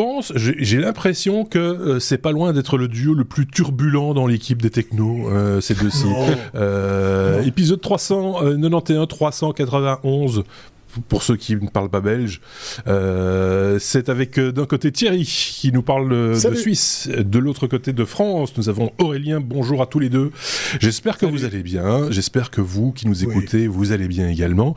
pense, 0.00 0.32
j'ai 0.34 0.78
l'impression 0.78 1.44
que 1.44 1.58
euh, 1.58 2.00
c'est 2.00 2.16
pas 2.16 2.32
loin 2.32 2.54
d'être 2.54 2.78
le 2.78 2.88
duo 2.88 3.12
le 3.12 3.24
plus 3.24 3.46
turbulent 3.46 4.14
dans 4.14 4.26
l'équipe 4.26 4.62
des 4.62 4.70
technos, 4.70 5.28
euh, 5.28 5.60
ces 5.60 5.74
deux-ci. 5.74 6.06
Euh, 6.54 7.42
épisode 7.42 7.82
391, 7.82 9.06
391 9.06 10.44
pour 11.08 11.22
ceux 11.22 11.36
qui 11.36 11.56
ne 11.56 11.68
parlent 11.68 11.90
pas 11.90 12.00
belge. 12.00 12.40
Euh, 12.86 13.78
c'est 13.78 14.08
avec 14.08 14.38
euh, 14.38 14.52
d'un 14.52 14.66
côté 14.66 14.92
Thierry 14.92 15.24
qui 15.24 15.72
nous 15.72 15.82
parle 15.82 16.08
de 16.10 16.54
Suisse, 16.54 17.08
de 17.08 17.38
l'autre 17.38 17.66
côté 17.66 17.92
de 17.92 18.04
France, 18.04 18.56
nous 18.56 18.68
avons 18.68 18.92
Aurélien. 18.98 19.40
Bonjour 19.40 19.82
à 19.82 19.86
tous 19.86 19.98
les 19.98 20.08
deux. 20.08 20.30
J'espère 20.80 21.18
que 21.18 21.26
vous 21.26 21.44
allez 21.44 21.62
bien. 21.62 22.10
J'espère 22.10 22.50
que 22.50 22.60
vous 22.60 22.92
qui 22.92 23.06
nous 23.06 23.24
écoutez, 23.24 23.66
vous 23.66 23.92
allez 23.92 24.08
bien 24.08 24.28
également. 24.28 24.74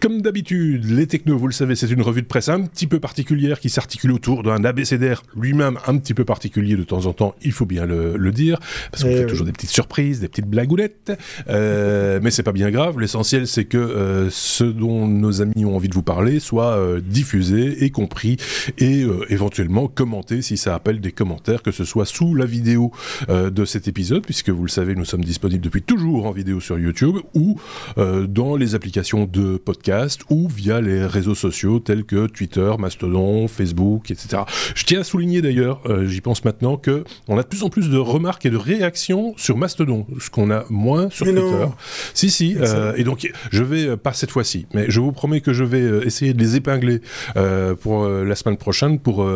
Comme 0.00 0.22
d'habitude, 0.22 0.84
les 0.84 1.06
technos, 1.06 1.38
vous 1.38 1.46
le 1.46 1.52
savez, 1.52 1.74
c'est 1.74 1.90
une 1.90 2.02
revue 2.02 2.22
de 2.22 2.26
presse 2.26 2.48
un 2.48 2.62
petit 2.62 2.86
peu 2.86 3.00
particulière 3.00 3.60
qui 3.60 3.68
s'articule 3.68 4.12
autour 4.12 4.42
d'un 4.42 4.64
abécédaire 4.64 5.22
lui-même 5.36 5.78
un 5.86 5.98
petit 5.98 6.14
peu 6.14 6.24
particulier 6.24 6.76
de 6.76 6.84
temps 6.84 7.06
en 7.06 7.12
temps. 7.12 7.34
Il 7.42 7.52
faut 7.52 7.66
bien 7.66 7.86
le, 7.86 8.16
dire 8.30 8.58
parce 8.90 9.04
qu'on 9.04 9.10
eh 9.10 9.16
fait 9.16 9.26
toujours 9.26 9.46
des 9.46 9.52
petites 9.52 9.70
surprises, 9.70 10.20
des 10.20 10.28
petites 10.28 10.46
blagounettes. 10.46 11.12
Euh, 11.48 12.20
mais 12.22 12.30
c'est 12.30 12.42
pas 12.42 12.52
bien 12.52 12.70
grave. 12.70 13.00
L'essentiel, 13.00 13.46
c'est 13.46 13.64
que 13.64 13.78
euh, 13.78 14.28
ce 14.30 14.64
dont 14.64 15.06
nos 15.06 15.40
amis 15.40 15.55
ont 15.64 15.76
envie 15.76 15.88
de 15.88 15.94
vous 15.94 16.02
parler 16.02 16.40
soit 16.40 16.76
euh, 16.76 17.00
diffusé 17.00 17.84
et 17.84 17.90
compris 17.90 18.36
et 18.78 19.02
euh, 19.02 19.24
éventuellement 19.30 19.88
commenté 19.88 20.42
si 20.42 20.56
ça 20.56 20.74
appelle 20.74 21.00
des 21.00 21.12
commentaires, 21.12 21.62
que 21.62 21.70
ce 21.70 21.84
soit 21.84 22.04
sous 22.04 22.34
la 22.34 22.44
vidéo 22.44 22.92
euh, 23.28 23.50
de 23.50 23.64
cet 23.64 23.88
épisode, 23.88 24.24
puisque 24.24 24.50
vous 24.50 24.62
le 24.62 24.68
savez, 24.68 24.94
nous 24.94 25.04
sommes 25.04 25.24
disponibles 25.24 25.64
depuis 25.64 25.82
toujours 25.82 26.26
en 26.26 26.32
vidéo 26.32 26.60
sur 26.60 26.78
YouTube 26.78 27.16
ou 27.34 27.58
dans 27.96 28.56
les 28.56 28.74
applications 28.74 29.24
de 29.24 29.56
podcast 29.56 30.22
ou 30.30 30.48
via 30.48 30.80
les 30.80 31.06
réseaux 31.06 31.34
sociaux 31.34 31.78
tels 31.78 32.04
que 32.04 32.26
Twitter, 32.26 32.72
Mastodon, 32.78 33.48
Facebook, 33.48 34.10
etc. 34.10 34.42
Je 34.74 34.84
tiens 34.84 35.00
à 35.00 35.04
souligner 35.04 35.42
d'ailleurs, 35.42 35.80
j'y 36.06 36.20
pense 36.20 36.44
maintenant, 36.44 36.76
que 36.76 37.04
on 37.28 37.38
a 37.38 37.42
de 37.42 37.48
plus 37.48 37.62
en 37.62 37.70
plus 37.70 37.88
de 37.88 37.98
remarques 37.98 38.46
et 38.46 38.50
de 38.50 38.56
réactions 38.56 39.34
sur 39.36 39.56
Mastodon, 39.56 40.06
ce 40.20 40.30
qu'on 40.30 40.50
a 40.50 40.64
moins 40.68 41.08
sur 41.10 41.26
Twitter. 41.26 41.66
Si, 42.14 42.30
si. 42.30 42.56
et 42.96 43.04
donc, 43.04 43.30
je 43.50 43.62
vais, 43.62 43.96
pas 43.96 44.12
cette 44.12 44.30
fois-ci, 44.30 44.66
mais 44.74 44.86
je 44.88 45.00
vous 45.00 45.12
promets 45.12 45.40
que 45.40 45.45
je 45.52 45.64
vais 45.64 45.80
euh, 45.80 46.06
essayer 46.06 46.34
de 46.34 46.38
les 46.38 46.56
épingler 46.56 47.00
euh, 47.36 47.74
pour 47.74 48.04
euh, 48.04 48.24
la 48.24 48.34
semaine 48.34 48.56
prochaine 48.56 48.98
pour, 48.98 49.26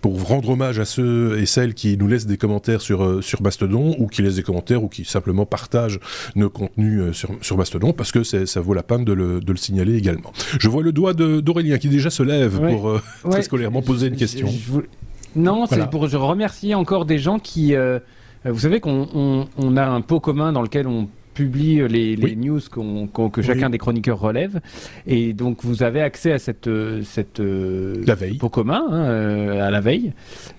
pour 0.00 0.22
rendre 0.26 0.50
hommage 0.50 0.78
à 0.78 0.84
ceux 0.84 1.38
et 1.38 1.46
celles 1.46 1.74
qui 1.74 1.96
nous 1.96 2.06
laissent 2.06 2.26
des 2.26 2.36
commentaires 2.36 2.80
sur, 2.80 3.22
sur 3.22 3.42
Mastodon 3.42 3.94
ou 3.98 4.06
qui 4.06 4.22
laissent 4.22 4.36
des 4.36 4.42
commentaires 4.42 4.82
ou 4.82 4.88
qui 4.88 5.04
simplement 5.04 5.46
partagent 5.46 6.00
nos 6.34 6.50
contenus 6.50 7.12
sur, 7.12 7.30
sur 7.40 7.56
Mastodon 7.56 7.92
parce 7.92 8.12
que 8.12 8.22
ça 8.22 8.60
vaut 8.60 8.74
la 8.74 8.82
peine 8.82 9.04
de 9.04 9.12
le, 9.12 9.40
de 9.40 9.52
le 9.52 9.58
signaler 9.58 9.96
également. 9.96 10.32
Je 10.58 10.68
vois 10.68 10.82
le 10.82 10.92
doigt 10.92 11.14
d'Aurélien 11.14 11.78
qui 11.78 11.88
déjà 11.88 12.10
se 12.10 12.22
lève 12.22 12.60
pour 12.60 13.00
très 13.30 13.42
scolairement 13.42 13.82
poser 13.82 14.08
une 14.08 14.16
question. 14.16 14.48
Non, 15.34 15.66
c'est 15.66 15.88
pour 15.90 16.08
je 16.08 16.16
remercier 16.16 16.74
encore 16.74 17.04
des 17.04 17.18
gens 17.18 17.38
qui... 17.38 17.74
vous 18.44 18.58
savez 18.58 18.80
qu'on 18.80 19.48
on 19.56 19.76
a 19.76 19.84
un 19.84 20.00
pot 20.00 20.20
commun 20.20 20.52
dans 20.52 20.62
lequel 20.62 20.86
on 20.86 21.08
publie 21.34 21.86
les, 21.88 22.16
les 22.16 22.36
news 22.36 22.60
que 23.32 23.42
chacun 23.42 23.70
des 23.70 23.78
chroniqueurs 23.78 24.20
relève. 24.20 24.60
Et 25.06 25.32
donc, 25.32 25.58
vous 25.62 25.82
avez 25.82 26.00
accès 26.00 26.32
à 26.32 26.38
cette, 26.38 26.68
cette 27.04 27.40
la 27.40 28.14
veille. 28.14 28.36
pot 28.36 28.48
commun, 28.48 28.84
hein, 28.90 29.04
euh, 29.04 29.66
à 29.66 29.70
la 29.70 29.80
veille. 29.80 30.12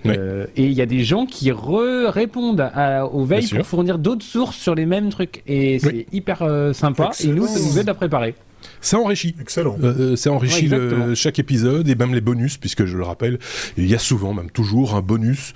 Euh, 0.06 0.46
et 0.56 0.66
il 0.66 0.74
y 0.74 0.82
a 0.82 0.86
des 0.86 1.04
gens 1.04 1.26
qui 1.26 1.52
répondent 1.52 2.72
aux 3.12 3.26
veilles 3.26 3.48
pour 3.48 3.66
fournir 3.66 3.98
d'autres 3.98 4.26
sources 4.26 4.58
sur 4.58 4.76
les 4.76 4.86
mêmes 4.86 5.10
trucs. 5.10 5.44
Et 5.48 5.80
c'est 5.80 6.06
hyper 6.12 6.42
euh, 6.42 6.74
sympa. 6.74 7.12
Et 7.24 7.28
nous, 7.28 7.48
ça 7.48 7.60
nous 7.60 7.80
aide 7.80 7.90
à 7.90 7.94
préparer. 7.94 8.36
Ça 8.82 8.98
enrichit. 8.98 9.36
Excellent. 9.40 9.78
ça 10.16 10.32
enrichit 10.32 10.70
chaque 11.16 11.40
épisode 11.40 11.88
et 11.88 11.96
même 11.96 12.14
les 12.14 12.22
bonus, 12.22 12.58
puisque 12.58 12.86
je 12.86 12.98
le 12.98 13.04
rappelle, 13.04 13.40
il 13.78 13.88
y 13.88 13.96
a 13.96 14.00
souvent, 14.00 14.34
même 14.34 14.52
toujours, 14.52 14.96
un 14.96 15.02
bonus 15.02 15.54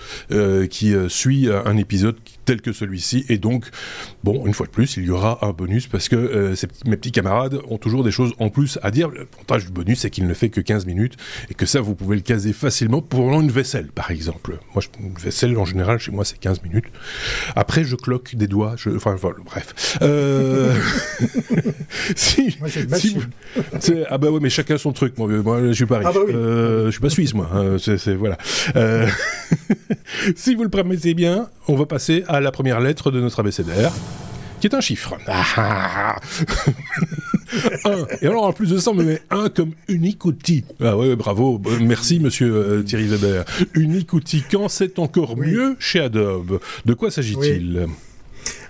qui 0.69 0.93
suit 1.09 1.49
un 1.49 1.77
épisode 1.77 2.15
tel 2.47 2.61
que 2.61 2.71
celui-ci. 2.71 3.25
Et 3.29 3.37
donc, 3.37 3.65
bon, 4.23 4.45
une 4.45 4.53
fois 4.53 4.65
de 4.65 4.71
plus, 4.71 4.97
il 4.97 5.03
y 5.03 5.11
aura 5.11 5.45
un 5.45 5.51
bonus 5.51 5.87
parce 5.87 6.09
que 6.09 6.15
euh, 6.15 6.55
mes 6.85 6.97
petits 6.97 7.11
camarades 7.11 7.59
ont 7.69 7.77
toujours 7.77 8.03
des 8.03 8.11
choses 8.11 8.33
en 8.39 8.49
plus 8.49 8.79
à 8.81 8.89
dire. 8.89 9.09
Le 9.09 9.27
montage 9.37 9.65
du 9.65 9.71
bonus, 9.71 9.99
c'est 9.99 10.09
qu'il 10.09 10.25
ne 10.25 10.33
fait 10.33 10.49
que 10.49 10.61
15 10.61 10.85
minutes 10.85 11.17
et 11.49 11.53
que 11.53 11.65
ça, 11.65 11.81
vous 11.81 11.93
pouvez 11.93 12.15
le 12.15 12.21
caser 12.21 12.53
facilement 12.53 13.01
pendant 13.01 13.41
une 13.41 13.51
vaisselle, 13.51 13.87
par 13.87 14.09
exemple. 14.11 14.59
Moi, 14.73 14.81
je, 14.81 14.87
une 15.03 15.13
vaisselle, 15.13 15.57
en 15.57 15.65
général, 15.65 15.99
chez 15.99 16.11
moi, 16.11 16.23
c'est 16.25 16.39
15 16.39 16.63
minutes. 16.63 16.85
Après, 17.55 17.83
je 17.83 17.95
cloque 17.95 18.35
des 18.35 18.47
doigts. 18.47 18.75
Je, 18.77 18.89
enfin, 18.91 19.15
voilà, 19.15 19.37
bref. 19.45 19.97
Euh... 20.01 20.73
si, 22.15 22.55
moi, 22.59 22.69
si 22.99 23.17
ah 24.09 24.17
bah 24.17 24.29
ouais, 24.29 24.39
mais 24.41 24.49
chacun 24.49 24.77
son 24.77 24.91
truc. 24.91 25.17
Moi, 25.17 25.27
moi 25.27 25.59
je 25.67 25.71
suis 25.73 25.85
pas 25.85 25.99
riche. 25.99 26.07
Ah 26.09 26.13
bah 26.13 26.21
oui. 26.25 26.33
euh, 26.33 26.85
je 26.87 26.91
suis 26.91 27.01
pas 27.01 27.09
suisse, 27.09 27.33
moi. 27.33 27.49
Hein, 27.53 27.77
c'est 27.79 28.15
voilà. 28.15 28.37
Euh... 28.75 29.07
si 30.35 30.55
vous 30.55 30.63
le 30.63 30.69
permettez 30.69 31.13
bien, 31.13 31.49
on 31.67 31.75
va 31.75 31.85
passer 31.85 32.23
à 32.27 32.39
la 32.39 32.51
première 32.51 32.79
lettre 32.79 33.11
de 33.11 33.19
notre 33.21 33.39
abécédaire, 33.39 33.91
qui 34.59 34.67
est 34.67 34.75
un 34.75 34.81
chiffre. 34.81 35.15
un. 35.27 36.15
Et 38.21 38.27
alors, 38.27 38.45
en 38.45 38.53
plus 38.53 38.69
de 38.69 38.77
ça, 38.77 38.91
on 38.91 38.95
met 38.95 39.21
un 39.29 39.49
comme 39.49 39.71
unique 39.87 40.25
outil. 40.25 40.63
Ah 40.81 40.97
ouais, 40.97 41.15
bravo. 41.15 41.61
Merci, 41.81 42.19
monsieur 42.19 42.53
euh, 42.53 42.83
Thierry 42.83 43.07
Weber. 43.07 43.45
Unique 43.73 44.13
outil. 44.13 44.43
Quand 44.49 44.67
c'est 44.69 44.99
encore 44.99 45.37
mieux 45.37 45.75
chez 45.79 45.99
Adobe? 45.99 46.59
De 46.85 46.93
quoi 46.93 47.11
s'agit-il? 47.11 47.77
Oui, 47.79 47.87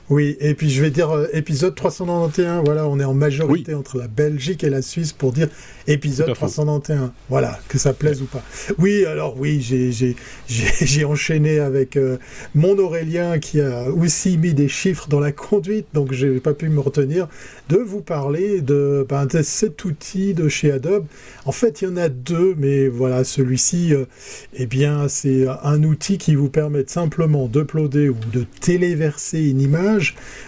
et 0.10 0.54
puis 0.54 0.70
je 0.70 0.82
vais 0.82 0.90
dire 0.90 1.12
euh, 1.12 1.28
épisode 1.34 1.76
391, 1.76 2.64
voilà, 2.64 2.88
on 2.88 2.98
est 3.00 3.04
en 3.04 3.14
majorité 3.14 3.74
entre 3.74 3.98
la 3.98 4.08
Belgique 4.08 4.64
et 4.64 4.70
la 4.70 4.82
Suisse 4.82 5.12
pour 5.12 5.34
dire 5.34 5.50
épisode 5.86 6.34
391. 6.34 7.12
Voilà, 7.30 7.60
que 7.68 7.78
ça 7.78 7.94
plaise 7.94 8.22
ou 8.22 8.26
pas. 8.26 8.42
Oui, 8.78 9.06
alors 9.06 9.38
oui, 9.38 9.62
j'ai 10.48 11.06
enchaîné 11.06 11.60
avec 11.60 11.98
euh, 11.98 12.18
mon 12.56 12.78
Aurélien 12.78 13.40
qui 13.40 13.60
a 13.60 13.90
aussi 13.90 14.38
mis 14.38 14.54
des 14.54 14.70
chiffres 14.70 15.10
dans 15.10 15.20
la 15.20 15.34
conduite, 15.34 15.88
donc 15.94 16.14
j'ai 16.14 16.40
pas 16.40 16.54
pu 16.54 16.70
me 16.70 16.80
retenir 16.80 17.28
de 17.68 17.78
vous 17.78 18.02
parler 18.02 18.62
de, 18.62 19.06
ben, 19.08 19.26
de, 19.26 19.42
cet 19.42 19.84
outil 19.84 20.34
de 20.34 20.48
chez 20.48 20.72
Adobe. 20.72 21.06
En 21.46 21.52
fait, 21.52 21.82
il 21.82 21.90
y 21.90 21.92
en 21.92 21.98
a 21.98 22.08
deux, 22.08 22.56
mais 22.58 22.88
voilà, 22.88 23.26
celui-ci, 23.26 23.94
euh, 23.94 24.06
eh 24.54 24.68
bien, 24.68 25.10
c'est 25.10 25.48
un 25.64 25.84
outil 25.84 26.18
qui 26.18 26.36
vous 26.36 26.50
permet 26.50 26.86
simplement 26.88 27.48
d'uploader 27.48 28.08
ou 28.08 28.18
de 28.32 28.46
téléverser 28.62 29.50
une 29.50 29.60
image 29.60 29.97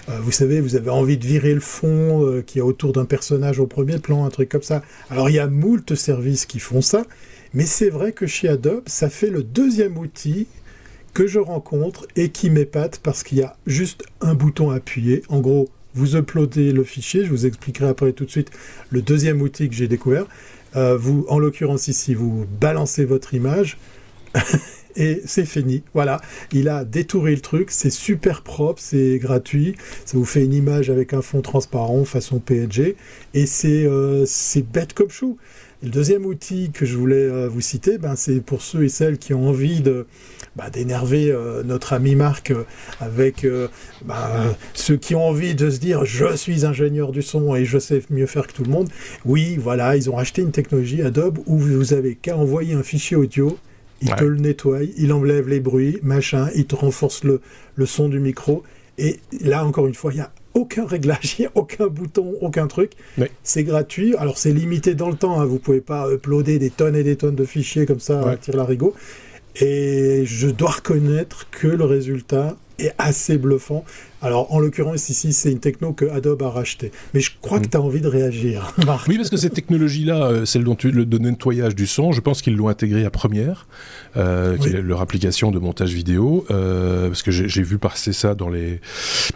euh, 0.09 0.19
vous 0.21 0.31
savez, 0.31 0.61
vous 0.61 0.75
avez 0.75 0.89
envie 0.89 1.17
de 1.17 1.25
virer 1.25 1.53
le 1.53 1.59
fond 1.59 2.25
euh, 2.25 2.41
qui 2.41 2.59
est 2.59 2.61
autour 2.61 2.93
d'un 2.93 3.05
personnage 3.05 3.59
au 3.59 3.67
premier 3.67 3.99
plan, 3.99 4.25
un 4.25 4.29
truc 4.29 4.49
comme 4.49 4.63
ça. 4.63 4.81
Alors 5.09 5.29
il 5.29 5.35
y 5.35 5.39
a 5.39 5.47
moult 5.47 5.95
services 5.95 6.45
qui 6.45 6.59
font 6.59 6.81
ça, 6.81 7.03
mais 7.53 7.65
c'est 7.65 7.89
vrai 7.89 8.11
que 8.11 8.27
chez 8.27 8.47
Adobe, 8.47 8.83
ça 8.87 9.09
fait 9.09 9.29
le 9.29 9.43
deuxième 9.43 9.97
outil 9.97 10.47
que 11.13 11.27
je 11.27 11.39
rencontre 11.39 12.07
et 12.15 12.29
qui 12.29 12.49
m'épate 12.49 12.99
parce 12.99 13.23
qu'il 13.23 13.39
y 13.39 13.43
a 13.43 13.55
juste 13.65 14.03
un 14.21 14.35
bouton 14.35 14.69
à 14.69 14.75
appuyer. 14.75 15.23
En 15.29 15.39
gros, 15.39 15.69
vous 15.95 16.15
uploadez 16.15 16.71
le 16.71 16.83
fichier, 16.83 17.25
je 17.25 17.29
vous 17.29 17.45
expliquerai 17.45 17.87
après 17.87 18.13
tout 18.13 18.25
de 18.25 18.29
suite 18.29 18.51
le 18.89 19.01
deuxième 19.01 19.41
outil 19.41 19.69
que 19.69 19.75
j'ai 19.75 19.87
découvert. 19.87 20.25
Euh, 20.75 20.95
vous, 20.97 21.25
en 21.29 21.39
l'occurrence 21.39 21.87
ici, 21.87 22.13
vous 22.13 22.45
balancez 22.59 23.05
votre 23.05 23.33
image 23.33 23.77
et 24.95 25.21
c'est 25.25 25.45
fini. 25.45 25.83
Voilà, 25.93 26.21
il 26.51 26.69
a 26.69 26.85
détouré 26.85 27.35
le 27.35 27.41
truc, 27.41 27.71
c'est 27.71 27.89
super 27.89 28.41
propre, 28.41 28.81
c'est 28.81 29.19
gratuit, 29.19 29.75
ça 30.05 30.17
vous 30.17 30.25
fait 30.25 30.43
une 30.43 30.53
image 30.53 30.89
avec 30.89 31.13
un 31.13 31.21
fond 31.21 31.41
transparent 31.41 32.05
façon 32.05 32.39
PNG, 32.39 32.95
et 33.33 33.45
c'est 33.45 33.85
euh, 33.85 34.25
bête 34.73 34.93
comme 34.93 35.09
chou. 35.09 35.37
le 35.83 35.89
deuxième 35.89 36.25
outil 36.25 36.71
que 36.71 36.85
je 36.85 36.97
voulais 36.97 37.15
euh, 37.15 37.47
vous 37.47 37.61
citer, 37.61 37.97
ben, 37.97 38.15
c'est 38.15 38.41
pour 38.41 38.61
ceux 38.61 38.83
et 38.83 38.89
celles 38.89 39.17
qui 39.17 39.33
ont 39.33 39.47
envie 39.47 39.81
de 39.81 40.05
bah, 40.55 40.69
d'énerver 40.69 41.31
euh, 41.31 41.63
notre 41.63 41.93
ami 41.93 42.15
Marc 42.15 42.51
avec 42.99 43.45
bah, 44.03 44.55
ceux 44.73 44.97
qui 44.97 45.15
ont 45.15 45.27
envie 45.27 45.55
de 45.55 45.69
se 45.69 45.79
dire 45.79 46.05
je 46.05 46.35
suis 46.35 46.65
ingénieur 46.65 47.11
du 47.11 47.21
son 47.21 47.55
et 47.55 47.65
je 47.65 47.77
sais 47.77 48.01
mieux 48.09 48.25
faire 48.25 48.47
que 48.47 48.53
tout 48.53 48.63
le 48.63 48.71
monde. 48.71 48.89
Oui, 49.25 49.57
voilà, 49.57 49.95
ils 49.95 50.09
ont 50.09 50.17
acheté 50.17 50.41
une 50.41 50.51
technologie 50.51 51.01
Adobe 51.01 51.39
où 51.45 51.57
vous 51.57 51.93
avez 51.93 52.15
qu'à 52.15 52.35
envoyer 52.35 52.73
un 52.73 52.83
fichier 52.83 53.15
audio 53.15 53.57
il 54.01 54.13
te 54.15 54.23
le 54.23 54.37
nettoie, 54.37 54.79
il 54.97 55.11
enlève 55.13 55.47
les 55.47 55.59
bruits, 55.59 55.99
machin, 56.03 56.49
il 56.55 56.65
te 56.65 56.75
renforce 56.75 57.23
le, 57.23 57.41
le 57.75 57.85
son 57.85 58.09
du 58.09 58.19
micro. 58.19 58.63
Et 58.97 59.19
là, 59.41 59.65
encore 59.65 59.87
une 59.87 59.93
fois, 59.93 60.11
il 60.11 60.15
n'y 60.15 60.21
a 60.21 60.31
aucun 60.53 60.85
réglage, 60.85 61.35
il 61.39 61.41
n'y 61.41 61.47
a 61.47 61.51
aucun 61.55 61.87
bouton, 61.87 62.35
aucun 62.41 62.67
truc. 62.67 62.91
C'est 63.43 63.63
gratuit. 63.63 64.15
Alors, 64.15 64.37
c'est 64.37 64.51
limité 64.51 64.95
dans 64.95 65.09
le 65.09 65.15
temps. 65.15 65.39
Hein. 65.39 65.45
Vous 65.45 65.55
ne 65.55 65.59
pouvez 65.59 65.81
pas 65.81 66.11
uploader 66.11 66.59
des 66.59 66.69
tonnes 66.69 66.95
et 66.95 67.03
des 67.03 67.15
tonnes 67.15 67.35
de 67.35 67.45
fichiers 67.45 67.85
comme 67.85 67.99
ça 67.99 68.19
à 68.21 68.37
la 68.47 68.55
larigot. 68.55 68.93
Et 69.55 70.23
je 70.25 70.47
dois 70.47 70.71
reconnaître 70.71 71.49
que 71.49 71.67
le 71.67 71.83
résultat 71.83 72.55
est 72.77 72.93
assez 72.97 73.37
bluffant. 73.37 73.83
Alors, 74.21 74.53
en 74.53 74.59
l'occurrence, 74.59 75.09
ici, 75.09 75.31
c'est 75.31 75.51
une 75.51 75.59
techno 75.59 75.93
que 75.93 76.05
Adobe 76.05 76.41
a 76.43 76.49
racheté. 76.49 76.91
Mais 77.13 77.21
je 77.21 77.31
crois 77.41 77.59
que 77.59 77.67
mm. 77.67 77.69
tu 77.69 77.77
as 77.77 77.81
envie 77.81 78.01
de 78.01 78.07
réagir, 78.07 78.73
Marc. 78.85 79.07
Oui, 79.07 79.15
parce 79.15 79.29
que 79.29 79.37
cette 79.37 79.53
technologie-là, 79.53 80.23
euh, 80.23 80.45
celle 80.45 80.63
dont 80.63 80.75
tu, 80.75 80.91
le 80.91 81.05
de 81.05 81.17
nettoyage 81.17 81.73
du 81.73 81.87
son, 81.87 82.11
je 82.11 82.19
pense 82.19 82.41
qu'ils 82.41 82.55
l'ont 82.55 82.67
intégrée 82.67 83.05
à 83.05 83.09
Première, 83.09 83.65
euh, 84.17 84.57
qui 84.57 84.69
est 84.69 84.81
leur 84.81 85.01
application 85.01 85.51
de 85.51 85.59
montage 85.59 85.93
vidéo, 85.93 86.45
euh, 86.51 87.07
parce 87.07 87.23
que 87.23 87.31
j'ai 87.31 87.63
vu 87.63 87.77
passer 87.77 88.11
ça 88.11 88.35
dans 88.35 88.49
les, 88.49 88.81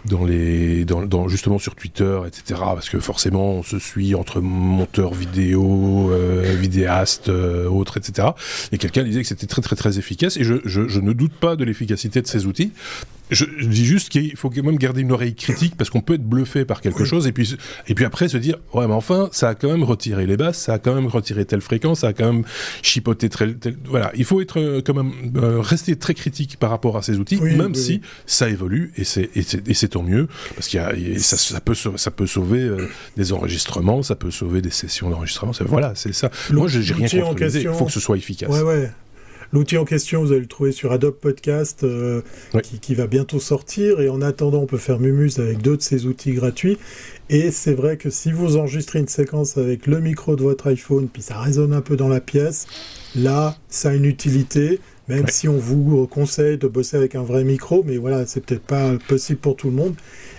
dans 0.04 0.24
les, 0.24 0.84
dans, 0.84 1.28
justement 1.28 1.58
sur 1.58 1.74
Twitter, 1.74 2.20
etc. 2.26 2.60
Parce 2.60 2.90
que 2.90 3.00
forcément, 3.00 3.52
on 3.52 3.62
se 3.62 3.78
suit 3.78 4.14
entre 4.14 4.40
monteurs 4.40 5.14
vidéo, 5.14 6.10
euh, 6.12 6.54
vidéastes, 6.58 7.28
autres, 7.30 7.96
etc. 7.96 8.28
Et 8.72 8.78
quelqu'un 8.78 9.02
disait 9.02 9.22
que 9.22 9.28
c'était 9.28 9.46
très, 9.46 9.62
très, 9.62 9.76
très 9.76 9.98
efficace. 9.98 10.36
Et 10.36 10.44
je, 10.44 10.56
je, 10.64 10.88
je 10.88 11.00
ne 11.00 11.12
doute 11.12 11.32
pas 11.32 11.56
de 11.56 11.64
l'efficacité 11.64 12.20
de 12.20 12.26
ces 12.26 12.46
outils. 12.46 12.72
Je, 13.30 13.44
dis 13.66 13.84
juste 13.86 14.10
qu'il 14.10 14.36
faut 14.36 14.50
quand 14.50 14.62
même 14.62 14.76
garder 14.76 15.00
une 15.00 15.12
oreille 15.12 15.34
critique 15.34 15.76
parce 15.76 15.88
qu'on 15.88 16.02
peut 16.02 16.14
être 16.14 16.24
bluffé 16.24 16.64
par 16.64 16.80
quelque 16.82 17.04
chose 17.04 17.26
et 17.26 17.32
puis, 17.32 17.56
et 17.88 17.94
puis 17.94 18.04
après 18.04 18.28
se 18.28 18.36
dire 18.36 18.56
ouais 18.74 18.86
mais 18.86 18.92
enfin 18.92 19.30
ça 19.32 19.48
a 19.48 19.54
quand 19.54 19.68
même 19.68 19.82
retiré 19.82 20.26
les 20.26 20.36
basses, 20.36 20.58
ça 20.58 20.74
a 20.74 20.78
quand 20.78 20.94
même 20.94 21.06
retiré 21.06 21.44
telle 21.46 21.62
fréquence, 21.62 22.00
ça 22.00 22.08
a 22.08 22.12
quand 22.12 22.30
même 22.30 22.44
chipoté 22.82 23.30
tel, 23.30 23.56
voilà 23.86 24.12
il 24.14 24.24
faut 24.24 24.42
être 24.42 24.60
euh, 24.60 24.82
quand 24.84 24.94
même 24.94 25.12
euh, 25.36 25.60
rester 25.60 25.96
très 25.96 26.12
critique 26.12 26.58
par 26.58 26.68
rapport 26.68 26.98
à 26.98 27.02
ces 27.02 27.18
outils 27.18 27.40
même 27.40 27.74
si 27.74 28.02
ça 28.26 28.48
évolue 28.50 28.92
et 28.96 29.04
c'est 29.04 29.30
et 29.34 29.74
c'est 29.74 29.88
tant 29.88 30.02
mieux 30.02 30.28
parce 30.54 30.68
qu'il 30.68 30.80
y 30.80 30.82
a 30.82 31.18
ça, 31.18 31.36
ça, 31.36 31.60
peut 31.60 31.74
ça 31.74 32.10
peut 32.10 32.26
sauver 32.26 32.60
euh, 32.60 32.88
des 33.16 33.32
enregistrements, 33.32 34.02
ça 34.02 34.16
peut 34.16 34.30
sauver 34.30 34.60
des 34.60 34.70
sessions 34.70 35.08
d'enregistrement, 35.08 35.52
voilà 35.66 35.94
c'est 35.94 36.12
ça. 36.12 36.30
Moi 36.50 36.68
j'ai 36.68 36.92
rien 36.92 37.08
contre 37.08 37.42
il 37.42 37.68
faut 37.72 37.86
que 37.86 37.92
ce 37.92 38.00
soit 38.00 38.16
efficace. 38.16 38.50
Ouais 38.50 38.62
ouais. 38.62 38.90
L'outil 39.52 39.76
en 39.78 39.84
question, 39.84 40.22
vous 40.22 40.32
allez 40.32 40.40
le 40.40 40.46
trouver 40.46 40.72
sur 40.72 40.92
Adobe 40.92 41.14
Podcast, 41.14 41.84
euh, 41.84 42.22
qui, 42.80 42.94
va 42.94 43.06
bientôt 43.06 43.40
sortir. 43.40 44.00
Et 44.00 44.08
en 44.08 44.22
attendant, 44.22 44.62
on 44.62 44.66
peut 44.66 44.78
faire 44.78 44.98
Mumus 44.98 45.38
avec 45.38 45.62
deux 45.62 45.76
de 45.76 45.82
ces 45.82 46.06
outils 46.06 46.32
gratuits. 46.32 46.78
Et 47.30 47.50
c'est 47.50 47.74
vrai 47.74 47.96
que 47.96 48.10
si 48.10 48.32
vous 48.32 48.56
enregistrez 48.56 48.98
une 48.98 49.08
séquence 49.08 49.56
avec 49.56 49.86
le 49.86 50.00
micro 50.00 50.36
de 50.36 50.42
votre 50.42 50.66
iPhone, 50.68 51.08
puis 51.08 51.22
ça 51.22 51.40
résonne 51.40 51.72
un 51.72 51.80
peu 51.80 51.96
dans 51.96 52.08
la 52.08 52.20
pièce, 52.20 52.66
là, 53.14 53.56
ça 53.68 53.90
a 53.90 53.94
une 53.94 54.04
utilité. 54.04 54.80
Même 55.08 55.28
si 55.28 55.48
on 55.48 55.58
vous 55.58 56.06
conseille 56.06 56.56
de 56.56 56.66
bosser 56.66 56.96
avec 56.96 57.14
un 57.14 57.22
vrai 57.22 57.44
micro, 57.44 57.82
mais 57.86 57.98
voilà, 57.98 58.24
c'est 58.26 58.40
peut-être 58.40 58.62
pas 58.62 58.92
possible 59.06 59.38
pour 59.38 59.54
tout 59.54 59.68
le 59.68 59.76
monde. 59.76 59.94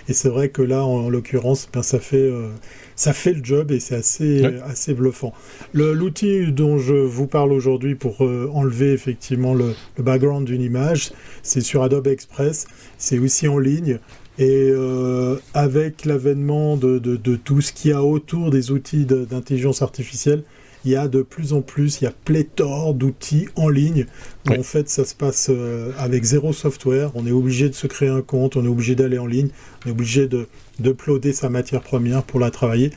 Et 0.08 0.12
c'est 0.12 0.28
vrai 0.28 0.48
que 0.48 0.62
là, 0.62 0.84
en, 0.84 1.08
l'occurrence, 1.08 1.68
ben, 1.72 1.82
ça 1.82 2.00
fait 2.00 2.16
euh, 2.16 2.48
ça 2.96 3.12
fait 3.12 3.34
le 3.34 3.44
job 3.44 3.70
et 3.70 3.78
c'est 3.78 3.94
assez, 3.94 4.44
assez 4.64 4.94
bluffant. 4.94 5.32
L'outil 5.74 6.50
dont 6.50 6.78
je 6.78 6.94
vous 6.94 7.26
parle 7.26 7.52
aujourd'hui 7.52 7.94
pour 7.94 8.24
euh, 8.24 8.50
enlever 8.52 8.92
effectivement 8.92 9.54
le, 9.54 9.74
background 9.98 10.46
d'une 10.46 10.62
image, 10.62 11.12
c'est 11.42 11.60
sur 11.60 11.82
Adobe 11.82 12.06
Express. 12.08 12.66
C'est 12.98 13.18
aussi 13.18 13.46
en 13.48 13.58
ligne. 13.58 13.98
Et 14.38 14.70
euh, 14.70 15.36
avec 15.54 16.04
l'avènement 16.04 16.76
de, 16.76 16.98
de, 16.98 17.16
de, 17.16 17.36
tout 17.36 17.60
ce 17.60 17.72
qu'il 17.72 17.90
y 17.90 17.94
a 17.94 18.02
autour 18.02 18.50
des 18.50 18.70
outils 18.70 19.06
d'intelligence 19.06 19.80
artificielle, 19.80 20.42
il 20.86 20.92
y 20.92 20.96
a 20.96 21.08
de 21.08 21.22
plus 21.22 21.52
en 21.52 21.62
plus, 21.62 22.00
il 22.00 22.04
y 22.04 22.06
a 22.06 22.12
pléthore 22.24 22.94
d'outils 22.94 23.48
en 23.56 23.68
ligne. 23.68 24.06
En 24.48 24.62
fait, 24.62 24.88
ça 24.88 25.04
se 25.04 25.16
passe 25.16 25.48
euh, 25.50 25.90
avec 25.98 26.22
zéro 26.22 26.52
software. 26.52 27.10
On 27.16 27.26
est 27.26 27.32
obligé 27.32 27.68
de 27.68 27.74
se 27.74 27.88
créer 27.88 28.08
un 28.08 28.22
compte, 28.22 28.56
on 28.56 28.64
est 28.64 28.68
obligé 28.68 28.94
d'aller 28.94 29.18
en 29.18 29.26
ligne, 29.26 29.48
on 29.84 29.88
est 29.88 29.92
obligé 29.92 30.28
de 30.28 30.46
d'uploader 30.78 31.32
sa 31.32 31.48
matière 31.48 31.82
première 31.82 32.22
pour 32.22 32.38
la 32.38 32.52
travailler. 32.52 32.92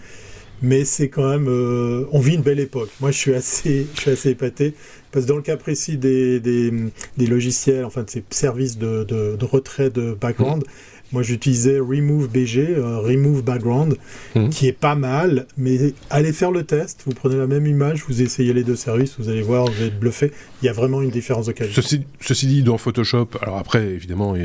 Mais 0.61 0.85
c'est 0.85 1.07
quand 1.07 1.27
même, 1.27 1.47
euh, 1.47 2.05
on 2.11 2.19
vit 2.19 2.35
une 2.35 2.41
belle 2.41 2.59
époque. 2.59 2.89
Moi, 2.99 3.11
je 3.11 3.17
suis 3.17 3.33
assez, 3.33 3.87
je 3.95 4.01
suis 4.01 4.11
assez 4.11 4.29
épaté 4.29 4.75
parce 5.11 5.25
que 5.25 5.29
dans 5.29 5.37
le 5.37 5.41
cas 5.41 5.57
précis 5.57 5.97
des, 5.97 6.39
des, 6.39 6.71
des 7.17 7.25
logiciels, 7.25 7.85
enfin 7.85 8.03
de 8.03 8.09
ces 8.09 8.23
services 8.29 8.77
de, 8.77 9.03
de, 9.03 9.35
de 9.35 9.45
retrait 9.45 9.89
de 9.89 10.13
background. 10.13 10.63
Mmh. 10.63 10.98
Moi, 11.11 11.23
j'utilisais 11.23 11.79
Remove 11.79 12.29
BG, 12.29 12.67
euh, 12.69 12.99
Remove 12.99 13.43
Background, 13.43 13.97
mhm. 14.35 14.49
qui 14.49 14.67
est 14.67 14.73
pas 14.73 14.95
mal, 14.95 15.47
mais 15.57 15.93
allez 16.09 16.33
faire 16.33 16.51
le 16.51 16.63
test. 16.63 17.01
Vous 17.05 17.13
prenez 17.13 17.35
la 17.35 17.47
même 17.47 17.65
image, 17.65 18.03
vous 18.07 18.21
essayez 18.21 18.53
les 18.53 18.63
deux 18.63 18.75
services, 18.75 19.15
vous 19.17 19.29
allez 19.29 19.41
voir, 19.41 19.65
vous 19.65 19.73
allez 19.77 19.87
être 19.87 19.99
bluffé. 19.99 20.31
Il 20.61 20.65
y 20.65 20.69
a 20.69 20.73
vraiment 20.73 21.01
une 21.01 21.09
différence 21.09 21.47
de 21.47 21.51
qualité. 21.51 21.81
Ceci, 22.21 22.47
dit, 22.47 22.63
dans 22.63 22.77
Photoshop, 22.77 23.29
alors 23.41 23.57
après, 23.57 23.85
évidemment, 23.85 24.35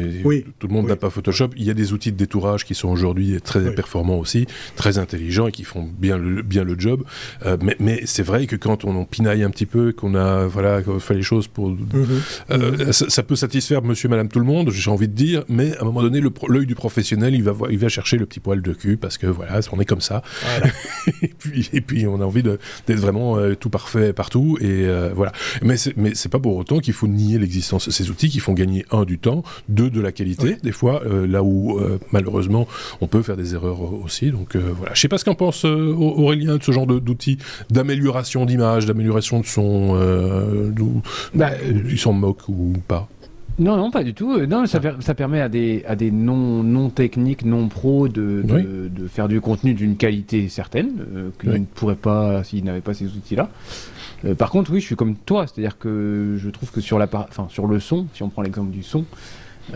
tout 0.58 0.68
le 0.68 0.72
monde 0.72 0.88
n'a 0.88 0.96
pas 0.96 1.10
Photoshop. 1.10 1.50
Il 1.56 1.64
y 1.64 1.70
a 1.70 1.74
des 1.74 1.92
outils 1.92 2.12
de 2.12 2.16
détourage 2.16 2.64
qui 2.64 2.74
sont 2.74 2.88
aujourd'hui 2.88 3.40
très 3.42 3.74
performants 3.74 4.18
aussi, 4.18 4.46
très 4.76 4.98
intelligents 4.98 5.48
et 5.48 5.52
qui 5.52 5.64
font 5.64 5.88
bien 5.98 6.18
le, 6.18 6.42
bien 6.42 6.64
le 6.64 6.78
job. 6.78 7.04
Euh, 7.44 7.56
mais, 7.62 7.76
mais 7.78 8.02
c'est 8.04 8.22
vrai 8.22 8.46
que 8.46 8.56
quand 8.56 8.84
on 8.84 8.96
en 8.96 9.04
pinaille 9.04 9.42
un 9.42 9.50
petit 9.50 9.66
peu, 9.66 9.92
qu'on 9.92 10.14
a 10.14 10.46
voilà, 10.46 10.80
fait 11.00 11.14
les 11.14 11.22
choses 11.22 11.48
pour. 11.48 11.70
Mhm. 11.70 12.06
Euh, 12.50 12.92
ça, 12.92 13.22
peut 13.22 13.36
satisfaire 13.36 13.82
monsieur, 13.82 14.08
madame, 14.08 14.28
tout 14.28 14.40
le 14.40 14.44
monde, 14.44 14.70
j'ai 14.70 14.90
envie 14.90 15.08
de 15.08 15.14
dire, 15.14 15.44
mais 15.48 15.76
à 15.76 15.82
un 15.82 15.84
moment 15.84 16.02
donné, 16.02 16.20
le, 16.20 16.30
l'œil 16.54 16.66
du 16.66 16.74
professionnel, 16.74 17.34
il 17.34 17.42
va, 17.42 17.54
il 17.70 17.78
va 17.78 17.88
chercher 17.88 18.16
le 18.16 18.26
petit 18.26 18.40
poil 18.40 18.62
de 18.62 18.72
cul 18.72 18.96
parce 18.96 19.18
que 19.18 19.26
voilà, 19.26 19.60
on 19.72 19.80
est 19.80 19.84
comme 19.84 20.00
ça. 20.00 20.22
et, 21.22 21.28
puis, 21.28 21.68
et 21.72 21.80
puis, 21.80 22.06
on 22.06 22.20
a 22.20 22.24
envie 22.24 22.42
d'être 22.42 23.00
vraiment 23.00 23.36
euh, 23.36 23.54
tout 23.54 23.70
parfait 23.70 24.12
partout. 24.12 24.56
Et 24.60 24.86
euh, 24.86 25.10
voilà. 25.14 25.32
Mais 25.62 25.76
c'est 25.76 26.28
pas 26.28 26.38
pour 26.38 26.56
autant 26.56 26.78
qu'il 26.78 26.94
faut 26.94 27.08
nier 27.08 27.38
l'existence 27.38 27.86
de 27.86 27.92
ces 27.92 28.10
outils 28.10 28.28
qui 28.28 28.40
font 28.40 28.54
gagner, 28.54 28.84
un, 28.90 29.04
du 29.04 29.18
temps, 29.18 29.42
deux, 29.68 29.90
de 29.90 30.00
la 30.00 30.12
qualité, 30.12 30.56
des 30.62 30.72
fois, 30.72 31.02
euh, 31.04 31.26
là 31.26 31.42
où 31.42 31.80
malheureusement 32.12 32.66
on 33.00 33.06
peut 33.06 33.22
faire 33.22 33.36
des 33.36 33.54
erreurs 33.54 33.80
aussi. 34.04 34.30
Donc 34.30 34.56
voilà. 34.56 34.94
Je 34.94 35.00
sais 35.00 35.08
pas 35.08 35.18
ce 35.18 35.24
qu'en 35.24 35.34
pense 35.34 35.64
Aurélien 35.64 36.56
de 36.56 36.62
ce 36.62 36.72
genre 36.72 36.86
d'outils 36.86 37.38
d'amélioration 37.70 38.44
d'image, 38.46 38.86
d'amélioration 38.86 39.40
de 39.40 39.46
son. 39.46 39.94
Bah, 41.34 41.50
ils 41.88 41.98
s'en 41.98 42.12
moquent 42.12 42.48
ou 42.48 42.72
pas 42.86 43.08
non, 43.58 43.76
non, 43.76 43.90
pas 43.90 44.02
du 44.02 44.14
tout. 44.14 44.32
Euh, 44.32 44.46
non, 44.46 44.66
ça, 44.66 44.80
ça 45.00 45.14
permet 45.14 45.40
à 45.40 45.48
des, 45.48 45.84
à 45.86 45.94
des 45.94 46.10
non, 46.10 46.62
non 46.62 46.90
techniques, 46.90 47.44
non 47.44 47.68
pros 47.68 48.08
de, 48.08 48.42
de, 48.44 49.06
faire 49.06 49.28
du 49.28 49.40
contenu 49.40 49.74
d'une 49.74 49.96
qualité 49.96 50.48
certaine, 50.48 50.90
euh, 51.14 51.30
qu'ils 51.40 51.50
ne 51.50 51.64
pourraient 51.64 51.94
pas 51.94 52.42
s'ils 52.42 52.64
n'avaient 52.64 52.80
pas 52.80 52.94
ces 52.94 53.06
outils-là. 53.06 53.50
Euh, 54.24 54.34
par 54.34 54.50
contre, 54.50 54.72
oui, 54.72 54.80
je 54.80 54.86
suis 54.86 54.96
comme 54.96 55.14
toi, 55.14 55.46
c'est-à-dire 55.46 55.78
que 55.78 56.36
je 56.36 56.50
trouve 56.50 56.72
que 56.72 56.80
sur, 56.80 56.98
la, 56.98 57.08
enfin, 57.12 57.46
sur 57.48 57.66
le 57.66 57.78
son, 57.78 58.06
si 58.12 58.22
on 58.22 58.28
prend 58.28 58.42
l'exemple 58.42 58.70
du 58.70 58.82
son, 58.82 59.04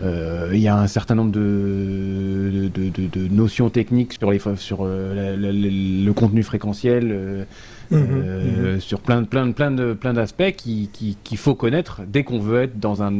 il 0.01 0.59
y 0.59 0.67
a 0.67 0.77
un 0.77 0.87
certain 0.87 1.15
nombre 1.15 1.31
de, 1.31 2.69
de, 2.73 2.89
de, 2.89 3.27
notions 3.27 3.69
techniques 3.69 4.13
sur, 4.13 4.31
les, 4.31 4.39
sur 4.57 4.85
le 4.85 6.11
contenu 6.11 6.43
fréquentiel 6.43 7.47
Mhm. 7.91 8.07
Euh, 8.11 8.73
mhm. 8.73 8.81
sur 8.81 8.99
plein, 9.01 9.23
plein, 9.23 9.51
plein 9.51 9.71
de, 9.71 9.93
plein 9.93 10.13
d'aspects 10.13 10.51
qu'il 10.55 10.89
qui, 10.89 11.37
faut 11.37 11.55
connaître 11.55 12.01
dès 12.07 12.23
qu'on 12.23 12.39
veut 12.39 12.61
être 12.63 12.79
dans 12.79 13.01
un 13.01 13.13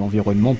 environnement 0.00 0.56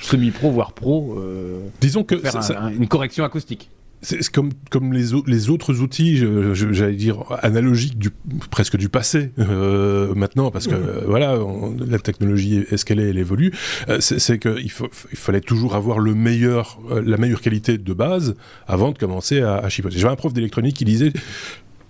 semi-pro 0.00 0.50
voire 0.50 0.72
pro. 0.72 1.16
Euh, 1.18 1.60
Disons 1.80 2.04
que 2.04 2.16
faire 2.16 2.36
une 2.68 2.88
correction 2.88 3.24
acoustique. 3.24 3.70
C'est 4.06 4.30
comme, 4.30 4.50
comme 4.70 4.92
les, 4.92 5.06
les 5.26 5.50
autres 5.50 5.80
outils, 5.80 6.24
j'allais 6.54 6.94
dire, 6.94 7.24
analogiques 7.42 7.98
du, 7.98 8.10
presque 8.50 8.76
du 8.76 8.88
passé 8.88 9.32
euh, 9.40 10.14
maintenant, 10.14 10.52
parce 10.52 10.68
que 10.68 10.76
mhm. 10.76 11.06
voilà, 11.06 11.36
la 11.84 11.98
technologie 11.98 12.64
est 12.70 12.76
ce 12.76 12.84
qu'elle 12.84 13.00
est, 13.00 13.10
elle 13.10 13.18
évolue. 13.18 13.52
c'est 13.98 14.38
qu'il 14.38 14.64
il 14.64 15.18
fallait 15.18 15.40
toujours 15.40 15.74
avoir 15.74 15.98
le 15.98 16.14
meilleur, 16.14 16.78
la 17.04 17.16
meilleure 17.16 17.40
qualité 17.40 17.78
de 17.78 17.92
base 17.92 18.36
avant 18.68 18.92
de 18.92 18.98
commencer 18.98 19.40
à, 19.40 19.56
à 19.56 19.68
chipoter. 19.68 19.98
J'avais 19.98 20.12
un 20.12 20.16
prof 20.16 20.32
d'électronique 20.32 20.76
qui 20.76 20.84
disait 20.84 21.12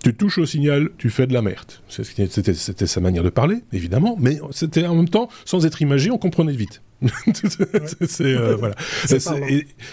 tu 0.02 0.14
touches 0.14 0.38
au 0.38 0.46
signal, 0.46 0.90
tu 0.99 1.11
fais 1.11 1.26
de 1.26 1.32
la 1.32 1.42
merde. 1.42 1.73
C'était 1.88 2.87
sa 2.87 3.00
manière 3.00 3.25
de 3.25 3.28
parler, 3.28 3.56
évidemment, 3.73 4.16
mais 4.18 4.38
c'était 4.52 4.87
en 4.87 4.94
même 4.94 5.08
temps, 5.08 5.28
sans 5.44 5.66
être 5.66 5.82
imagé, 5.82 6.11
on 6.11 6.18
comprenait 6.18 6.52
vite. 6.52 6.80
Euh, 8.20 8.56
voilà. 8.56 8.74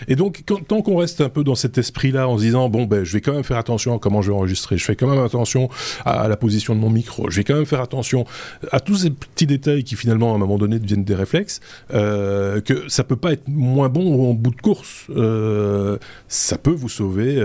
Et, 0.08 0.16
donc, 0.16 0.44
tant 0.46 0.82
qu'on 0.82 0.98
reste 0.98 1.22
un 1.22 1.30
peu 1.30 1.44
dans 1.44 1.56
cet 1.56 1.78
esprit-là, 1.78 2.28
en 2.28 2.38
se 2.38 2.44
disant 2.44 2.70
bon 2.70 2.86
ben, 2.86 3.04
je 3.04 3.14
vais 3.14 3.22
quand 3.22 3.34
même 3.34 3.44
faire 3.44 3.58
attention 3.58 3.96
à 3.96 4.00
comment 4.00 4.22
je 4.22 4.32
vais 4.32 4.38
enregistrer, 4.38 4.78
je 4.78 4.86
fais 4.86 4.96
quand 4.96 5.08
même 5.08 5.24
attention 5.24 5.70
à, 6.06 6.28
la 6.28 6.38
position 6.38 6.76
de 6.76 6.80
mon 6.80 6.90
micro, 6.90 7.30
je 7.30 7.38
vais 7.38 7.44
quand 7.44 7.56
même 7.56 7.66
faire 7.66 7.82
attention 7.82 8.26
à 8.72 8.80
tous 8.80 8.98
ces 8.98 9.10
petits 9.10 9.46
détails 9.46 9.84
qui 9.84 9.96
finalement 9.96 10.32
à 10.32 10.36
un 10.36 10.38
moment 10.38 10.58
donné 10.58 10.80
deviennent 10.80 11.04
des 11.04 11.16
réflexes, 11.16 11.60
euh, 11.94 12.62
que 12.62 12.88
ça 12.88 13.04
peut 13.04 13.16
pas 13.16 13.34
être 13.34 13.48
moins 13.48 13.90
bon 13.90 14.30
en 14.30 14.34
bout 14.34 14.52
de 14.52 14.62
course. 14.62 15.08
Euh, 15.10 15.98
ça 16.28 16.58
peut 16.58 16.72
vous 16.72 16.90
sauver 16.90 17.44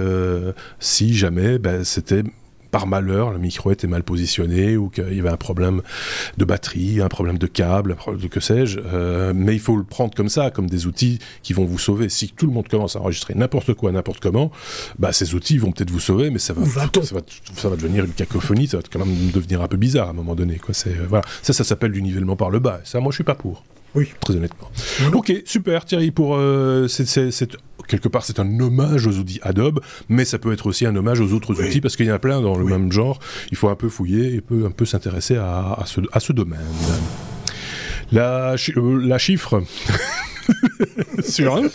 si 0.78 1.14
jamais 1.14 1.58
ben, 1.58 1.84
c'était 1.84 2.22
par 2.70 2.86
malheur, 2.86 3.30
le 3.30 3.38
micro 3.38 3.70
était 3.70 3.86
mal 3.86 4.02
positionné 4.02 4.76
ou 4.76 4.88
qu'il 4.88 5.14
y 5.14 5.20
avait 5.20 5.28
un 5.28 5.36
problème 5.36 5.82
de 6.36 6.44
batterie, 6.44 7.00
un 7.00 7.08
problème 7.08 7.38
de 7.38 7.46
câble, 7.46 7.96
que 8.30 8.40
sais-je. 8.40 8.78
Euh, 8.84 9.32
mais 9.34 9.54
il 9.54 9.60
faut 9.60 9.76
le 9.76 9.84
prendre 9.84 10.14
comme 10.14 10.28
ça, 10.28 10.50
comme 10.50 10.68
des 10.68 10.86
outils 10.86 11.18
qui 11.42 11.52
vont 11.52 11.64
vous 11.64 11.78
sauver. 11.78 12.08
Si 12.08 12.28
tout 12.28 12.46
le 12.46 12.52
monde 12.52 12.68
commence 12.68 12.96
à 12.96 13.00
enregistrer 13.00 13.34
n'importe 13.34 13.74
quoi, 13.74 13.92
n'importe 13.92 14.20
comment, 14.20 14.50
bah, 14.98 15.12
ces 15.12 15.34
outils 15.34 15.58
vont 15.58 15.72
peut-être 15.72 15.90
vous 15.90 16.00
sauver, 16.00 16.30
mais 16.30 16.38
ça 16.38 16.52
va, 16.52 16.64
ça 16.64 17.68
va, 17.68 17.76
devenir 17.76 18.04
une 18.04 18.12
cacophonie, 18.12 18.68
ça 18.68 18.78
va 18.78 18.82
quand 18.90 18.98
même 18.98 19.30
devenir 19.32 19.62
un 19.62 19.68
peu 19.68 19.76
bizarre 19.76 20.08
à 20.08 20.10
un 20.10 20.14
moment 20.14 20.34
donné. 20.34 20.56
Quoi. 20.56 20.74
Euh, 20.86 21.06
voilà. 21.08 21.24
Ça, 21.42 21.52
ça 21.52 21.64
s'appelle 21.64 21.92
du 21.92 22.02
nivellement 22.02 22.36
par 22.36 22.50
le 22.50 22.58
bas. 22.58 22.80
Ça, 22.84 23.00
moi, 23.00 23.10
je 23.10 23.16
suis 23.16 23.24
pas 23.24 23.34
pour. 23.34 23.64
Oui. 23.94 24.08
Très 24.20 24.36
honnêtement. 24.36 24.70
Ok, 25.14 25.32
super 25.44 25.84
Thierry, 25.84 26.10
pour 26.10 26.36
euh, 26.36 26.88
quelque 27.88 28.08
part 28.08 28.24
c'est 28.24 28.38
un 28.38 28.60
hommage 28.60 29.06
aux 29.06 29.18
outils 29.18 29.40
Adobe, 29.42 29.80
mais 30.08 30.24
ça 30.24 30.38
peut 30.38 30.52
être 30.52 30.66
aussi 30.66 30.86
un 30.86 30.94
hommage 30.94 31.20
aux 31.20 31.32
autres 31.32 31.60
outils 31.60 31.80
parce 31.80 31.96
qu'il 31.96 32.06
y 32.06 32.12
en 32.12 32.14
a 32.14 32.18
plein 32.18 32.40
dans 32.40 32.56
le 32.56 32.64
même 32.64 32.92
genre. 32.92 33.18
Il 33.50 33.56
faut 33.56 33.68
un 33.68 33.74
peu 33.76 33.88
fouiller 33.88 34.34
et 34.34 34.40
peut, 34.40 34.64
un 34.66 34.70
peu 34.70 34.84
s'intéresser 34.84 35.36
à, 35.36 35.82
ce, 35.86 36.00
à 36.12 36.20
ce 36.20 36.32
domaine. 36.32 36.58
La, 38.12 38.54
euh, 38.76 39.06
la 39.06 39.18
chiffre. 39.18 39.62
sur 41.22 41.56
un 41.56 41.68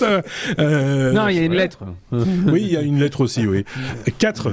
euh, 0.59 1.11
Non, 1.11 1.27
il 1.27 1.35
y 1.35 1.39
a 1.39 1.43
une 1.43 1.53
lettre. 1.53 1.79
oui, 2.11 2.61
il 2.61 2.71
y 2.71 2.77
a 2.77 2.81
une 2.81 2.99
lettre 2.99 3.21
aussi, 3.21 3.45
oui. 3.45 3.65
4, 4.17 4.51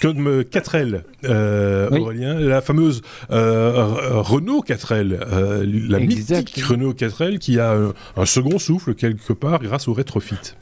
comme 0.00 0.42
4L, 0.42 1.02
euh, 1.24 1.90
Aurélien, 1.90 2.34
la 2.34 2.60
fameuse 2.60 3.02
euh, 3.30 3.86
Renault 4.10 4.64
4L, 4.66 5.18
la 5.88 5.98
mythique 5.98 6.60
Renault 6.64 6.92
4L 6.92 7.38
qui 7.38 7.58
a 7.58 7.76
un 8.16 8.26
second 8.26 8.58
souffle 8.58 8.94
quelque 8.94 9.32
part 9.32 9.60
grâce 9.60 9.88
au 9.88 9.92
rétrofit. 9.92 10.54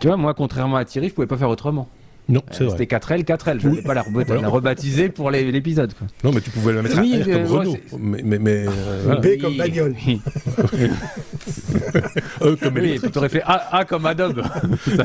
Tu 0.00 0.08
vois, 0.08 0.16
moi, 0.16 0.34
contrairement 0.34 0.76
à 0.76 0.84
Thierry, 0.84 1.08
je 1.08 1.14
pouvais 1.14 1.26
pas 1.26 1.38
faire 1.38 1.48
autrement. 1.48 1.88
Non, 2.28 2.42
c'est 2.50 2.64
vrai. 2.64 2.76
C'était 2.76 2.96
4L, 2.96 3.24
4L. 3.24 3.60
Je 3.60 3.68
ne 3.68 3.80
pas 3.82 3.94
la, 3.94 4.02
rebaptiser 4.48 5.10
pour 5.10 5.30
l'épisode. 5.30 5.92
Non, 6.24 6.32
mais 6.32 6.40
tu 6.40 6.50
pouvais 6.50 6.72
la 6.72 6.82
mettre 6.82 7.00
oui, 7.00 7.14
à 7.14 7.18
R 7.22 7.24
comme 7.24 7.44
Renault. 7.44 7.76
Mais, 8.00 8.20
mais, 8.24 8.40
mais 8.40 8.66
euh, 8.66 9.14
B 9.16 9.40
comme 9.40 9.56
bagnole. 9.56 9.94
e 12.42 12.56
comme 12.56 12.74
oui, 12.74 13.00
tu 13.00 13.16
aurais 13.16 13.28
fait 13.28 13.42
A, 13.42 13.76
A 13.76 13.84
comme 13.84 14.06
Adobe. 14.06 14.42
ça, 14.84 15.04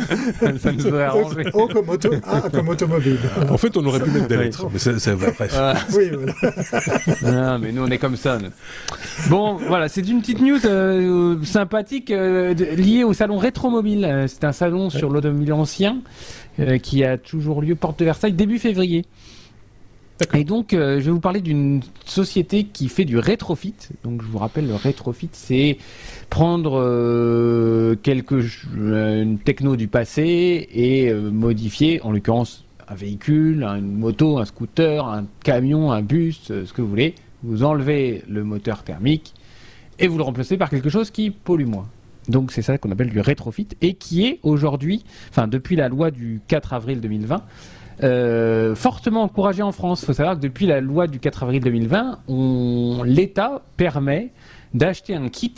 ça, 0.57 0.71
nous 0.71 0.87
aurait 0.87 1.03
arrangé. 1.03 1.43
O 1.53 1.67
comme, 1.67 1.89
auto, 1.89 2.09
A 2.23 2.49
comme 2.49 2.69
automobile. 2.69 3.19
En 3.49 3.57
fait, 3.57 3.77
on 3.77 3.85
aurait 3.85 3.99
pu 3.99 4.09
mettre 4.09 4.27
des 4.27 4.37
lettres. 4.37 4.65
Mais 4.71 4.79
c'est 4.79 5.15
bref. 5.15 5.39
Oui, 5.95 6.11
voilà. 6.11 6.33
non, 7.53 7.59
mais 7.59 7.71
nous, 7.71 7.83
on 7.83 7.87
est 7.87 7.97
comme 7.97 8.15
ça. 8.15 8.37
Bon, 9.29 9.57
voilà, 9.67 9.89
c'est 9.89 10.07
une 10.07 10.21
petite 10.21 10.41
news 10.41 10.65
euh, 10.65 11.37
sympathique 11.43 12.09
euh, 12.09 12.53
liée 12.53 13.03
au 13.03 13.13
salon 13.13 13.37
Rétromobile. 13.37 14.25
C'est 14.27 14.43
un 14.43 14.51
salon 14.51 14.89
sur 14.89 15.09
l'automobile 15.09 15.53
ancien. 15.53 15.97
Euh, 16.59 16.77
qui 16.79 17.05
a 17.05 17.17
toujours 17.17 17.61
lieu 17.61 17.75
porte 17.75 17.99
de 17.99 18.05
Versailles 18.05 18.33
début 18.33 18.59
février. 18.59 19.05
Et 20.33 20.43
donc, 20.43 20.73
euh, 20.73 20.99
je 20.99 21.05
vais 21.05 21.11
vous 21.11 21.21
parler 21.21 21.39
d'une 21.39 21.81
société 22.05 22.65
qui 22.65 22.89
fait 22.89 23.05
du 23.05 23.17
rétrofit. 23.17 23.73
Donc, 24.03 24.21
je 24.21 24.27
vous 24.27 24.37
rappelle, 24.37 24.67
le 24.67 24.75
rétrofit, 24.75 25.29
c'est 25.31 25.77
prendre 26.29 26.77
euh, 26.77 27.95
quelque 28.03 28.41
une 28.75 29.39
techno 29.39 29.77
du 29.77 29.87
passé 29.87 30.67
et 30.73 31.13
modifier, 31.13 32.01
en 32.03 32.11
l'occurrence, 32.11 32.65
un 32.89 32.95
véhicule, 32.95 33.63
une 33.63 33.97
moto, 33.97 34.37
un 34.37 34.45
scooter, 34.45 35.07
un 35.07 35.25
camion, 35.43 35.91
un 35.91 36.01
bus, 36.01 36.41
ce 36.47 36.73
que 36.73 36.81
vous 36.81 36.89
voulez. 36.89 37.15
Vous 37.43 37.63
enlevez 37.63 38.23
le 38.27 38.43
moteur 38.43 38.83
thermique 38.83 39.33
et 39.97 40.07
vous 40.07 40.17
le 40.17 40.23
remplacez 40.23 40.57
par 40.57 40.69
quelque 40.69 40.89
chose 40.89 41.11
qui 41.11 41.31
pollue 41.31 41.65
moins. 41.65 41.87
Donc 42.31 42.51
c'est 42.51 42.61
ça 42.61 42.77
qu'on 42.77 42.91
appelle 42.91 43.09
du 43.09 43.19
rétrofit 43.19 43.67
et 43.81 43.93
qui 43.93 44.25
est 44.25 44.39
aujourd'hui, 44.43 45.03
enfin 45.29 45.47
depuis 45.47 45.75
la 45.75 45.89
loi 45.89 46.11
du 46.11 46.41
4 46.47 46.73
avril 46.73 47.01
2020, 47.01 47.43
euh, 48.03 48.73
fortement 48.73 49.23
encouragé 49.23 49.61
en 49.61 49.71
France. 49.71 50.01
Il 50.01 50.05
faut 50.05 50.13
savoir 50.13 50.35
que 50.35 50.41
depuis 50.41 50.65
la 50.65 50.81
loi 50.81 51.07
du 51.07 51.19
4 51.19 51.43
avril 51.43 51.61
2020, 51.61 53.03
l'État 53.05 53.61
permet 53.77 54.31
d'acheter 54.73 55.13
un 55.13 55.29
kit, 55.29 55.53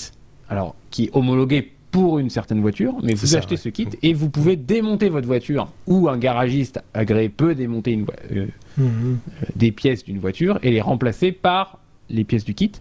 alors 0.49 0.75
qui 0.89 1.05
est 1.05 1.09
homologué 1.13 1.71
pour 1.91 2.17
une 2.17 2.31
certaine 2.31 2.59
voiture, 2.59 2.95
mais 3.03 3.13
vous 3.13 3.35
achetez 3.35 3.55
ce 3.55 3.69
kit 3.69 3.87
et 4.01 4.13
vous 4.13 4.29
pouvez 4.29 4.55
démonter 4.55 5.09
votre 5.09 5.27
voiture 5.27 5.69
ou 5.85 6.09
un 6.09 6.17
garagiste 6.17 6.81
agréé 6.95 7.29
peut 7.29 7.53
démonter 7.53 7.91
une, 7.91 8.07
euh, 8.31 8.47
mmh. 8.77 8.83
euh, 8.83 9.15
des 9.55 9.71
pièces 9.71 10.03
d'une 10.03 10.17
voiture 10.17 10.57
et 10.63 10.71
les 10.71 10.81
remplacer 10.81 11.31
par 11.31 11.77
les 12.09 12.23
pièces 12.23 12.45
du 12.45 12.55
kit 12.55 12.71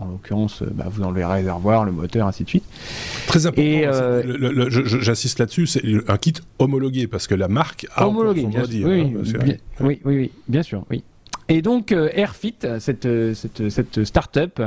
en 0.00 0.06
l'occurrence, 0.06 0.62
euh, 0.62 0.70
bah, 0.72 0.86
vous 0.90 1.02
enlevez 1.02 1.20
le 1.20 1.26
réservoir, 1.26 1.84
le 1.84 1.92
moteur, 1.92 2.26
ainsi 2.26 2.44
de 2.44 2.48
suite. 2.48 2.64
Très 3.26 3.46
important. 3.46 3.62
Et 3.62 3.86
euh, 3.86 4.68
j'insiste 4.70 5.38
là-dessus, 5.38 5.66
c'est 5.66 5.82
un 6.08 6.16
kit 6.16 6.34
homologué 6.58 7.06
parce 7.06 7.26
que 7.26 7.34
la 7.34 7.48
marque 7.48 7.86
a 7.94 8.08
homologué, 8.08 8.44
bien 8.46 8.64
sûr. 8.64 8.88
Oui, 8.88 9.14
hein, 9.14 9.54
oui, 9.80 10.00
oui, 10.04 10.30
bien 10.48 10.62
sûr, 10.62 10.84
oui. 10.90 11.04
Et 11.48 11.62
donc 11.62 11.92
euh, 11.92 12.08
Airfit, 12.14 12.54
cette, 12.78 13.08
cette, 13.34 13.68
cette 13.68 14.04
start-up, 14.04 14.62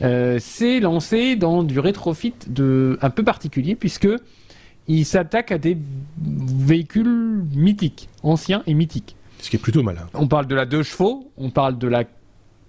s'est 0.00 0.80
lancée 0.80 1.36
dans 1.36 1.62
du 1.62 1.78
rétrofit 1.78 2.34
de, 2.46 2.98
un 3.02 3.10
peu 3.10 3.22
particulier 3.22 3.74
puisque 3.74 4.08
il 4.88 5.04
s'attaque 5.04 5.52
à 5.52 5.58
des 5.58 5.76
véhicules 6.18 7.44
mythiques, 7.54 8.08
anciens 8.22 8.62
et 8.66 8.74
mythiques. 8.74 9.16
Ce 9.40 9.48
qui 9.48 9.56
est 9.56 9.60
plutôt 9.60 9.82
malin. 9.82 10.06
On 10.14 10.26
parle 10.26 10.46
de 10.46 10.54
la 10.54 10.66
2 10.66 10.82
chevaux, 10.82 11.30
on 11.38 11.50
parle 11.50 11.78
de 11.78 11.88
la 11.88 12.04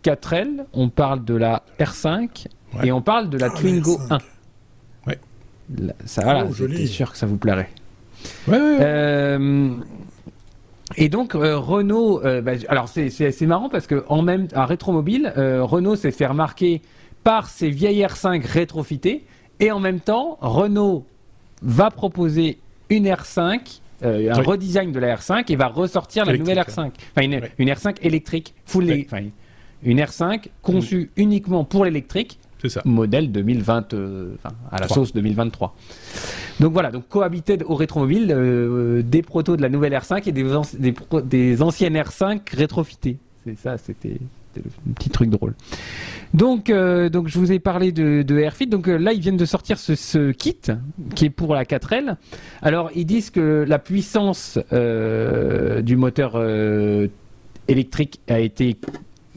4L, 0.04 0.66
on 0.74 0.90
parle 0.90 1.24
de 1.24 1.36
la 1.36 1.64
R5 1.80 2.48
et 2.84 2.92
on 2.92 3.02
parle 3.02 3.30
de 3.30 3.38
la 3.38 3.48
ah, 3.48 3.58
Twingo 3.58 4.00
1. 4.10 4.18
Ouais. 5.08 5.20
ça, 6.06 6.24
voilà, 6.24 6.46
oh, 6.50 6.54
j'étais 6.54 6.86
sûr 6.86 7.12
que 7.12 7.18
ça 7.18 7.26
vous 7.26 7.38
plairait. 7.38 7.70
Ouais, 8.48 8.58
euh, 8.60 9.72
et 10.98 11.10
donc 11.10 11.36
euh, 11.36 11.58
Renault, 11.58 12.24
euh, 12.24 12.42
bah, 12.42 12.54
alors 12.68 12.88
c'est 12.88 13.42
marrant 13.42 13.70
parce 13.70 13.88
que 13.88 14.04
en 14.08 14.22
même 14.22 14.48
à 14.54 14.66
Rétromobile, 14.66 15.34
Renault 15.36 15.96
s'est 15.96 16.12
fait 16.12 16.28
remarquer 16.28 16.82
par 17.24 17.50
ses 17.50 17.70
vieilles 17.70 18.04
R5 18.04 18.46
rétrofitées 18.46 19.26
et 19.60 19.72
en 19.72 19.80
même 19.80 20.00
temps 20.00 20.38
Renault 20.42 21.06
va 21.62 21.92
proposer 21.92 22.60
une 22.90 23.08
R5 23.08 23.80
un 24.04 24.42
redesign 24.42 24.92
de 24.92 25.00
la 25.00 25.16
R5 25.16 25.44
et 25.50 25.56
va 25.56 25.68
ressortir 25.68 26.26
la 26.26 26.36
nouvelle 26.36 26.58
R5. 26.58 26.90
Enfin, 27.16 27.22
une, 27.22 27.70
R5 27.70 27.98
électrique, 28.02 28.56
full, 28.66 29.06
une 29.84 30.00
R5 30.00 30.48
conçue 30.62 31.10
uniquement 31.16 31.64
pour 31.64 31.86
l'électrique, 31.86 32.40
modèle 32.86 33.32
2020, 33.32 33.94
euh, 33.94 34.36
à 34.72 34.80
la 34.80 34.88
sauce 34.88 35.14
2023. 35.14 35.76
Donc 36.60 36.74
voilà, 36.74 36.92
donc 36.92 37.08
cohabiter 37.10 37.58
au 37.66 37.76
rétromobile 37.76 38.32
euh, 38.32 39.02
des 39.02 39.22
protos 39.24 39.58
de 39.58 39.62
la 39.62 39.70
nouvelle 39.70 39.94
R5 39.94 40.30
et 40.30 40.32
des, 40.32 40.94
des, 41.24 41.62
anciennes 41.62 41.96
R5 41.98 42.42
rétrofitées. 42.56 43.18
C'est 43.46 43.58
ça, 43.58 43.78
c'était 43.78 44.18
un 44.58 44.94
petit 44.94 45.10
truc 45.10 45.30
drôle. 45.30 45.56
Donc, 46.34 46.70
euh, 46.70 47.10
donc 47.10 47.28
je 47.28 47.40
vous 47.40 47.52
ai 47.52 47.60
parlé 47.60 47.92
de, 47.92 48.22
de 48.22 48.38
Airfit. 48.38 48.68
Donc 48.68 48.86
là, 48.88 49.14
ils 49.14 49.20
viennent 49.22 49.38
de 49.38 49.46
sortir 49.46 49.80
ce, 49.80 49.96
ce, 49.96 50.32
kit 50.32 50.60
qui 51.16 51.26
est 51.26 51.30
pour 51.32 51.56
la 51.56 51.64
4L. 51.66 52.16
Alors, 52.62 52.92
ils 52.96 53.06
disent 53.06 53.32
que 53.32 53.66
la 53.68 53.80
puissance 53.80 54.60
du 54.72 55.96
moteur 55.96 56.40
électrique 57.68 58.20
a 58.28 58.40
été 58.40 58.78
euh, 58.86 58.88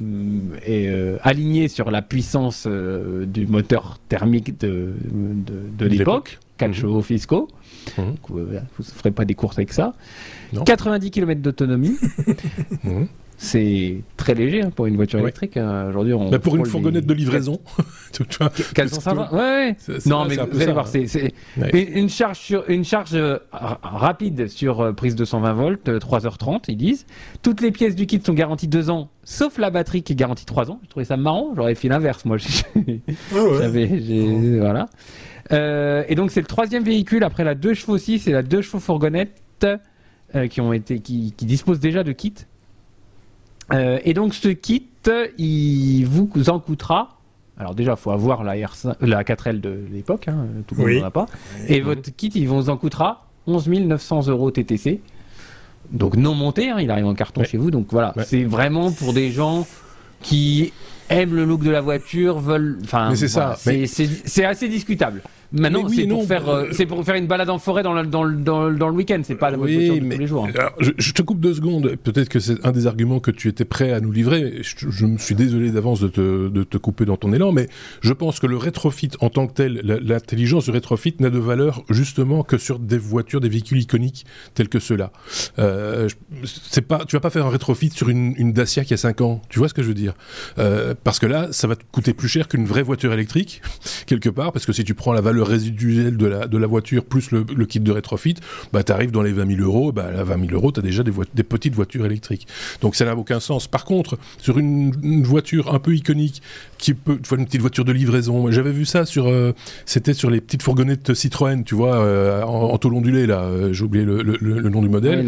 est 0.00 0.88
euh, 0.88 1.18
aligné 1.22 1.68
sur 1.68 1.90
la 1.90 2.02
puissance 2.02 2.64
euh, 2.66 3.26
du 3.26 3.46
moteur 3.46 3.98
thermique 4.08 4.58
de, 4.60 4.92
de, 5.02 5.86
l'époque, 5.86 6.38
4 6.58 6.68
mhm. 6.68 6.74
chevaux 6.74 7.02
fiscaux. 7.02 7.48
Mhm. 7.98 8.14
Vous 8.28 8.40
ne 8.40 8.84
ferez 8.84 9.10
pas 9.10 9.24
des 9.24 9.34
courses 9.34 9.58
avec 9.58 9.72
ça. 9.72 9.94
90 10.64 11.10
km 11.10 11.40
d'autonomie. 11.40 11.96
C'est 13.36 14.02
très 14.16 14.34
léger 14.34 14.62
hein, 14.62 14.70
pour 14.70 14.86
une 14.86 14.96
voiture 14.96 15.18
électrique. 15.18 15.56
Hein. 15.56 15.88
Aujourd'hui, 15.88 16.14
on. 16.14 16.30
Bah, 16.30 16.38
pour 16.38 16.56
une 16.56 16.66
fourgonnette 16.66 17.06
de 17.06 17.14
livraison. 17.14 17.60
450. 18.74 19.14
Ouais, 19.34 19.40
ouais. 19.40 19.76
Non, 20.06 20.24
mais 20.26 20.36
vous 20.36 20.62
allez 20.62 20.72
voir, 20.72 20.86
c'est 20.86 21.32
une 21.72 22.08
charge 22.08 22.38
sur 22.38 22.68
une 22.68 22.84
charge 22.84 23.14
euh, 23.14 23.38
rapide 23.52 24.48
sur 24.48 24.80
euh, 24.80 24.92
prise 24.92 25.14
de 25.14 25.24
120 25.24 25.52
volts, 25.54 25.88
3h30, 25.88 26.54
euh, 26.54 26.58
ils 26.68 26.76
disent. 26.76 27.06
Toutes 27.42 27.60
les 27.60 27.70
pièces 27.70 27.96
du 27.96 28.06
kit 28.06 28.20
sont 28.24 28.34
garanties 28.34 28.68
2 28.68 28.90
ans, 28.90 29.08
sauf 29.24 29.58
la 29.58 29.70
batterie 29.70 30.02
qui 30.02 30.12
est 30.12 30.16
garantie 30.16 30.46
3 30.46 30.70
ans. 30.70 30.80
Je 30.84 30.88
trouvais 30.90 31.04
ça 31.04 31.16
marrant. 31.16 31.52
J'aurais 31.56 31.74
fait 31.74 31.88
l'inverse, 31.88 32.24
moi. 32.24 32.36
Ah 33.34 33.36
J'avais, 33.60 33.86
voilà. 34.58 34.88
et 35.50 36.14
donc 36.14 36.30
c'est 36.30 36.40
le 36.40 36.46
troisième 36.46 36.84
véhicule 36.84 37.24
après 37.24 37.44
la 37.44 37.54
2 37.54 37.74
chevaux 37.74 37.98
6 37.98 38.28
et 38.28 38.32
la 38.32 38.42
2 38.42 38.62
chevaux 38.62 38.80
fourgonnette 38.80 39.40
qui 40.50 40.60
ont 40.60 40.72
été 40.72 41.00
qui, 41.00 41.32
qui 41.36 41.46
disposent 41.46 41.80
déjà 41.80 42.02
de 42.02 42.12
kits 42.12 42.34
euh, 43.72 43.98
et 44.04 44.14
donc 44.14 44.34
ce 44.34 44.48
kit, 44.48 44.86
il 45.38 46.04
vous 46.04 46.50
en 46.50 46.58
coûtera. 46.58 47.18
Alors 47.56 47.74
déjà, 47.74 47.92
il 47.92 47.96
faut 47.96 48.10
avoir 48.10 48.42
la, 48.42 48.56
R5, 48.56 48.96
la 49.00 49.22
4L 49.22 49.60
de 49.60 49.78
l'époque, 49.92 50.28
hein, 50.28 50.46
tout 50.66 50.74
le 50.74 50.82
monde 50.82 51.00
n'en 51.00 51.06
a 51.06 51.10
pas. 51.10 51.26
Et 51.68 51.80
votre 51.80 52.10
kit, 52.14 52.30
il 52.34 52.48
vous 52.48 52.68
en 52.68 52.76
coûtera 52.76 53.28
11 53.46 53.68
900 53.68 54.28
euros 54.28 54.50
TTC. 54.50 55.00
Donc 55.92 56.16
non 56.16 56.34
monté, 56.34 56.70
hein, 56.70 56.78
il 56.80 56.90
arrive 56.90 57.06
en 57.06 57.14
carton 57.14 57.44
chez 57.44 57.58
vous. 57.58 57.70
Donc 57.70 57.88
voilà, 57.90 58.14
c'est 58.24 58.44
vraiment 58.44 58.90
pour 58.90 59.12
des 59.12 59.30
gens 59.30 59.66
qui 60.20 60.72
aiment 61.10 61.34
le 61.34 61.44
look 61.44 61.62
de 61.62 61.70
la 61.70 61.80
voiture, 61.80 62.38
veulent. 62.38 62.78
Enfin, 62.82 63.14
c'est 63.14 63.28
ça. 63.28 63.56
C'est 63.56 64.44
assez 64.44 64.68
discutable. 64.68 65.22
Maintenant, 65.54 65.88
c'est 65.88 66.06
pour, 66.06 66.26
faire, 66.26 66.48
euh, 66.48 66.66
c'est 66.72 66.86
pour 66.86 67.04
faire 67.04 67.14
une 67.14 67.26
balade 67.26 67.48
en 67.48 67.58
forêt 67.58 67.82
dans 67.82 67.94
le, 67.94 68.06
dans 68.06 68.24
le, 68.24 68.36
dans 68.36 68.68
le, 68.68 68.94
week-end, 68.94 69.20
c'est 69.24 69.36
pas 69.36 69.50
la 69.50 69.56
voiture 69.56 69.94
de 69.94 70.00
tous 70.00 70.18
les 70.18 70.26
jours. 70.26 70.46
Hein. 70.46 70.70
je, 70.80 71.12
te 71.12 71.22
coupe 71.22 71.40
deux 71.40 71.54
secondes. 71.54 71.94
Peut-être 72.02 72.28
que 72.28 72.40
c'est 72.40 72.64
un 72.66 72.72
des 72.72 72.86
arguments 72.86 73.20
que 73.20 73.30
tu 73.30 73.48
étais 73.48 73.64
prêt 73.64 73.92
à 73.92 74.00
nous 74.00 74.10
livrer. 74.10 74.62
Je, 74.62 75.06
me 75.06 75.18
suis 75.18 75.34
désolé 75.34 75.70
d'avance 75.70 76.00
de 76.00 76.08
te, 76.08 76.48
de 76.48 76.64
te, 76.64 76.76
couper 76.76 77.04
dans 77.04 77.16
ton 77.16 77.32
élan, 77.32 77.52
mais 77.52 77.68
je 78.00 78.12
pense 78.12 78.40
que 78.40 78.46
le 78.46 78.56
rétrofit 78.56 79.10
en 79.20 79.30
tant 79.30 79.46
que 79.46 79.52
tel, 79.52 79.80
l'intelligence 80.02 80.64
du 80.64 80.70
rétrofit 80.72 81.14
n'a 81.20 81.30
de 81.30 81.38
valeur 81.38 81.84
justement 81.88 82.42
que 82.42 82.58
sur 82.58 82.78
des 82.78 82.98
voitures, 82.98 83.40
des 83.40 83.48
véhicules 83.48 83.78
iconiques 83.78 84.26
tels 84.54 84.68
que 84.68 84.80
ceux-là. 84.80 85.12
Euh, 85.58 86.08
c'est 86.44 86.82
pas, 86.82 87.04
tu 87.04 87.14
vas 87.16 87.20
pas 87.20 87.30
faire 87.30 87.46
un 87.46 87.50
rétrofit 87.50 87.90
sur 87.90 88.08
une, 88.08 88.34
une, 88.36 88.52
Dacia 88.52 88.84
qui 88.84 88.94
a 88.94 88.96
5 88.96 89.20
ans. 89.20 89.42
Tu 89.48 89.58
vois 89.58 89.68
ce 89.68 89.74
que 89.74 89.82
je 89.82 89.88
veux 89.88 89.94
dire? 89.94 90.14
Euh, 90.58 90.94
parce 91.04 91.18
que 91.18 91.26
là, 91.26 91.48
ça 91.52 91.66
va 91.66 91.76
te 91.76 91.84
coûter 91.92 92.12
plus 92.12 92.28
cher 92.28 92.48
qu'une 92.48 92.64
vraie 92.64 92.82
voiture 92.82 93.12
électrique, 93.12 93.62
quelque 94.06 94.28
part, 94.28 94.52
parce 94.52 94.66
que 94.66 94.72
si 94.72 94.84
tu 94.84 94.94
prends 94.94 95.12
la 95.12 95.20
valeur 95.20 95.43
résiduelle 95.44 96.16
de 96.16 96.26
la, 96.26 96.46
de 96.46 96.58
la 96.58 96.66
voiture 96.66 97.04
plus 97.04 97.30
le, 97.30 97.44
kit 97.66 97.80
de 97.80 97.92
rétrofit, 97.92 98.34
bah, 98.72 98.82
tu 98.82 98.92
arrives 98.92 99.10
dans 99.10 99.22
les 99.22 99.32
20 99.32 99.56
000 99.56 99.62
euros, 99.62 99.92
bah, 99.92 100.06
à 100.18 100.24
20 100.24 100.46
000 100.46 100.52
euros, 100.52 100.72
tu 100.72 100.80
as 100.80 100.82
déjà 100.82 101.02
des, 101.02 101.12
des, 101.34 101.42
petites 101.42 101.74
voitures 101.74 102.06
électriques. 102.06 102.46
Donc 102.80 102.96
ça 102.96 103.04
n'a 103.04 103.16
aucun 103.16 103.40
sens. 103.40 103.66
Par 103.66 103.84
contre, 103.84 104.18
sur 104.38 104.58
une, 104.58 104.92
voiture 105.24 105.74
un 105.74 105.78
peu 105.78 105.94
iconique, 105.94 106.42
qui 106.78 106.94
peut, 106.94 107.18
tu 107.22 107.28
vois, 107.28 107.38
une 107.38 107.46
petite 107.46 107.60
voiture 107.60 107.84
de 107.84 107.92
livraison, 107.92 108.50
j'avais 108.50 108.72
vu 108.72 108.84
ça 108.84 109.06
sur, 109.06 109.28
euh, 109.28 109.52
c'était 109.86 110.14
sur 110.14 110.30
les 110.30 110.40
petites 110.40 110.62
fourgonnettes 110.62 111.14
Citroën, 111.14 111.64
tu 111.64 111.74
vois, 111.74 111.96
euh, 111.96 112.42
en, 112.42 112.72
en 112.72 112.78
tôle 112.78 112.94
ondulée, 112.94 113.26
là, 113.26 113.42
euh, 113.42 113.72
j'ai 113.72 113.84
oublié 113.84 114.04
le, 114.04 114.22
le, 114.22 114.68
nom 114.68 114.82
du 114.82 114.88
modèle. 114.88 115.24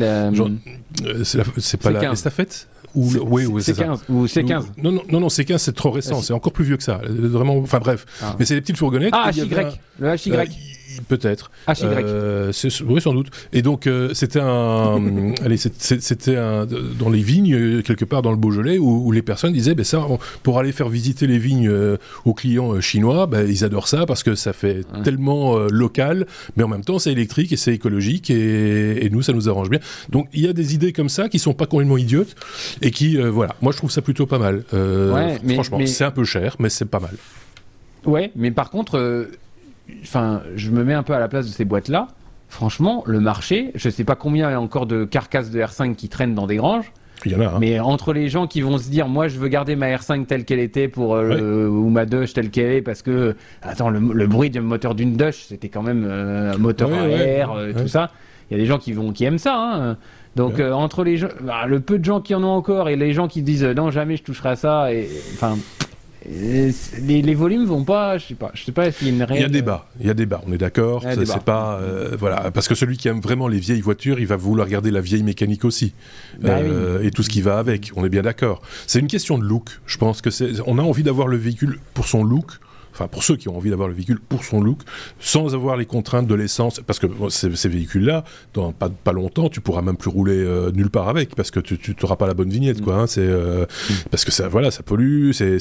c'est 1.23 1.81
pas 1.81 1.91
la 1.91 2.13
estafette 2.13 2.69
ou, 2.97 3.09
oui, 3.26 3.47
oui, 3.47 3.62
c'est 3.62 3.76
15 3.76 4.05
ou 4.09 4.26
c'est 4.26 4.43
15 4.43 4.73
Non, 4.83 4.91
non, 4.91 5.03
non, 5.11 5.21
non 5.21 5.29
c'est 5.29 5.45
15, 5.45 5.61
c'est 5.61 5.75
trop 5.75 5.91
récent, 5.91 6.23
c'est 6.23 6.33
encore 6.33 6.53
plus 6.53 6.65
vieux 6.65 6.76
que 6.76 6.83
ça. 6.83 7.00
Vraiment, 7.09 7.59
enfin 7.59 7.79
bref. 7.79 8.07
Ah. 8.23 8.35
Mais 8.38 8.45
c'est 8.45 8.55
des 8.55 8.62
petites 8.62 8.79
fourgonnettes. 8.79 9.12
Ah, 9.15 9.31
HY, 9.33 9.49
le 9.99 10.15
HY. 10.15 10.31
Euh, 10.99 11.05
Peut-être. 11.09 11.50
HY. 11.69 11.85
Euh, 11.85 12.53
oui, 12.87 13.00
sans 13.00 13.15
doute. 13.15 13.29
Et 13.53 13.62
donc, 13.62 13.87
euh, 13.87 14.12
c'était 14.15 14.41
un. 14.41 15.00
allez, 15.45 15.57
c'était 15.57 16.37
un, 16.37 16.67
dans 16.99 17.11
les 17.11 17.23
vignes, 17.23 17.83
quelque 17.83 18.05
part 18.05 18.23
dans 18.23 18.31
le 18.31 18.37
Beaujolais, 18.37 18.79
où, 18.79 19.12
les 19.12 19.23
personnes 19.23 19.53
disaient 19.53 19.75
ben 19.75 19.85
ça, 19.85 20.07
pour 20.43 20.59
aller 20.59 20.73
faire 20.73 20.88
visiter 20.88 21.26
les 21.26 21.38
vignes 21.38 21.69
euh, 21.69 21.97
aux 22.25 22.35
clients 22.35 22.73
euh, 22.73 22.81
chinois, 22.81 23.26
ben, 23.26 23.49
ils 23.49 23.65
adorent 23.65 23.88
ça 23.88 24.05
parce 24.07 24.23
que 24.23 24.35
ça 24.35 24.53
fait 24.53 24.85
tellement 25.05 25.57
local, 25.57 26.26
mais 26.57 26.65
en 26.65 26.69
même 26.69 26.85
temps, 26.85 26.99
c'est 26.99 27.12
électrique 27.12 27.53
et 27.53 27.57
c'est 27.57 27.73
écologique, 27.73 28.31
et, 28.31 29.05
et, 29.05 29.11
nous, 29.11 29.23
ça 29.23 29.33
nous 29.33 29.49
arrange 29.49 29.71
bien. 29.71 29.81
Donc, 30.11 30.29
il 30.33 30.41
y 30.41 30.49
a 30.49 30.53
des 30.53 30.75
idées 30.75 30.93
comme 30.93 31.09
ça 31.09 31.29
qui 31.29 31.38
sont 31.38 31.55
pas 31.55 31.67
complètement 31.67 31.97
idiotes, 31.97 32.35
et 32.83 32.91
qui, 32.91 33.17
voilà, 33.17 33.57
moi, 33.62 33.73
je 33.73 33.79
trouve 33.79 33.91
ça 33.91 34.03
plutôt 34.03 34.26
pas 34.26 34.38
mal. 34.38 34.65
Ouais, 34.73 35.38
franchement, 35.55 35.79
c'est 35.87 36.05
un 36.05 36.11
peu 36.11 36.25
cher, 36.25 36.57
mais 36.59 36.69
c'est 36.69 36.85
pas 36.85 37.00
mal. 37.00 37.15
Ouais, 38.05 38.31
mais 38.37 38.50
par 38.50 38.71
contre, 38.71 39.29
enfin, 40.02 40.43
je 40.55 40.71
me 40.71 40.85
mets 40.85 40.95
un 40.95 41.02
peu 41.02 41.14
à 41.14 41.19
la 41.19 41.28
place 41.28 41.47
de 41.47 41.52
ces 41.52 41.64
boîtes-là. 41.64 42.09
Franchement, 42.49 43.02
le 43.07 43.21
marché, 43.21 43.73
je 43.75 43.90
sais 43.90 44.05
pas 44.05 44.14
combien 44.14 44.49
il 44.49 44.52
y 44.52 44.55
a 44.55 44.61
encore 44.61 44.87
de 44.87 45.05
carcasses 45.05 45.50
de 45.50 45.61
R5 45.61 45.95
qui 45.95 46.09
traînent 46.09 46.35
dans 46.35 46.47
des 46.47 46.57
granges. 46.57 46.93
Il 47.25 47.33
y 47.33 47.35
en 47.35 47.40
a. 47.40 47.47
Hein. 47.47 47.59
Mais 47.61 47.81
entre 47.81 48.12
les 48.12 48.28
gens 48.28 48.47
qui 48.47 48.61
vont 48.61 48.78
se 48.78 48.88
dire, 48.88 49.09
moi, 49.09 49.28
je 49.28 49.38
veux 49.38 49.49
garder 49.49 49.75
ma 49.75 49.88
R5 49.88 50.26
telle 50.26 50.45
qu'elle 50.45 50.61
était 50.61 50.88
pour 50.88 51.16
euh, 51.16 51.66
ou 51.66 51.88
ma 51.88 52.07
Dush 52.07 52.35
telle 52.35 52.50
qu'elle 52.50 52.73
est, 52.73 52.83
parce 52.83 53.02
que 53.02 53.35
attends, 53.62 53.90
le, 53.90 54.26
bruit 54.26 54.50
du 54.50 54.61
moteur 54.61 54.95
d'une 54.95 55.16
Dush, 55.16 55.47
c'était 55.49 55.69
quand 55.69 55.83
même 55.83 56.05
euh, 56.07 56.52
un 56.55 56.59
moteur 56.59 56.93
à 56.93 57.09
air, 57.09 57.52
euh, 57.52 57.73
tout 57.73 57.88
ça. 57.88 58.11
Il 58.50 58.57
y 58.57 58.61
a 58.61 58.62
des 58.62 58.66
gens 58.66 58.78
qui 58.78 58.93
vont 58.93 59.12
qui 59.12 59.25
aiment 59.25 59.38
ça. 59.38 59.57
Hein. 59.59 59.97
Donc 60.37 60.61
entre 60.61 61.02
les 61.02 61.16
gens, 61.16 61.28
bah, 61.40 61.64
le 61.66 61.81
peu 61.81 61.99
de 61.99 62.05
gens 62.05 62.21
qui 62.21 62.35
en 62.35 62.45
ont 62.45 62.50
encore 62.50 62.90
et 62.90 62.97
les 62.97 63.14
gens 63.14 63.26
qui 63.26 63.40
disent 63.40 63.64
non 63.64 63.90
jamais 63.90 64.19
je 64.19 64.23
toucherai 64.23 64.50
à 64.50 64.57
ça 64.57 64.93
et 64.93 65.09
enfin 65.33 65.57
les, 66.28 67.23
les, 67.23 67.35
volumes 67.35 67.64
vont 67.64 67.85
pas, 67.85 68.18
je 68.18 68.26
sais 68.26 68.35
pas, 68.35 68.50
je 68.54 68.64
sais 68.64 68.73
pas 68.73 68.90
s'il 68.90 69.09
y 69.09 69.11
a 69.11 69.14
une 69.14 69.23
réelle... 69.23 69.38
Il 69.38 69.42
y 69.42 69.45
a 69.45 69.49
débat, 69.49 69.88
il 70.00 70.06
y 70.06 70.11
a 70.11 70.14
débat, 70.14 70.42
on 70.47 70.52
est 70.52 70.59
d'accord. 70.59 71.02
C'est 71.02 71.45
pas, 71.45 71.78
euh, 71.80 72.16
voilà, 72.18 72.50
parce 72.50 72.68
que 72.68 72.75
celui 72.75 72.97
qui 72.97 73.09
aime 73.09 73.21
vraiment 73.21 73.49
les 73.49 73.59
vieilles 73.59 73.80
voitures, 73.80 74.18
il 74.18 74.26
va 74.26 74.37
vouloir 74.37 74.68
garder 74.68 74.90
la 74.90 75.00
vieille 75.00 75.23
mécanique 75.23 75.64
aussi 75.64 75.92
bah 76.40 76.59
euh, 76.59 77.02
et 77.02 77.11
tout 77.11 77.23
ce 77.23 77.28
qui 77.28 77.42
va 77.42 77.59
avec. 77.59 77.92
On 77.97 78.04
est 78.04 78.09
bien 78.09 78.23
d'accord. 78.23 78.62
C'est 78.87 78.99
une 78.99 79.06
question 79.06 79.38
de 79.38 79.45
look. 79.45 79.71
Je 79.87 79.99
pense 79.99 80.21
que 80.21 80.30
c'est, 80.30 80.52
on 80.66 80.78
a 80.78 80.83
envie 80.83 81.02
d'avoir 81.02 81.28
le 81.28 81.37
véhicule 81.37 81.78
pour 81.95 82.06
son 82.06 82.25
look 82.25 82.59
enfin 82.97 83.09
pour 83.09 83.23
ceux 83.23 83.37
qui 83.37 83.49
ont 83.49 83.57
envie 83.57 83.71
d'avoir 83.71 83.88
le 83.88 83.95
véhicule 83.95 84.19
pour 84.21 84.45
son 84.45 84.61
look, 84.61 84.81
sans 85.21 85.55
avoir 85.55 85.76
les 85.76 85.85
contraintes 85.85 86.26
de 86.26 86.35
l'essence, 86.35 86.81
parce 86.87 86.99
que 86.99 87.07
ces, 87.29 87.69
véhicules-là, 87.69 88.25
dans 88.55 88.73
pas, 88.73 88.88
pas 88.88 89.12
longtemps, 89.12 89.49
tu 89.50 89.61
pourras 89.61 89.83
même 89.83 89.97
plus 89.97 90.11
rouler 90.11 90.38
euh, 90.38 90.71
nulle 90.73 90.91
part 90.91 91.09
avec, 91.09 91.35
parce 91.35 91.50
que 91.50 91.61
tu 91.61 91.95
n'auras 92.03 92.17
pas 92.17 92.26
la 92.26 92.35
bonne 92.35 92.49
vignette, 92.49 92.81
quoi. 92.81 92.97
Hein, 92.97 93.07
c'est 93.07 93.21
euh, 93.21 93.65
mm. 93.65 93.95
parce 94.11 94.25
que 94.25 94.33
ça, 94.33 94.49
voilà, 94.49 94.71
ça 94.71 94.83
pollue, 94.83 95.33
c'est 95.33 95.59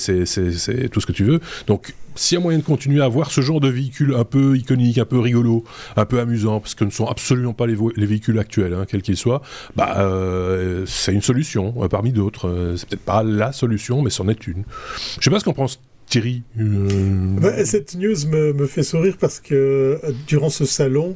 tout 0.89 1.01
ce 1.01 1.05
que 1.05 1.11
tu 1.11 1.23
veux. 1.23 1.39
Donc 1.67 1.93
s'il 2.17 2.37
y 2.37 2.39
a 2.39 2.41
moyen 2.41 2.59
de 2.59 2.63
continuer 2.63 3.01
à 3.01 3.05
avoir 3.05 3.29
ce 3.29 3.41
genre 3.41 3.59
de 3.59 3.67
véhicule 3.67 4.15
un 4.15 4.23
peu 4.23 4.55
iconique, 4.55 4.97
un 4.99 5.05
peu 5.05 5.19
rigolo, 5.19 5.65
un 5.97 6.05
peu 6.05 6.21
amusant, 6.21 6.61
parce 6.61 6.73
que 6.73 6.85
ne 6.85 6.89
sont 6.89 7.07
absolument 7.07 7.53
pas 7.53 7.67
les, 7.67 7.75
véhicules 8.05 8.39
actuels, 8.39 8.73
hein, 8.73 8.85
quels 8.87 9.01
qu'ils 9.01 9.17
soient, 9.17 9.41
bah, 9.75 9.95
euh, 9.97 10.85
c'est 10.87 11.11
une 11.13 11.21
solution 11.21 11.73
parmi 11.89 12.13
d'autres. 12.13 12.75
c'est 12.77 12.87
peut-être 12.87 13.03
pas 13.03 13.23
la 13.23 13.51
solution, 13.51 14.01
mais 14.01 14.09
c'en 14.09 14.29
est 14.29 14.47
une. 14.47 14.63
Je 15.19 15.25
sais 15.25 15.29
pas 15.29 15.39
ce 15.39 15.43
qu'on 15.43 15.53
pense 15.53 15.81
Thierry 16.07 16.43
euh, 16.59 17.39
bah, 17.39 17.65
Cette 17.65 17.95
news 17.95 18.27
me, 18.27 18.65
fait 18.67 18.83
sourire 18.83 19.17
parce 19.19 19.39
que 19.39 19.99
euh, 20.03 20.11
durant 20.27 20.49
ce 20.49 20.65
salon, 20.65 21.15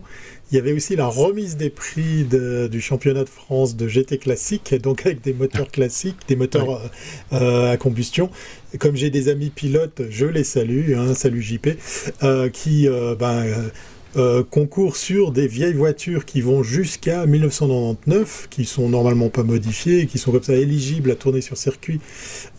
il 0.51 0.55
y 0.55 0.57
avait 0.57 0.73
aussi 0.73 0.95
la 0.95 1.05
remise 1.05 1.57
des 1.57 1.69
prix 1.69 2.25
du 2.25 2.81
championnat 2.81 3.23
de 3.23 3.29
France 3.29 3.75
de 3.75 3.87
GT 3.87 4.17
classique, 4.17 4.73
donc 4.81 5.05
avec 5.05 5.21
des 5.21 5.33
moteurs 5.33 5.69
classiques, 5.69 6.17
des 6.27 6.35
moteurs 6.35 6.89
euh, 7.33 7.71
à 7.71 7.77
combustion. 7.77 8.31
comme 8.79 8.95
j'ai 8.95 9.11
des 9.11 9.29
amis 9.29 9.51
pilotes, 9.51 10.01
je 10.09 10.25
les 10.25 10.43
salue, 10.43 10.95
hein, 10.95 11.13
salut 11.13 11.43
JP, 11.43 11.69
qui 12.51 12.87
ben, 13.19 13.45
concourent 14.49 14.97
sur 14.97 15.31
des 15.31 15.45
vieilles 15.45 15.75
voitures 15.75 16.25
qui 16.25 16.41
vont 16.41 16.63
jusqu'à 16.63 17.27
1999, 17.27 18.47
qui 18.49 18.65
sont 18.65 18.89
normalement 18.89 19.29
pas 19.29 19.43
modifiées, 19.43 20.07
qui 20.07 20.17
sont 20.17 20.31
comme 20.31 20.41
ça 20.41 20.55
éligibles 20.55 21.11
à 21.11 21.15
tourner 21.15 21.41
sur 21.41 21.57
circuit. 21.57 22.01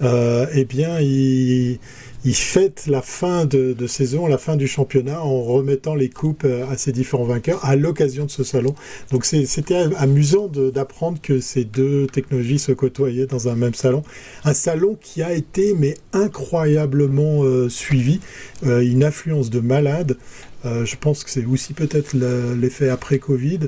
eh 0.00 0.64
bien, 0.64 1.00
ils 1.00 1.80
il 2.24 2.34
fête 2.34 2.84
la 2.86 3.02
fin 3.02 3.46
de, 3.46 3.74
saison, 3.86 4.26
la 4.26 4.38
fin 4.38 4.56
du 4.56 4.66
championnat 4.66 5.22
en 5.22 5.42
remettant 5.42 5.94
les 5.94 6.10
coupes 6.10 6.44
euh, 6.44 6.68
à 6.70 6.76
ses 6.76 6.92
différents 6.92 7.24
vainqueurs 7.24 7.64
à 7.64 7.76
l'occasion 7.76 8.26
de 8.26 8.30
ce 8.30 8.44
salon. 8.44 8.74
Donc 9.10 9.24
c'était 9.24 9.86
amusant 9.96 10.48
d'apprendre 10.48 11.18
que 11.20 11.40
ces 11.40 11.64
deux 11.64 12.06
technologies 12.06 12.58
se 12.58 12.72
côtoyaient 12.72 13.26
dans 13.26 13.48
un 13.48 13.54
même 13.54 13.74
salon. 13.74 14.02
Un 14.44 14.54
salon 14.54 14.98
qui 15.00 15.22
a 15.22 15.32
été 15.32 15.74
mais 15.74 15.94
incroyablement 16.12 17.42
euh, 17.44 17.68
suivi, 17.68 18.20
euh, 18.66 18.80
une 18.80 19.04
affluence 19.04 19.50
de 19.50 19.60
malades. 19.60 20.16
je 20.64 20.96
pense 20.96 21.24
que 21.24 21.30
c'est 21.30 21.46
aussi 21.46 21.72
peut-être 21.72 22.14
l'effet 22.60 22.90
après 22.90 23.18
Covid, 23.18 23.60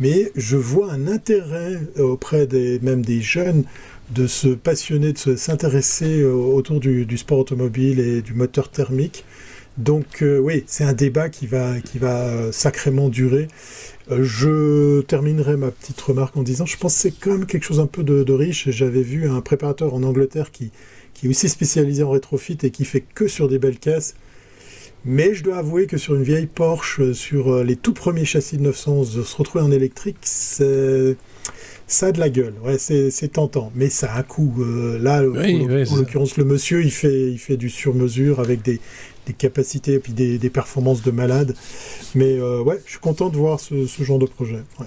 mais 0.00 0.32
je 0.34 0.56
vois 0.56 0.90
un 0.90 1.06
intérêt 1.06 1.78
auprès 1.96 2.48
des, 2.48 2.80
même 2.80 3.02
des 3.02 3.20
jeunes 3.20 3.62
de 4.10 4.26
se 4.26 4.48
passionner, 4.48 5.12
de 5.12 5.36
s'intéresser 5.36 6.24
autour 6.24 6.80
du, 6.80 7.16
sport 7.16 7.38
automobile 7.38 8.00
et 8.00 8.22
du 8.22 8.34
moteur 8.34 8.70
thermique. 8.70 9.24
Donc 9.78 10.22
euh, 10.22 10.38
oui, 10.38 10.64
c'est 10.66 10.84
un 10.84 10.92
débat 10.92 11.28
qui 11.28 11.46
va, 11.46 11.80
qui 11.80 11.98
va 11.98 12.52
sacrément 12.52 13.08
durer. 13.08 13.48
Euh, 14.10 14.22
je 14.24 15.00
terminerai 15.02 15.56
ma 15.56 15.70
petite 15.70 16.00
remarque 16.00 16.36
en 16.36 16.42
disant, 16.42 16.66
je 16.66 16.76
pense 16.76 16.94
que 16.94 17.00
c'est 17.00 17.12
quand 17.12 17.30
même 17.30 17.46
quelque 17.46 17.64
chose 17.64 17.80
un 17.80 17.86
peu 17.86 18.02
de, 18.02 18.32
riche. 18.32 18.68
J'avais 18.70 19.02
vu 19.02 19.28
un 19.28 19.40
préparateur 19.40 19.94
en 19.94 20.02
Angleterre 20.02 20.50
qui, 20.50 20.70
qui 21.14 21.26
est 21.26 21.30
aussi 21.30 21.48
spécialisé 21.48 22.02
en 22.02 22.10
rétrofit 22.10 22.58
et 22.62 22.70
qui 22.70 22.84
fait 22.84 23.04
que 23.14 23.28
sur 23.28 23.48
des 23.48 23.58
belles 23.58 23.78
caisses. 23.78 24.14
Mais 25.04 25.34
je 25.34 25.42
dois 25.42 25.56
avouer 25.56 25.86
que 25.86 25.96
sur 25.96 26.14
une 26.14 26.22
vieille 26.22 26.46
Porsche, 26.46 27.12
sur 27.12 27.54
euh, 27.54 27.64
les 27.64 27.76
tout 27.76 27.94
premiers 27.94 28.24
châssis 28.24 28.58
de 28.58 28.62
911, 28.62 29.26
se 29.26 29.36
retrouver 29.36 29.64
en 29.64 29.70
électrique, 29.70 30.18
c'est 30.22 31.16
ça 31.86 32.06
a 32.06 32.12
de 32.12 32.20
la 32.20 32.30
gueule, 32.30 32.54
ouais, 32.64 32.78
c'est 32.78 33.32
tentant, 33.32 33.72
mais 33.74 33.90
ça 33.90 34.12
a 34.12 34.20
un 34.20 34.22
coût. 34.22 34.54
Euh, 34.60 34.96
là, 35.00 35.22
en 35.22 35.96
l'occurrence, 35.96 36.36
le 36.36 36.44
monsieur, 36.44 36.84
il 36.84 36.92
fait, 36.92 37.32
il 37.32 37.38
fait 37.38 37.56
du 37.56 37.68
sur-mesure 37.68 38.38
avec 38.38 38.62
des, 38.62 38.80
des 39.30 39.36
capacités 39.36 39.94
et 39.94 39.98
puis 40.00 40.12
des, 40.12 40.38
des, 40.38 40.50
performances 40.50 41.02
de 41.02 41.10
malade. 41.10 41.54
Mais 42.14 42.38
euh, 42.38 42.62
ouais, 42.62 42.80
je 42.84 42.90
suis 42.92 42.98
content 42.98 43.28
de 43.28 43.36
voir 43.36 43.60
ce, 43.60 43.86
ce 43.86 44.02
genre 44.02 44.18
de 44.18 44.26
projet. 44.26 44.62
Ouais, 44.80 44.86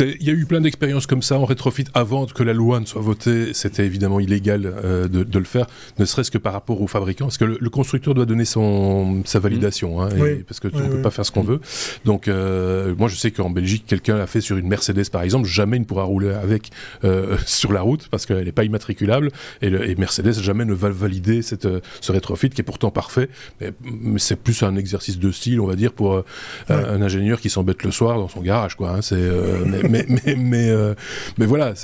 Il 0.00 0.26
y 0.26 0.30
a 0.30 0.32
eu 0.32 0.46
plein 0.46 0.62
d'expériences 0.62 1.06
comme 1.06 1.22
ça 1.22 1.38
en 1.38 1.44
rétrofit 1.44 1.84
avant 1.92 2.26
que 2.26 2.42
la 2.42 2.54
loi 2.54 2.80
ne 2.80 2.86
soit 2.86 3.02
votée. 3.02 3.52
C'était 3.52 3.84
évidemment 3.84 4.20
illégal 4.20 4.64
euh, 4.64 5.08
de, 5.08 5.24
de, 5.24 5.38
le 5.38 5.44
faire, 5.44 5.66
ne 5.98 6.04
serait-ce 6.04 6.30
que 6.30 6.38
par 6.38 6.54
rapport 6.54 6.80
aux 6.80 6.86
fabricants, 6.86 7.26
parce 7.26 7.38
que 7.38 7.44
le, 7.44 7.70
constructeur 7.70 8.14
doit 8.14 8.24
donner 8.24 8.44
son, 8.44 9.22
sa 9.24 9.40
validation, 9.40 10.00
hein, 10.00 10.08
parce 10.46 10.60
que 10.60 10.68
tu 10.68 10.76
ne 10.76 10.88
peux 10.88 11.02
pas 11.02 11.10
faire 11.10 11.26
ce 11.26 11.32
qu'on 11.32 11.42
veut. 11.42 11.60
Donc 12.04 12.28
euh, 12.28 12.94
moi, 12.96 13.08
je 13.08 13.16
sais 13.16 13.30
qu'en 13.30 13.50
Belgique, 13.50 13.84
quelqu'un 13.86 14.16
l'a 14.16 14.26
fait 14.26 14.40
sur 14.40 14.56
une 14.56 14.68
Mercedes, 14.68 15.10
par 15.10 15.22
exemple, 15.22 15.46
jamais 15.46 15.76
il 15.76 15.80
ne 15.80 15.84
pourra 15.84 16.04
rouler 16.04 16.30
avec 16.30 16.70
sur 17.46 17.72
la 17.72 17.82
route 17.82 18.08
parce 18.10 18.24
qu'elle 18.24 18.44
n'est 18.44 18.52
pas 18.52 18.64
immatriculable 18.64 19.30
et, 19.60 19.68
et, 19.68 19.94
Mercedes 19.96 20.40
jamais 20.40 20.64
ne 20.64 20.74
va 20.74 20.88
valider 20.88 21.42
cette, 21.42 21.68
ce 22.00 22.12
rétrofit 22.12 22.50
qui 22.50 22.60
est 22.60 22.64
pourtant 22.64 22.90
parfait 22.90 23.28
mais, 23.60 23.72
c'est 24.18 24.36
plus 24.36 24.62
un 24.62 24.76
exercice 24.76 25.18
de 25.18 25.30
style, 25.30 25.60
on 25.60 25.66
va 25.66 25.76
dire, 25.76 25.92
pour 25.92 26.14
euh, 26.14 26.24
un 26.68 27.02
ingénieur 27.02 27.40
qui 27.40 27.50
s'embête 27.50 27.82
le 27.82 27.90
soir 27.90 28.18
dans 28.18 28.28
son 28.28 28.40
garage, 28.40 28.76
quoi. 28.76 28.90
Hein. 28.90 29.02
c'est, 29.02 29.16
euh, 29.16 29.64
mais, 29.66 30.06
mais, 30.08 30.36
mais, 30.36 30.70
euh, 30.70 30.94
mais, 31.38 31.46
voilà, 31.46 31.74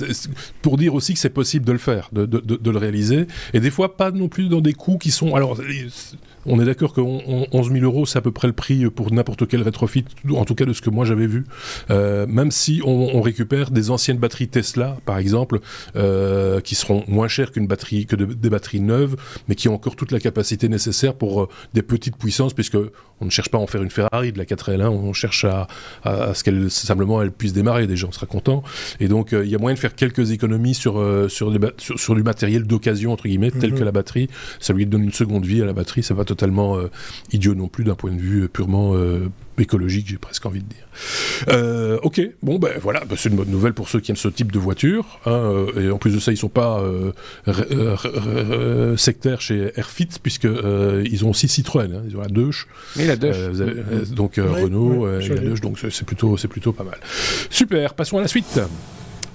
pour 0.61 0.77
dire 0.77 0.93
aussi 0.93 1.13
que 1.13 1.19
c'est 1.19 1.29
possible 1.29 1.65
de 1.65 1.71
le 1.71 1.77
faire, 1.77 2.09
de, 2.11 2.25
de, 2.25 2.39
de, 2.39 2.71
le 2.71 2.77
réaliser, 2.77 3.27
et 3.53 3.59
des 3.59 3.71
fois 3.71 3.97
pas 3.97 4.11
non 4.11 4.27
plus 4.27 4.47
dans 4.47 4.61
des 4.61 4.73
coûts 4.73 4.97
qui 4.97 5.11
sont, 5.11 5.35
alors 5.35 5.57
on 6.45 6.59
est 6.59 6.65
d'accord 6.65 6.93
que 6.93 7.01
11 7.01 7.71
000 7.71 7.83
euros, 7.83 8.05
c'est 8.05 8.17
à 8.17 8.21
peu 8.21 8.31
près 8.31 8.47
le 8.47 8.53
prix 8.53 8.89
pour 8.89 9.11
n'importe 9.11 9.47
quel 9.47 9.61
rétrofit, 9.61 10.05
en 10.31 10.45
tout 10.45 10.55
cas 10.55 10.65
de 10.65 10.73
ce 10.73 10.81
que 10.81 10.89
moi 10.89 11.05
j'avais 11.05 11.27
vu. 11.27 11.45
Euh, 11.89 12.25
même 12.27 12.51
si 12.51 12.81
on, 12.85 13.21
récupère 13.21 13.69
des 13.69 13.91
anciennes 13.91 14.17
batteries 14.17 14.47
Tesla, 14.47 14.97
par 15.05 15.19
exemple, 15.19 15.59
euh, 15.95 16.59
qui 16.59 16.73
seront 16.73 17.03
moins 17.07 17.27
chères 17.27 17.51
qu'une 17.51 17.67
batterie 17.67 18.07
que 18.07 18.15
des 18.15 18.49
batteries 18.49 18.79
neuves, 18.79 19.15
mais 19.47 19.55
qui 19.55 19.69
ont 19.69 19.75
encore 19.75 19.95
toute 19.95 20.11
la 20.11 20.19
capacité 20.19 20.69
nécessaire 20.69 21.13
pour 21.13 21.31
pour 21.31 21.49
des 21.73 21.83
petites 21.83 22.17
puissances, 22.17 22.53
puisque 22.53 22.77
on 23.21 23.25
ne 23.25 23.29
cherche 23.29 23.49
pas 23.49 23.59
à 23.59 23.61
en 23.61 23.67
faire 23.67 23.83
une 23.83 23.91
Ferrari 23.91 24.31
de 24.33 24.39
la 24.39 24.45
4L, 24.45 24.87
on 24.87 25.13
cherche 25.13 25.45
à, 25.45 25.67
à, 26.03 26.33
ce 26.33 26.43
qu'elle 26.43 26.71
simplement 26.71 27.21
elle 27.21 27.31
puisse 27.31 27.53
démarrer, 27.53 27.85
déjà 27.85 28.07
on 28.07 28.11
sera 28.11 28.25
content. 28.25 28.63
Et 28.99 29.07
donc 29.07 29.31
il 29.31 29.47
y 29.47 29.55
a 29.55 29.59
moyen 29.59 29.75
de 29.75 29.79
faire 29.79 29.93
quelques 29.93 30.31
économies 30.31 30.73
sur, 30.73 30.93
sur, 31.29 31.53
sur, 31.77 32.15
du 32.15 32.23
matériel 32.23 32.63
d'occasion, 32.63 33.13
entre 33.13 33.27
guillemets, 33.27 33.51
tel 33.51 33.71
mhm. 33.71 33.79
que 33.79 33.83
la 33.83 33.91
batterie. 33.91 34.29
Ça 34.59 34.73
lui 34.73 34.87
donne 34.87 35.03
une 35.03 35.11
seconde 35.11 35.45
vie 35.45 35.61
à 35.61 35.65
la 35.65 35.73
batterie, 35.73 36.01
c'est 36.01 36.15
pas 36.15 36.25
totalement 36.35 36.77
idiot 37.31 37.55
non 37.55 37.67
plus 37.67 37.83
d'un 37.83 37.95
point 37.95 38.11
de 38.11 38.19
vue 38.19 38.47
purement 38.47 38.93
écologique, 39.61 40.07
j'ai 40.09 40.17
presque 40.17 40.45
envie 40.45 40.61
de 40.61 40.67
dire. 40.67 40.87
Euh, 41.49 41.97
ok, 42.03 42.21
bon 42.41 42.59
ben 42.59 42.73
voilà, 42.81 43.03
ben, 43.05 43.15
c'est 43.17 43.29
une 43.29 43.35
bonne 43.35 43.49
nouvelle 43.49 43.73
pour 43.73 43.89
ceux 43.89 43.99
qui 43.99 44.11
aiment 44.11 44.17
ce 44.17 44.27
type 44.27 44.51
de 44.51 44.59
voiture. 44.59 45.19
Hein, 45.25 45.31
euh, 45.31 45.87
et 45.87 45.91
en 45.91 45.97
plus 45.97 46.13
de 46.13 46.19
ça, 46.19 46.31
ils 46.31 46.37
sont 46.37 46.49
pas 46.49 46.81
euh, 46.81 47.13
sectaires 48.97 49.41
chez 49.41 49.71
Airfit 49.75 50.09
puisque 50.21 50.47
ils 51.05 51.25
ont 51.25 51.29
aussi 51.29 51.47
Citroën, 51.47 51.93
hein, 51.93 52.03
ils 52.07 52.17
ont 52.17 52.21
la 52.21 52.27
Deutsch. 52.27 52.67
Et 52.99 53.07
la 53.07 53.15
Deutsch. 53.15 53.37
donc 54.11 54.35
Renault, 54.37 55.07
et 55.19 55.29
la 55.29 55.41
Deutsch, 55.41 55.61
donc 55.61 55.79
c'est 55.79 56.05
plutôt 56.05 56.37
c'est 56.37 56.47
plutôt 56.47 56.73
pas 56.73 56.83
mal. 56.83 56.97
Super, 57.49 57.93
passons 57.93 58.17
à 58.17 58.21
la 58.21 58.27
suite 58.27 58.59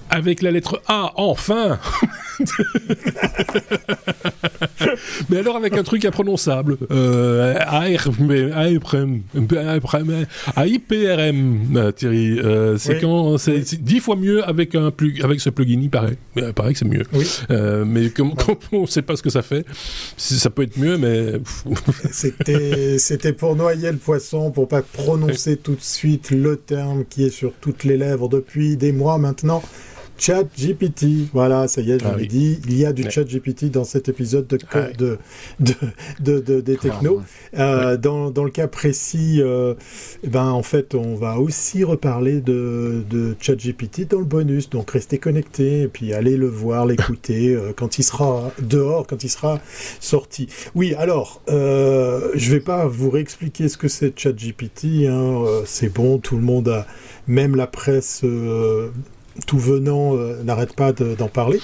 avec 0.08 0.40
la 0.42 0.52
lettre 0.52 0.80
A, 0.86 1.12
enfin 1.16 1.80
Mais 5.28 5.38
alors 5.38 5.56
avec 5.56 5.76
un 5.76 5.82
truc 5.82 6.04
imprononçable. 6.04 6.78
Euh, 6.90 7.54
AIPRM, 10.56 11.92
Thierry. 11.96 12.38
Euh, 12.38 12.78
c'est 12.78 13.00
quand 13.00 13.38
c'est 13.38 13.82
dix 13.82 14.00
fois 14.00 14.16
mieux 14.16 14.46
avec 14.46 14.74
un 14.74 14.92
avec 15.22 15.40
ce 15.40 15.50
plugin, 15.50 15.80
il 15.80 15.90
paraît. 15.90 16.16
Il 16.36 16.52
paraît 16.52 16.72
que 16.72 16.78
c'est 16.78 16.84
mieux. 16.84 17.04
Euh, 17.50 17.84
mais 17.84 18.10
comme, 18.10 18.34
on 18.72 18.82
ne 18.82 18.86
sait 18.86 19.02
pas 19.02 19.16
ce 19.16 19.22
que 19.22 19.30
ça 19.30 19.42
fait, 19.42 19.64
ça 20.16 20.50
peut 20.50 20.62
être 20.62 20.78
mieux, 20.78 20.98
mais 20.98 21.34
c'était 22.10 22.98
c'était 22.98 23.32
pour 23.32 23.56
noyer 23.56 23.90
le 23.90 23.98
poisson, 23.98 24.50
pour 24.50 24.68
pas 24.68 24.82
prononcer 24.82 25.56
tout 25.56 25.74
de 25.74 25.82
suite 25.82 26.30
le 26.30 26.56
terme 26.56 27.04
qui 27.08 27.24
est 27.24 27.30
sur 27.30 27.52
toutes 27.60 27.84
les 27.84 27.96
lèvres 27.96 28.28
depuis 28.28 28.76
des 28.76 28.92
mois 28.92 29.18
maintenant. 29.18 29.62
Chat 30.18 30.44
GPT, 30.56 31.28
voilà, 31.32 31.68
ça 31.68 31.80
y 31.80 31.90
est, 31.90 31.98
je 31.98 32.06
ah 32.06 32.16
dit, 32.16 32.58
il 32.66 32.78
y 32.78 32.86
a 32.86 32.92
du 32.92 33.10
Chat 33.10 33.24
GPT 33.24 33.70
dans 33.70 33.84
cet 33.84 34.08
épisode 34.08 34.46
de, 34.46 34.58
de, 34.98 35.18
de, 36.20 36.40
de, 36.40 36.60
des 36.60 36.76
technos. 36.76 37.22
Euh, 37.58 37.96
dans, 37.96 38.30
dans, 38.30 38.44
le 38.44 38.50
cas 38.50 38.66
précis, 38.66 39.40
euh, 39.40 39.74
ben, 40.26 40.46
en 40.50 40.62
fait, 40.62 40.94
on 40.94 41.14
va 41.14 41.38
aussi 41.38 41.84
reparler 41.84 42.40
de, 42.40 43.04
de 43.08 43.36
Chat 43.40 43.56
GPT 43.56 44.08
dans 44.08 44.18
le 44.18 44.24
bonus, 44.24 44.70
donc 44.70 44.90
restez 44.90 45.18
connectés 45.18 45.82
et 45.82 45.88
puis 45.88 46.12
allez 46.12 46.36
le 46.36 46.48
voir, 46.48 46.86
l'écouter 46.86 47.54
euh, 47.54 47.72
quand 47.76 47.98
il 47.98 48.02
sera 48.02 48.50
dehors, 48.60 49.06
quand 49.06 49.22
il 49.22 49.30
sera 49.30 49.60
sorti. 50.00 50.48
Oui, 50.74 50.94
alors, 50.94 51.42
euh, 51.48 52.30
je 52.34 52.52
vais 52.52 52.60
pas 52.60 52.86
vous 52.86 53.10
réexpliquer 53.10 53.68
ce 53.68 53.76
que 53.76 53.88
c'est 53.88 54.18
Chat 54.18 54.32
GPT, 54.32 55.06
hein, 55.08 55.44
c'est 55.64 55.92
bon, 55.92 56.18
tout 56.18 56.36
le 56.36 56.42
monde 56.42 56.68
a, 56.68 56.86
même 57.26 57.56
la 57.56 57.66
presse 57.66 58.22
tout 59.46 59.58
venant 59.58 60.16
euh, 60.16 60.42
n'arrête 60.42 60.74
pas 60.74 60.92
d'en 60.92 61.28
parler. 61.28 61.60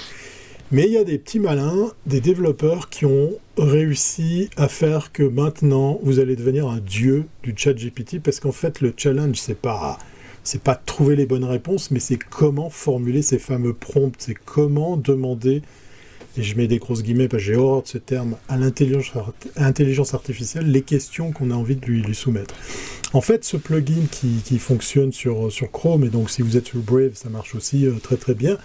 Mais 0.70 0.86
il 0.86 0.92
y 0.92 0.96
a 0.96 1.04
des 1.04 1.18
petits 1.18 1.38
malins, 1.38 1.92
des 2.06 2.20
développeurs 2.20 2.88
qui 2.88 3.04
ont 3.04 3.32
réussi 3.58 4.48
à 4.56 4.68
faire 4.68 5.12
que 5.12 5.22
maintenant 5.22 6.00
vous 6.02 6.18
allez 6.18 6.34
devenir 6.34 6.66
un 6.66 6.78
dieu 6.78 7.26
du 7.42 7.52
chat 7.54 7.74
GPT 7.74 8.20
parce 8.22 8.40
qu'en 8.40 8.52
fait 8.52 8.80
le 8.80 8.94
challenge 8.96 9.36
c'est 9.36 9.58
pas 9.58 9.98
c'est 10.44 10.62
pas 10.62 10.74
trouver 10.74 11.14
les 11.14 11.26
bonnes 11.26 11.44
réponses 11.44 11.90
mais 11.90 12.00
c'est 12.00 12.16
comment 12.16 12.70
formuler 12.70 13.20
ces 13.20 13.38
fameux 13.38 13.74
prompts, 13.74 14.14
c'est 14.18 14.34
comment 14.34 14.96
demander 14.96 15.60
et 16.36 16.42
je 16.42 16.56
mets 16.56 16.66
des 16.66 16.78
grosses 16.78 17.02
guillemets 17.02 17.28
parce 17.28 17.42
que 17.42 17.46
j'ai 17.48 17.56
horreur 17.56 17.82
de 17.82 17.88
ce 17.88 17.98
terme, 17.98 18.36
à 18.48 18.56
l'intelligence 18.56 20.14
artificielle, 20.14 20.70
les 20.70 20.82
questions 20.82 21.32
qu'on 21.32 21.50
a 21.50 21.54
envie 21.54 21.76
de 21.76 21.86
lui, 21.86 22.14
soumettre. 22.14 22.54
En 23.12 23.20
fait, 23.20 23.44
ce 23.44 23.56
plugin 23.56 24.06
qui, 24.10 24.40
qui, 24.44 24.58
fonctionne 24.58 25.12
sur, 25.12 25.52
sur 25.52 25.70
Chrome, 25.70 26.04
et 26.04 26.08
donc 26.08 26.30
si 26.30 26.42
vous 26.42 26.56
êtes 26.56 26.68
sur 26.68 26.80
Brave, 26.80 27.14
ça 27.14 27.28
marche 27.28 27.54
aussi 27.54 27.86
euh, 27.86 27.92
très 28.02 28.16
très 28.16 28.34
bien, 28.34 28.56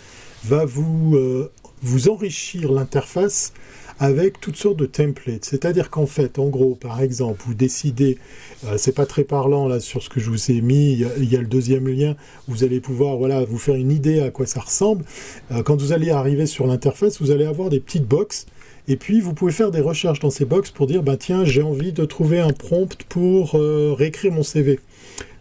va 0.45 0.65
vous, 0.65 1.15
euh, 1.15 1.51
vous 1.81 2.09
enrichir 2.09 2.71
l'interface 2.71 3.53
avec 3.99 4.39
toutes 4.39 4.57
sortes 4.57 4.77
de 4.77 4.85
templates. 4.85 5.45
C'est-à-dire 5.45 5.89
qu'en 5.89 6.05
fait, 6.05 6.39
en 6.39 6.47
gros, 6.47 6.75
par 6.75 7.01
exemple, 7.01 7.41
vous 7.45 7.53
décidez, 7.53 8.17
euh, 8.65 8.75
c'est 8.77 8.93
pas 8.93 9.05
très 9.05 9.23
parlant 9.23 9.67
là 9.67 9.79
sur 9.79 10.03
ce 10.03 10.09
que 10.09 10.19
je 10.19 10.29
vous 10.29 10.51
ai 10.51 10.61
mis, 10.61 10.93
il 10.93 11.31
y, 11.31 11.35
a, 11.35 11.41
le 11.41 11.47
deuxième 11.47 11.87
lien, 11.87 12.15
vous 12.47 12.63
allez 12.63 12.79
pouvoir 12.79 13.17
voilà, 13.17 13.43
vous 13.45 13.57
faire 13.57 13.75
une 13.75 13.91
idée 13.91 14.19
à 14.19 14.29
quoi 14.29 14.45
ça 14.45 14.59
ressemble. 14.59 15.03
Euh, 15.51 15.63
quand 15.63 15.79
vous 15.81 15.91
allez 15.91 16.11
arriver 16.11 16.45
sur 16.45 16.67
l'interface, 16.67 17.21
vous 17.21 17.31
allez 17.31 17.45
avoir 17.45 17.69
des 17.69 17.79
petites 17.79 18.05
boxes. 18.05 18.45
Et 18.89 18.95
puis, 18.95 19.19
vous 19.19 19.33
pouvez 19.33 19.51
faire 19.51 19.71
des 19.71 19.81
recherches 19.81 20.19
dans 20.19 20.29
ces 20.29 20.45
boxes 20.45 20.71
pour 20.71 20.87
dire, 20.87 21.03
bah, 21.03 21.17
tiens, 21.17 21.43
j'ai 21.43 21.61
envie 21.61 21.91
de 21.91 22.05
trouver 22.05 22.39
un 22.39 22.53
prompt 22.53 22.95
pour 23.09 23.55
euh, 23.55 23.93
réécrire 23.93 24.31
mon 24.31 24.43
CV. 24.43 24.79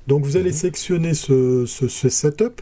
Donc, 0.08 0.24
vous 0.24 0.36
allez 0.36 0.50
mhm. 0.50 0.56
sélectionner 0.56 1.14
ce, 1.14 1.64
ce, 1.66 1.86
ce 1.86 2.08
setup 2.08 2.60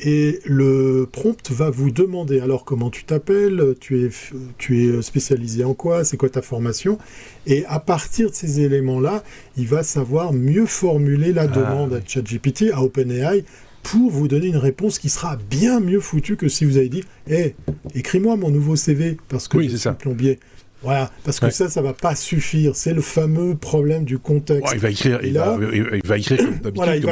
et 0.00 0.40
le 0.44 1.08
prompt 1.10 1.50
va 1.50 1.70
vous 1.70 1.90
demander 1.90 2.40
alors 2.40 2.64
comment 2.64 2.90
tu 2.90 3.04
t'appelles, 3.04 3.74
tu 3.80 4.04
es, 4.04 4.10
tu 4.58 4.84
es 4.84 5.02
spécialisé 5.02 5.64
en 5.64 5.72
quoi, 5.72 6.04
c'est 6.04 6.16
quoi 6.16 6.28
ta 6.28 6.42
formation. 6.42 6.98
Et 7.46 7.64
à 7.66 7.80
partir 7.80 8.30
de 8.30 8.34
ces 8.34 8.60
éléments-là, 8.60 9.24
il 9.56 9.66
va 9.66 9.82
savoir 9.82 10.32
mieux 10.34 10.66
formuler 10.66 11.32
la 11.32 11.42
ah, 11.42 11.46
demande 11.46 11.94
à 11.94 12.00
ChatGPT, 12.04 12.72
à 12.72 12.82
OpenAI, 12.82 13.44
pour 13.82 14.10
vous 14.10 14.28
donner 14.28 14.48
une 14.48 14.56
réponse 14.56 14.98
qui 14.98 15.08
sera 15.08 15.36
bien 15.48 15.80
mieux 15.80 16.00
foutue 16.00 16.36
que 16.36 16.48
si 16.48 16.64
vous 16.64 16.76
avez 16.76 16.88
dit 16.88 17.04
Hé, 17.28 17.54
écris-moi 17.94 18.36
mon 18.36 18.50
nouveau 18.50 18.76
CV 18.76 19.16
parce 19.28 19.48
que 19.48 19.62
je 19.62 19.76
suis 19.76 19.90
plombier. 19.92 20.38
Voilà, 20.86 21.10
parce 21.24 21.40
que 21.40 21.50
ça, 21.50 21.68
ça 21.68 21.82
va 21.82 21.94
pas 21.94 22.14
suffire. 22.14 22.76
C'est 22.76 22.92
le 22.92 23.00
fameux 23.00 23.56
problème 23.56 24.04
du 24.04 24.20
contexte. 24.20 24.72
il 24.72 24.78
va 24.78 24.90
écrire, 24.90 25.18
il, 25.24 25.32
va, 25.32 25.58
il, 25.72 26.00
va, 26.04 26.16
écrire 26.16 26.38
comme 26.38 26.60
d'habitude, 26.60 27.10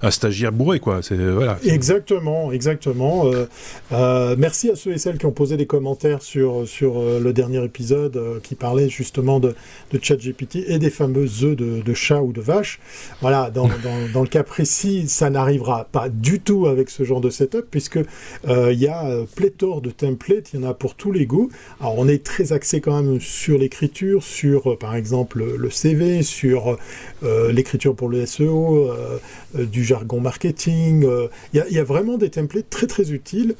un, 0.00 0.10
stagiaire 0.10 0.52
bourré, 0.52 0.80
quoi. 0.80 1.00
Voilà, 1.10 1.58
exactement, 1.66 2.50
exactement. 2.50 3.26
Euh, 3.26 3.46
euh, 3.92 4.36
merci 4.38 4.70
à 4.70 4.76
ceux 4.76 4.92
et 4.92 4.98
celles 4.98 5.18
qui 5.18 5.26
ont 5.26 5.32
posé 5.32 5.58
des 5.58 5.66
commentaires 5.66 6.22
sur, 6.22 6.66
sur 6.66 6.98
euh, 6.98 7.20
le 7.20 7.34
dernier 7.34 7.62
épisode 7.62 8.40
qui 8.42 8.54
parlait 8.54 8.88
justement 8.88 9.38
de, 9.38 9.54
de 9.92 9.98
ChatGPT 10.00 10.64
et 10.66 10.78
des 10.78 10.88
fameux 10.88 11.26
œufs 11.42 11.56
de, 11.56 11.82
de, 11.82 11.94
chat 11.94 12.22
ou 12.22 12.32
de 12.32 12.40
vache. 12.40 12.80
Voilà, 13.20 13.50
dans, 13.50 13.68
dans, 13.82 14.08
dans 14.14 14.22
le 14.22 14.28
cas 14.28 14.44
précis, 14.44 15.08
ça 15.08 15.28
n'arrivera 15.28 15.84
pas 15.92 16.08
du 16.08 16.40
tout 16.40 16.68
avec 16.68 16.88
ce 16.88 17.04
genre 17.04 17.20
de 17.20 17.28
setup, 17.28 17.66
puisque 17.70 18.00
il 18.48 18.78
y 18.78 18.88
a 18.88 19.04
pléthore 19.36 19.82
de 19.82 19.90
templates, 19.90 20.54
il 20.54 20.60
y 20.60 20.64
en 20.64 20.70
a 20.70 20.72
pour 20.72 20.94
tous 20.94 21.12
les 21.12 21.26
goûts. 21.26 21.50
Alors, 21.80 21.98
on 21.98 22.08
est 22.08 22.24
très 22.24 22.54
axé 22.54 22.80
quand 22.80 22.93
sur 23.20 23.58
l'écriture, 23.58 24.22
sur 24.22 24.72
euh, 24.72 24.76
par 24.76 24.94
exemple 24.94 25.44
le 25.56 25.70
CV, 25.70 26.22
sur 26.22 26.76
euh, 27.22 27.52
l'écriture 27.52 27.94
pour 27.94 28.08
le 28.08 28.26
SEO, 28.26 28.90
euh, 28.90 29.18
du 29.64 29.84
jargon 29.84 30.20
marketing. 30.20 31.06
Il 31.52 31.64
y, 31.70 31.78
a 31.78 31.84
vraiment 31.84 32.18
des 32.18 32.30
templates 32.30 32.70
très 32.70 32.86
très 32.86 33.12
utiles. 33.12 33.54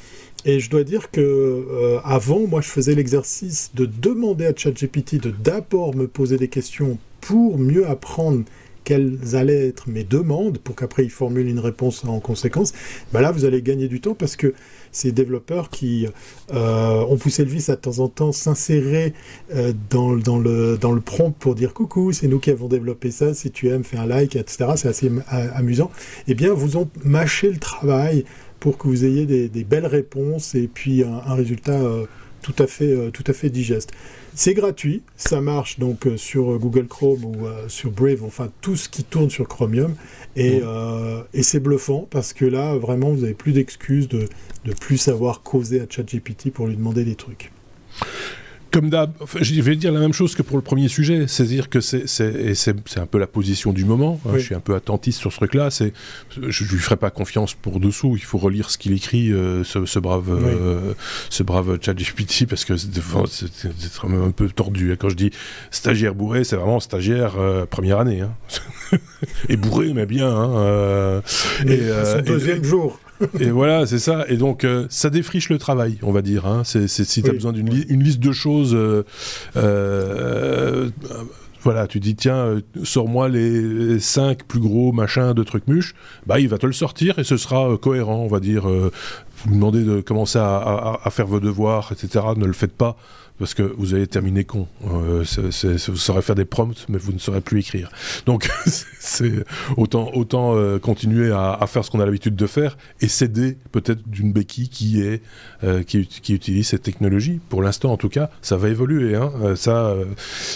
Et 0.44 0.60
je 0.60 0.68
dois 0.68 0.84
dire 0.84 1.10
que 1.10 1.98
avant, 2.04 2.46
moi, 2.46 2.60
je 2.60 2.68
faisais 2.68 2.94
l'exercice 2.94 3.70
de 3.74 3.86
demander 3.86 4.44
à 4.44 4.52
ChatGPT 4.54 5.18
de 5.18 5.30
d'abord 5.30 5.94
me 5.94 6.06
poser 6.06 6.36
des 6.36 6.48
questions 6.48 6.98
pour 7.22 7.58
mieux 7.58 7.86
apprendre 7.86 8.44
quelles 8.84 9.18
allaient 9.34 9.68
être 9.68 9.88
mes 9.88 10.04
demandes 10.04 10.58
pour 10.58 10.76
qu'après 10.76 11.04
il 11.04 11.10
formule 11.10 11.48
une 11.48 11.58
réponse 11.58 12.04
en 12.04 12.20
conséquence. 12.20 12.72
Ben 13.12 13.20
là, 13.20 13.32
vous 13.32 13.44
allez 13.44 13.62
gagner 13.62 13.88
du 13.88 14.00
temps 14.00 14.14
parce 14.14 14.36
que 14.36 14.54
ces 14.94 15.12
développeurs 15.12 15.68
qui 15.68 16.06
euh, 16.54 17.00
ont 17.00 17.16
poussé 17.16 17.44
le 17.44 17.50
vice 17.50 17.68
à 17.68 17.76
temps 17.76 17.98
en 17.98 18.08
temps 18.08 18.32
s'insérer 18.32 19.12
euh, 19.54 19.72
dans, 19.90 20.16
dans, 20.16 20.38
le, 20.38 20.78
dans 20.78 20.92
le 20.92 21.00
prompt 21.00 21.34
pour 21.38 21.54
dire 21.54 21.74
coucou, 21.74 22.12
c'est 22.12 22.28
nous 22.28 22.38
qui 22.38 22.50
avons 22.50 22.68
développé 22.68 23.10
ça, 23.10 23.34
si 23.34 23.50
tu 23.50 23.68
aimes, 23.68 23.84
fais 23.84 23.98
un 23.98 24.06
like, 24.06 24.36
etc. 24.36 24.70
C'est 24.76 24.88
assez 24.88 25.10
amusant. 25.28 25.90
Eh 26.28 26.34
bien, 26.34 26.54
vous 26.54 26.76
ont 26.76 26.88
mâché 27.04 27.50
le 27.50 27.58
travail 27.58 28.24
pour 28.60 28.78
que 28.78 28.86
vous 28.86 29.04
ayez 29.04 29.26
des, 29.26 29.64
belles 29.64 29.86
réponses 29.86 30.54
et 30.54 30.68
puis 30.72 31.02
un, 31.02 31.34
résultat 31.34 31.72
euh, 31.72 32.06
tout, 32.40 32.54
à 32.58 32.66
fait, 32.66 33.10
tout 33.12 33.24
à 33.26 33.32
fait 33.32 33.50
digeste. 33.50 33.90
C'est 34.34 34.54
gratuit, 34.54 35.02
ça 35.16 35.40
marche 35.40 35.78
donc 35.78 36.08
sur 36.16 36.58
Google 36.58 36.88
Chrome 36.88 37.24
ou 37.24 37.46
sur 37.68 37.90
Brave, 37.90 38.24
enfin 38.24 38.50
tout 38.60 38.74
ce 38.74 38.88
qui 38.88 39.04
tourne 39.04 39.30
sur 39.30 39.46
Chromium. 39.46 39.94
Et, 40.34 40.60
et 41.32 41.42
c'est 41.44 41.60
bluffant 41.60 42.08
parce 42.10 42.32
que 42.32 42.44
là, 42.44 42.74
vraiment, 42.76 43.10
vous 43.10 43.20
n'avez 43.20 43.34
plus 43.34 43.52
d'excuses 43.52 44.08
de, 44.08 44.28
de 44.64 44.72
plus 44.72 44.98
savoir 44.98 45.42
causer 45.42 45.80
à 45.80 45.86
ChatGPT 45.88 46.50
pour 46.50 46.66
lui 46.66 46.76
demander 46.76 47.04
des 47.04 47.14
trucs. 47.14 47.52
Comme 48.74 48.90
d'hab, 48.90 49.12
je 49.40 49.60
vais 49.62 49.76
dire 49.76 49.92
la 49.92 50.00
même 50.00 50.12
chose 50.12 50.34
que 50.34 50.42
pour 50.42 50.56
le 50.56 50.62
premier 50.62 50.88
sujet, 50.88 51.28
c'est-à-dire 51.28 51.68
que 51.68 51.80
c'est 51.80 52.98
un 52.98 53.06
peu 53.06 53.18
la 53.18 53.28
position 53.28 53.72
du 53.72 53.84
moment. 53.84 54.20
Hein, 54.26 54.32
je 54.34 54.40
suis 54.40 54.54
un 54.56 54.60
peu 54.60 54.74
attentiste 54.74 55.20
sur 55.20 55.30
ce 55.30 55.36
truc-là. 55.36 55.70
C'est, 55.70 55.92
je, 56.36 56.64
lui 56.64 56.80
ferai 56.80 56.96
pas 56.96 57.10
confiance 57.10 57.54
pour 57.54 57.78
dessous. 57.78 58.16
Il 58.16 58.24
faut 58.24 58.36
relire 58.36 58.70
ce 58.70 58.78
qu'il 58.78 58.92
écrit, 58.92 59.30
euh, 59.30 59.62
ce, 59.62 59.98
brave, 60.00 60.28
euh, 60.28 60.92
ce 61.30 61.44
brave 61.44 61.78
ChatGPT, 61.80 62.46
parce 62.48 62.64
que 62.64 62.76
c'est 62.76 64.02
même 64.08 64.24
un 64.24 64.32
peu 64.32 64.48
tordu. 64.48 64.90
Hein. 64.90 64.96
Quand 64.98 65.08
je 65.08 65.14
dis 65.14 65.30
stagiaire 65.70 66.16
bourré, 66.16 66.42
c'est 66.42 66.56
vraiment 66.56 66.80
stagiaire 66.80 67.34
euh, 67.38 67.66
première 67.66 68.00
année, 68.00 68.22
hein. 68.22 68.34
et 69.48 69.56
bourré, 69.56 69.94
mais 69.94 70.06
bien. 70.06 70.28
Hein, 70.28 71.22
et, 71.64 71.78
son 72.04 72.22
deuxième 72.22 72.64
jour. 72.64 72.98
Et 73.40 73.50
voilà, 73.50 73.86
c'est 73.86 73.98
ça. 73.98 74.24
Et 74.28 74.36
donc, 74.36 74.64
euh, 74.64 74.86
ça 74.90 75.10
défriche 75.10 75.48
le 75.48 75.58
travail, 75.58 75.98
on 76.02 76.12
va 76.12 76.22
dire. 76.22 76.46
Hein. 76.46 76.62
C'est, 76.64 76.88
si 76.88 77.22
tu 77.22 77.30
as 77.30 77.32
besoin 77.32 77.52
d'une 77.52 77.68
liste 77.70 78.20
de 78.20 78.32
choses, 78.32 78.74
euh, 78.74 79.04
euh, 79.56 80.90
voilà, 81.62 81.86
tu 81.86 82.00
dis 82.00 82.14
tiens, 82.14 82.60
sors-moi 82.82 83.28
les 83.28 83.98
cinq 83.98 84.44
plus 84.44 84.60
gros 84.60 84.92
machins 84.92 85.32
de 85.32 85.42
trucs 85.42 85.66
muches, 85.66 85.94
bah 86.26 86.38
il 86.38 86.48
va 86.48 86.58
te 86.58 86.66
le 86.66 86.72
sortir 86.72 87.18
et 87.18 87.24
ce 87.24 87.36
sera 87.36 87.76
cohérent, 87.78 88.16
on 88.16 88.28
va 88.28 88.40
dire. 88.40 88.68
vous 88.68 89.54
demandez 89.54 89.82
de 89.82 90.00
commencer 90.00 90.38
à, 90.38 90.98
faire 91.10 91.26
vos 91.26 91.40
devoirs, 91.40 91.92
etc. 91.92 92.24
Ne 92.36 92.44
le 92.44 92.52
faites 92.52 92.76
pas 92.76 92.96
parce 93.38 93.54
que 93.54 93.62
vous 93.62 93.94
allez 93.94 94.06
terminer 94.06 94.44
con. 94.44 94.68
Euh, 94.86 95.24
vous 95.24 95.96
saurez 95.96 96.22
faire 96.22 96.34
des 96.34 96.44
prompts, 96.44 96.86
mais 96.88 96.98
vous 96.98 97.12
ne 97.12 97.18
saurez 97.18 97.40
plus 97.40 97.60
écrire. 97.60 97.90
Donc, 98.26 98.48
c'est 99.00 99.44
autant, 99.76 100.10
autant 100.14 100.56
euh, 100.56 100.78
continuer 100.78 101.32
à, 101.32 101.64
faire 101.66 101.84
ce 101.84 101.90
qu'on 101.90 102.00
a 102.00 102.06
l'habitude 102.06 102.36
de 102.36 102.46
faire 102.46 102.76
et 103.00 103.08
céder 103.08 103.58
peut-être 103.72 104.08
d'une 104.08 104.32
béquille 104.32 104.68
qui 104.68 105.00
est 105.00 105.22
euh, 105.64 105.82
qui, 105.82 106.06
utilise 106.32 106.68
cette 106.68 106.82
technologie. 106.82 107.40
Pour 107.48 107.62
l'instant, 107.62 107.92
en 107.92 107.96
tout 107.96 108.08
cas, 108.08 108.30
ça 108.40 108.56
va 108.56 108.68
évoluer. 108.68 109.16
Hein. 109.16 109.32
ça, 109.56 109.94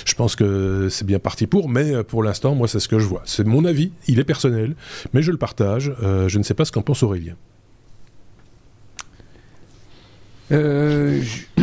je 0.05 0.14
pense 0.14 0.37
que 0.37 0.88
c'est 0.91 1.05
bien 1.05 1.19
parti 1.19 1.47
pour, 1.47 1.69
mais 1.69 2.05
pour 2.05 2.23
l'instant, 2.23 2.55
moi, 2.55 2.69
c'est 2.69 2.81
ce 2.81 2.88
que 2.88 2.99
je 2.99 3.07
vois. 3.07 3.23
C'est 3.25 3.47
mon 3.47 3.64
avis, 3.64 3.93
il 4.07 4.21
est 4.21 4.25
personnel, 4.25 4.77
mais 5.12 5.23
je 5.23 5.31
le 5.31 5.38
partage. 5.38 5.93
je 6.01 6.38
ne 6.38 6.43
sais 6.43 6.55
pas 6.55 6.64
ce 6.64 6.73
qu'en 6.73 6.83
pense 6.83 7.03
Aurélien. 7.03 7.35
Euh, 10.51 11.21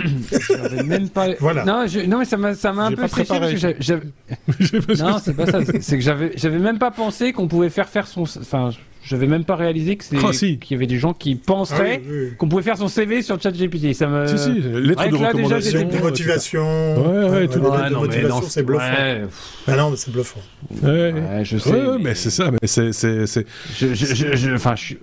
j'avais 0.50 0.84
même 0.84 1.10
pas. 1.10 1.28
Voilà. 1.40 1.66
Non, 1.66 1.88
je... 1.88 2.02
non, 2.02 2.20
mais 2.20 2.26
ça 2.26 2.38
m'a, 2.38 2.54
ça 2.54 2.72
m'a 2.72 2.86
un 2.86 2.92
peu 2.92 3.08
stressé 3.08 3.40
parce 3.40 3.54
que 3.54 4.98
non, 5.04 5.18
c'est 5.24 5.34
pas 5.34 5.48
ça. 5.48 5.60
C'est 5.82 5.98
que 5.98 6.04
j'avais, 6.04 6.32
j'avais 6.36 6.60
même 6.60 6.78
pas 6.78 6.92
pensé 6.92 7.34
qu'on 7.34 7.48
pouvait 7.48 7.70
faire 7.70 7.90
faire 7.90 8.08
son. 8.08 8.24
Enfin, 8.24 8.70
je 9.06 9.16
n'avais 9.16 9.28
même 9.28 9.46
pas 9.46 9.56
réalisé 9.56 9.96
que 9.98 10.04
c'est 10.04 10.18
oh, 10.18 10.32
qu'il 10.32 10.58
y 10.72 10.74
avait 10.74 10.88
des 10.88 10.98
gens 10.98 11.14
qui 11.14 11.36
penseraient 11.36 12.02
ah 12.04 12.36
qu'on 12.40 12.50
pouvait 12.50 12.64
faire 12.64 12.78
son 12.78 12.88
CV 12.88 13.22
sur 13.22 13.40
ChatGPT. 13.40 13.94
Ça 13.94 14.08
me. 14.08 14.26
Si 14.26 14.38
si, 14.38 14.50
lettres 14.50 15.10
de 15.10 15.16
recommandation, 15.16 15.88
de 15.88 15.98
motivation. 16.00 16.96
Ouais 16.96 17.30
ouais, 17.30 17.48
tout 17.48 17.60
ouais, 17.60 17.90
de 17.90 17.96
motivation, 17.96 18.42
c'est 18.50 18.64
bluffant. 18.64 18.84
Ouais. 18.84 19.26
Ah 19.68 19.76
non, 19.76 19.92
mais 19.92 19.98
c'est 19.98 20.12
bluffant. 20.12 20.42
Ouais, 20.82 21.14
je 21.44 21.58
sais. 21.60 21.70
Ouais, 21.70 21.98
mais, 22.00 22.16
c'est 22.16 22.32
ça, 22.32 22.50
mais 22.50 22.68
c'est 22.68 22.94
c'est 22.94 23.28
c'est. 23.28 23.46
Je 23.78 23.94
je 23.94 24.36
je 24.36 24.52
enfin 24.52 24.76
je, 24.76 24.96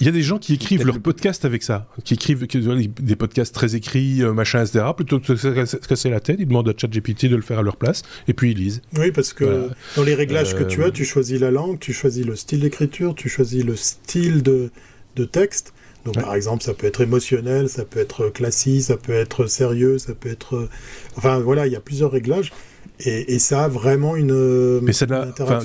il 0.00 0.06
y 0.06 0.08
a 0.10 0.12
des 0.12 0.22
gens 0.22 0.38
qui 0.38 0.52
écrivent 0.52 0.84
leur 0.84 1.00
podcast 1.00 1.46
avec 1.46 1.62
ça, 1.62 1.88
qui 2.04 2.14
écrivent 2.14 2.46
des 2.46 3.16
podcasts 3.16 3.54
très 3.54 3.76
écrits, 3.76 4.22
euh, 4.22 4.34
machin, 4.34 4.62
etc. 4.62 4.84
Plutôt 4.94 5.20
que 5.20 5.32
de 5.32 5.36
se 5.36 5.76
casser 5.76 6.10
la 6.10 6.20
tête, 6.20 6.36
ils 6.38 6.46
demandent 6.46 6.68
à 6.68 6.74
ChatGPT 6.76 7.26
de 7.26 7.36
le 7.36 7.42
faire 7.42 7.60
à 7.60 7.62
leur 7.62 7.76
place, 7.76 8.02
et 8.28 8.34
puis 8.34 8.50
ils 8.50 8.58
lisent. 8.58 8.82
Oui, 8.98 9.10
parce 9.10 9.32
que 9.32 9.70
dans 9.96 10.02
les 10.02 10.14
réglages 10.14 10.54
que 10.54 10.64
tu 10.64 10.82
as, 10.82 10.88
euh, 10.88 10.90
tu 10.90 11.06
choisis 11.06 11.40
la 11.40 11.50
langue, 11.50 11.78
tu 11.78 11.94
choisis 11.94 12.26
le 12.26 12.36
style 12.36 12.60
d'écriture, 12.60 13.14
tu 13.16 13.28
choisis 13.28 13.64
le 13.64 13.76
style 13.76 14.42
de, 14.42 14.70
de 15.16 15.24
texte. 15.24 15.72
Donc, 16.04 16.20
par 16.20 16.36
exemple, 16.36 16.62
ça 16.62 16.72
peut 16.72 16.86
être 16.86 17.00
émotionnel, 17.00 17.68
ça 17.68 17.84
peut 17.84 17.98
être 17.98 18.28
classique, 18.28 18.82
ça 18.82 18.96
peut 18.96 19.12
être 19.12 19.46
sérieux, 19.46 19.98
ça 19.98 20.14
peut 20.14 20.28
être. 20.28 20.54
Euh, 20.54 20.68
enfin, 21.16 21.40
voilà, 21.40 21.66
il 21.66 21.72
y 21.72 21.76
a 21.76 21.80
plusieurs 21.80 22.12
réglages. 22.12 22.52
Et, 23.00 23.38
ça 23.38 23.64
a 23.64 23.68
vraiment 23.68 24.16
une. 24.16 24.80
Mais 24.80 24.92
ça 24.92 25.06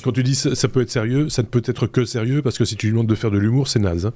quand 0.04 0.12
tu 0.12 0.24
dis 0.24 0.36
ça, 0.36 0.68
peut 0.68 0.82
être 0.82 0.90
sérieux, 0.90 1.30
ça 1.30 1.44
ne 1.44 1.48
peut 1.48 1.62
être 1.66 1.88
que 1.88 2.04
sérieux 2.04 2.42
parce 2.42 2.58
que 2.58 2.66
si 2.66 2.76
tu 2.76 2.88
lui 2.88 2.92
demandes 2.92 3.08
de 3.08 3.16
faire 3.16 3.32
de 3.32 3.38
l'humour, 3.38 3.70
c'est 3.70 3.80
naze. 3.80 4.08
Hein. 4.08 4.14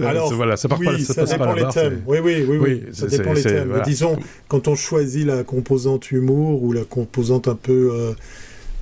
Alors, 0.00 0.32
voilà, 0.34 0.56
ça 0.56 0.68
part 0.68 0.80
oui, 0.80 0.86
pas, 0.86 0.98
ça, 0.98 1.26
ça 1.26 1.36
dépend 1.36 1.54
les 1.54 1.68
thèmes. 1.68 2.02
Oui, 2.06 2.18
oui, 2.20 2.44
oui, 2.48 2.56
oui, 2.56 2.82
ça 2.92 3.06
dépend 3.06 3.32
les 3.32 3.42
thèmes. 3.42 3.80
disons, 3.84 4.18
quand 4.48 4.66
on 4.66 4.74
choisit 4.74 5.26
la 5.26 5.44
composante 5.44 6.10
humour 6.10 6.62
ou 6.62 6.72
la 6.72 6.84
composante 6.84 7.46
un 7.46 7.56
peu. 7.56 7.90
Euh, 7.92 8.12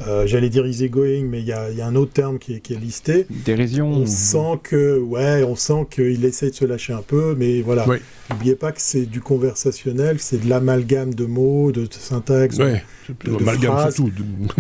euh, 0.07 0.27
j'allais 0.27 0.51
dire 0.51 0.67
easygoing, 0.67 1.25
mais 1.25 1.41
il 1.41 1.47
y, 1.47 1.53
a, 1.53 1.87
un 1.87 1.95
autre 1.95 2.13
terme 2.13 2.39
qui 2.39 2.55
est, 2.55 2.71
listé. 2.71 3.27
Dérision. 3.31 3.89
On 3.89 4.07
sent 4.07 4.59
que, 4.63 4.99
ouais, 4.99 5.45
on 5.45 5.55
sent 5.55 5.87
qu'il 5.91 6.25
essaie 6.25 6.51
de 6.51 6.55
se 6.55 6.65
lâcher 6.65 6.93
un 6.93 7.03
peu, 7.03 7.35
mais 7.39 7.63
voilà. 7.63 7.87
N'oubliez 8.31 8.57
pas 8.57 8.73
que 8.73 8.81
c'est 8.81 9.07
du 9.07 9.21
conversationnel, 9.21 10.17
c'est 10.19 10.45
de 10.45 10.49
l'amalgame 10.49 11.15
de 11.15 11.27
mots, 11.27 11.73
de, 11.73 11.87
syntaxe. 11.91 12.57
Ouais. 12.57 12.83
L'amalgame 13.25 13.91
surtout. 13.91 14.11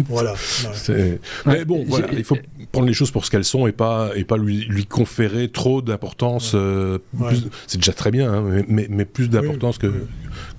voilà. 0.08 0.34
Mais 1.46 1.64
bon, 1.64 1.84
voilà, 1.88 2.08
il 2.12 2.24
faut 2.24 2.36
prendre 2.72 2.86
les 2.86 2.92
choses 2.92 3.10
pour 3.10 3.24
ce 3.24 3.30
qu'elles 3.30 3.44
sont 3.44 3.66
et 3.66 3.72
pas 3.72 4.10
et 4.14 4.24
pas 4.24 4.36
lui, 4.36 4.64
lui 4.66 4.86
conférer 4.86 5.48
trop 5.48 5.82
d'importance. 5.82 6.52
Euh, 6.54 6.98
c'est 7.66 7.78
déjà 7.78 7.92
très 7.92 8.10
bien, 8.10 8.32
hein, 8.32 8.64
mais, 8.68 8.86
mais, 8.90 9.04
plus 9.04 9.28
d'importance 9.28 9.78
que 9.78 9.92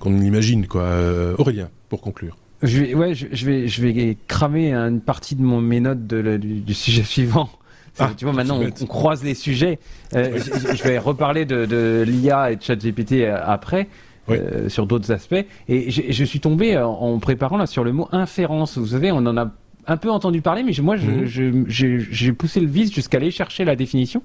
qu'on 0.00 0.20
imagine, 0.20 0.66
quoi. 0.66 0.82
Euh, 0.82 1.34
Aurélien, 1.38 1.70
pour 1.88 2.00
conclure. 2.00 2.36
Je 2.62 2.80
vais, 2.80 2.94
ouais, 2.94 3.14
je, 3.14 3.46
vais, 3.46 3.68
je 3.68 3.82
vais 3.82 4.16
cramer 4.28 4.72
une 4.72 5.00
partie 5.00 5.34
de 5.34 5.42
mon, 5.42 5.60
mes 5.60 5.80
notes 5.80 6.06
de, 6.06 6.36
du, 6.36 6.74
sujet 6.74 7.02
suivant. 7.02 7.50
Ah, 7.98 8.10
tu 8.16 8.24
vois, 8.24 8.34
maintenant, 8.34 8.60
on, 8.60 8.86
croise 8.86 9.22
les 9.24 9.34
sujets. 9.34 9.78
Euh, 10.14 10.38
je, 10.38 10.82
vais 10.82 10.98
reparler 10.98 11.44
de, 11.44 11.66
de 11.66 12.04
l'IA 12.06 12.52
et 12.52 12.56
de 12.56 12.62
ChatGPT 12.62 13.12
euh, 13.12 13.38
après. 13.42 13.88
Euh, 14.28 14.68
sur 14.68 14.88
d'autres 14.88 15.12
aspects. 15.12 15.46
Et 15.68 15.88
je 15.92 16.24
suis 16.24 16.40
tombé 16.40 16.76
en, 16.76 17.20
préparant 17.20 17.56
là 17.56 17.66
sur 17.66 17.84
le 17.84 17.92
mot 17.92 18.08
inférence. 18.10 18.76
Vous 18.76 18.88
savez, 18.88 19.12
on 19.12 19.18
en 19.18 19.36
a 19.36 19.52
un 19.86 19.96
peu 19.96 20.10
entendu 20.10 20.40
parler, 20.40 20.64
mais 20.64 20.72
moi, 20.82 20.96
mhm. 20.96 21.64
j'ai 21.68 22.32
poussé 22.32 22.58
le 22.58 22.66
vice 22.66 22.92
jusqu'à 22.92 23.18
aller 23.18 23.30
chercher 23.30 23.64
la 23.64 23.76
définition. 23.76 24.22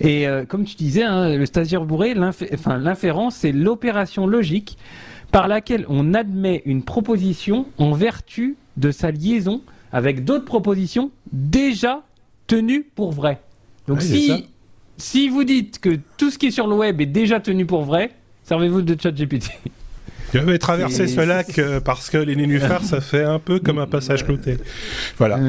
Et 0.00 0.26
comme 0.46 0.64
tu 0.64 0.76
disais, 0.76 1.02
hein, 1.02 1.36
le 1.36 1.44
stagiaire 1.44 1.84
bourré, 1.84 2.14
l'inférence, 2.14 3.34
c'est 3.34 3.50
l'opération 3.50 4.28
logique 4.28 4.78
par 5.30 5.48
laquelle 5.48 5.84
on 5.88 6.14
admet 6.14 6.62
une 6.64 6.82
proposition 6.82 7.66
en 7.78 7.92
vertu 7.92 8.56
de 8.76 8.90
sa 8.90 9.10
liaison 9.10 9.62
avec 9.92 10.24
d'autres 10.24 10.44
propositions 10.44 11.10
déjà 11.32 12.02
tenues 12.46 12.84
pour 12.94 13.12
vraies. 13.12 13.40
Donc 13.86 14.02
si, 14.02 14.46
si 14.96 15.28
vous 15.28 15.44
dites 15.44 15.78
que 15.78 15.98
tout 16.16 16.30
ce 16.30 16.38
qui 16.38 16.46
est 16.46 16.50
sur 16.50 16.66
le 16.66 16.74
web 16.74 17.00
est 17.00 17.06
déjà 17.06 17.40
tenu 17.40 17.66
pour 17.66 17.82
vrai, 17.82 18.12
servez-vous 18.44 18.82
de 18.82 19.00
ChatGPT. 19.00 19.50
Je 20.36 20.44
vais 20.44 20.58
traverser 20.58 21.06
ce 21.06 21.20
lac 21.20 21.58
euh, 21.58 21.80
parce 21.80 22.10
que 22.10 22.18
les 22.18 22.36
nénuphars, 22.36 22.84
ça 22.84 23.00
fait 23.00 23.24
un 23.24 23.38
peu 23.38 23.58
comme 23.58 23.78
un 23.78 23.86
passage 23.86 24.24
clouté. 24.24 24.58
Voilà. 25.18 25.38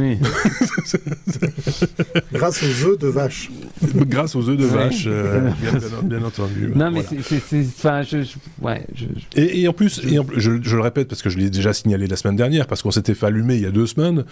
Grâce 2.34 2.64
aux 2.64 2.88
œufs 2.88 2.98
de 2.98 3.08
vache. 3.08 3.50
Grâce 3.96 4.36
aux 4.36 4.50
œufs 4.50 4.58
de 4.58 4.66
vache, 4.66 5.06
euh, 5.08 5.50
bien, 6.04 6.24
entendu. 6.24 6.72
Non, 6.74 6.92
mais 6.92 7.04
c'est. 7.22 7.42
Enfin, 7.78 8.02
je, 8.02 8.18
ouais, 8.62 8.86
Et, 9.36 9.68
en 9.68 9.74
plus, 9.74 10.00
et 10.06 10.20
je, 10.38 10.52
le 10.52 10.82
répète 10.82 11.08
parce 11.08 11.22
que 11.22 11.30
je 11.30 11.38
l'ai 11.38 11.50
déjà 11.50 11.74
signalé 11.74 12.08
la 12.08 12.16
semaine 12.16 12.36
dernière, 12.36 12.68
parce 12.68 12.82
qu'on 12.82 12.92
s'était 12.92 13.14
fait 13.14 13.26
allumer 13.26 13.56
il 13.56 13.62
y 13.62 13.66
a 13.66 13.72
deux 13.72 13.88
semaines 13.88 14.24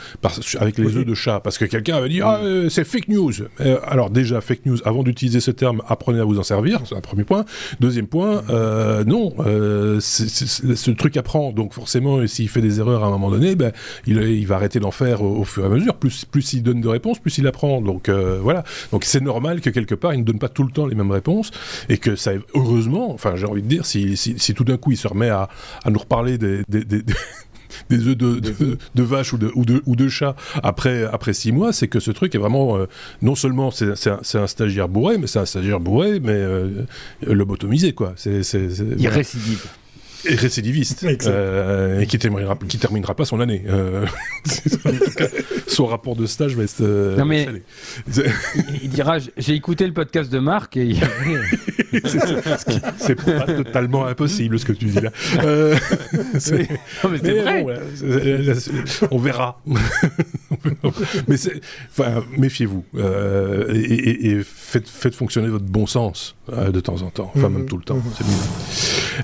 avec 0.60 0.78
les 0.78 0.98
œufs 0.98 1.06
de 1.06 1.13
chat, 1.13 1.39
parce 1.41 1.58
que 1.58 1.65
quelqu'un 1.65 1.98
avait 1.98 2.10
dit 2.10 2.22
Ah, 2.22 2.39
euh, 2.44 2.70
c'est 2.70 2.86
fake 2.86 3.10
news. 3.10 3.34
alors, 3.88 4.10
déjà, 4.10 4.41
fake 4.41 4.65
news, 4.65 4.78
avant 4.86 5.04
d'utiliser 5.04 5.39
ce 5.39 5.52
terme, 5.52 5.82
apprenez 5.88 6.20
à 6.20 6.24
vous 6.24 6.39
en 6.39 6.44
servir, 6.44 6.82
c'est 6.86 6.96
un 6.96 7.02
premier 7.02 7.24
point. 7.24 7.46
Deuxième 7.80 8.08
point, 8.08 8.44
non, 9.06 9.34
c'est 10.00 10.44
ce 10.45 10.91
truc 10.91 11.17
apprend, 11.17 11.51
donc 11.51 11.73
forcément, 11.73 12.25
s'il 12.27 12.49
fait 12.49 12.62
des 12.62 12.79
erreurs 12.79 13.03
à 13.03 13.08
un 13.08 13.12
moment 13.12 13.29
donné, 13.29 13.55
ben, 13.55 13.71
il, 14.08 14.47
va 14.47 14.55
arrêter 14.55 14.79
d'en 14.79 14.91
faire 14.91 15.21
au, 15.21 15.43
fur 15.43 15.63
et 15.63 15.67
à 15.67 15.69
mesure. 15.69 15.95
Plus, 15.95 16.25
plus 16.25 16.53
il 16.53 16.63
donne 16.63 16.81
de 16.81 16.88
réponses, 16.88 17.19
plus 17.19 17.38
il 17.38 17.47
apprend. 17.47 17.81
Donc 17.81 18.10
euh, 18.10 18.39
voilà. 18.41 18.63
Donc 18.91 19.03
c'est 19.03 19.21
normal 19.21 19.62
que 19.62 19.69
quelque 19.69 19.95
part, 19.95 20.13
il 20.13 20.19
ne 20.19 20.23
donne 20.23 20.39
pas 20.39 20.49
tout 20.49 20.63
le 20.63 20.71
temps 20.71 20.86
les 20.86 20.95
mêmes 20.95 21.12
réponses 21.12 21.51
et 21.89 21.97
que 21.97 22.15
ça, 22.15 22.31
heureusement, 22.53 23.12
enfin 23.13 23.36
j'ai 23.36 23.45
envie 23.45 23.62
de 23.62 23.67
dire, 23.67 23.86
si, 23.86 24.17
si, 24.17 24.53
tout 24.53 24.63
d'un 24.63 24.77
coup 24.77 24.91
il 24.91 24.97
se 24.97 25.08
remet 25.08 25.29
à, 25.29 25.49
à 25.84 25.89
nous 25.89 25.99
reparler 25.99 26.38
des, 26.38 26.62
des, 26.67 26.84
des, 26.84 27.01
des 27.89 28.08
œufs 28.08 28.17
de, 28.17 28.39
de, 28.39 29.03
vache 29.03 29.34
ou 29.34 29.38
de, 29.38 29.51
ou 29.55 29.65
de, 29.65 29.81
ou 29.86 29.95
de 29.95 30.08
chat 30.08 30.36
après, 30.63 31.03
après 31.03 31.34
six 31.34 31.51
mois, 31.51 31.73
c'est 31.73 31.88
que 31.88 31.99
ce 31.99 32.12
truc 32.12 32.34
est 32.36 32.38
vraiment, 32.38 32.77
euh, 32.77 32.88
non 33.21 33.36
seulement 33.36 33.71
c'est 33.71 34.08
un, 34.08 34.19
un, 34.34 34.47
stagiaire 34.47 34.88
bourré, 34.89 35.17
mais 35.17 35.27
c'est 35.27 35.39
un 35.39 35.45
stagiaire 35.45 35.79
bourré, 35.79 36.19
mais 36.19 36.34
euh, 36.34 36.86
lobotomisé, 37.21 37.93
quoi. 37.93 38.13
C'est, 38.15 38.41
il 38.97 39.08
récidive 39.08 39.65
et 40.28 40.36
récidiviste 40.36 41.06
euh, 41.26 42.00
et 42.00 42.08
qui 42.08 42.18
terminera, 42.20 42.58
qui 42.68 42.78
terminera 42.78 43.16
pas 43.16 43.26
son 43.26 43.40
année. 43.40 43.64
Euh, 43.68 44.06
son 45.68 45.86
rapport 45.86 46.16
de 46.16 46.26
stage 46.26 46.56
va 46.56 46.64
être. 46.64 46.82
Euh, 46.82 47.18
non 47.18 47.26
mais 47.26 47.48
il, 48.84 48.90
dira 48.90 49.18
j'ai 49.38 49.54
écouté 49.54 49.86
le 49.88 49.94
podcast 49.94 50.32
de 50.32 50.40
Marc 50.40 50.78
et 50.78 50.96
c'est 52.98 53.16
pas 53.16 53.46
totalement 53.46 54.06
impossible 54.06 54.60
ce 54.60 54.66
que 54.66 54.74
tu 54.74 54.86
dis 54.86 55.00
là. 55.00 55.12
c'est 56.40 56.68
vrai. 57.42 57.66
on 59.12 59.18
verra. 59.18 59.62
mais 61.28 61.36
enfin 61.92 62.24
méfiez-vous 62.38 62.84
et, 63.70 64.32
et, 64.32 64.42
faites, 64.44 64.88
faites 64.88 65.16
fonctionner 65.16 65.50
votre 65.50 65.66
bon 65.66 65.86
sens 65.86 66.36
de 66.50 66.80
temps 66.80 67.02
en 67.02 67.10
temps, 67.10 67.32
enfin 67.36 67.50
même 67.50 67.62
mhm. 67.62 67.68
tout 67.68 67.78
le 67.78 67.84
temps. 67.84 67.96
Mhm. 67.96 68.04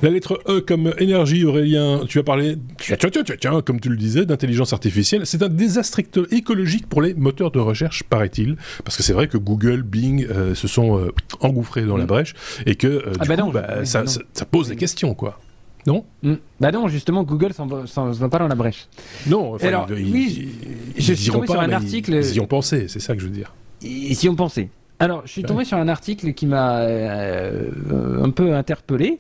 La 0.02 0.10
lettre 0.10 0.42
E 0.48 0.62
comme 0.62 0.91
énergie, 1.00 1.46
Aurélien, 1.46 2.02
tu 2.08 2.20
as 2.20 2.24
parlé, 2.24 2.58
tiens, 2.78 2.98
tiens, 2.98 3.24
tiens, 3.40 3.62
comme 3.62 3.80
tu 3.80 3.90
le 3.90 3.98
disais, 3.98 4.26
d'intelligence 4.26 4.74
artificielle. 4.74 5.26
C'est 5.26 5.44
un 5.44 5.50
désastre 5.50 6.00
écologique 6.32 6.88
pour 6.88 7.02
les 7.02 7.14
moteurs 7.14 7.52
de 7.52 7.60
recherche, 7.60 8.04
paraît-il. 8.04 8.58
Parce 8.84 8.98
que 8.98 9.04
c'est 9.04 9.14
vrai 9.14 9.28
que 9.28 9.38
Google, 9.38 9.84
Bing 9.84 10.26
euh, 10.30 10.56
se 10.56 10.68
sont 10.68 10.98
euh, 10.98 11.12
engouffrés 11.40 11.84
dans 11.84 11.98
la 11.98 12.06
mm. 12.06 12.08
brèche 12.08 12.34
et 12.66 12.76
que 12.76 12.88
euh, 12.88 13.14
ah 13.20 13.24
du 13.24 13.30
bah 13.30 13.38
coup, 13.38 13.52
bah, 13.52 13.86
ça, 13.86 14.04
pose 14.50 14.70
des 14.70 14.76
questions, 14.76 15.14
quoi. 15.14 15.40
Non 15.88 16.06
mm. 16.24 16.34
Bah 16.60 16.72
non, 16.72 16.88
justement, 16.88 17.24
Google 17.24 17.54
s'en 17.54 17.66
va, 17.68 18.30
pas 18.30 18.40
dans 18.40 18.48
la 18.48 18.56
brèche. 18.56 18.88
Non, 19.28 19.56
enfin, 19.56 19.68
Alors, 19.68 19.88
ils, 19.92 20.12
oui, 20.12 20.50
je 20.98 21.14
suis 21.14 21.32
tombé 21.32 21.48
sur 21.48 21.60
un 21.60 21.72
article. 21.72 22.14
Ils, 22.14 22.36
y 22.36 22.40
ont 22.40 22.48
pensé, 22.48 22.88
c'est 22.88 23.00
ça 23.00 23.16
que 23.16 23.22
je 23.22 23.28
veux 23.28 23.34
dire. 23.34 23.54
Ils 23.82 24.24
y 24.24 24.30
ont 24.30 24.36
pensé. 24.36 24.70
Alors, 25.00 25.24
je 25.26 25.32
suis 25.32 25.44
tombé 25.44 25.66
sur 25.66 25.78
un 25.78 25.88
article 25.88 26.34
qui 26.34 26.46
m'a 26.46 26.82
un 26.82 28.30
peu 28.30 28.54
interpellé 28.54 29.20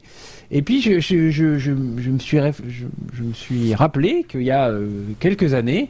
Et 0.51 0.61
puis 0.61 0.81
je, 0.81 0.99
je, 0.99 1.29
je, 1.29 1.57
je, 1.57 1.71
me, 1.71 2.19
suis 2.19 2.37
je, 2.37 3.23
me 3.23 3.33
suis 3.33 3.73
rappelé 3.73 4.25
qu'il 4.27 4.43
y 4.43 4.51
a 4.51 4.67
euh, 4.67 4.87
quelques 5.19 5.53
années, 5.53 5.89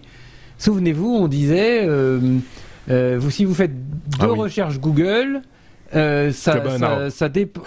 souvenez-vous, 0.59 1.09
on 1.09 1.27
disait, 1.27 1.87
euh, 1.87 2.19
euh, 2.89 3.17
vous, 3.19 3.31
si 3.31 3.43
vous 3.43 3.55
faites 3.55 3.73
deux 4.19 4.27
ah 4.27 4.27
recherches 4.27 4.79
Google, 4.79 5.41
ça, 5.91 6.31
ça, 6.31 7.09
ça 7.09 7.29
dépend. 7.29 7.63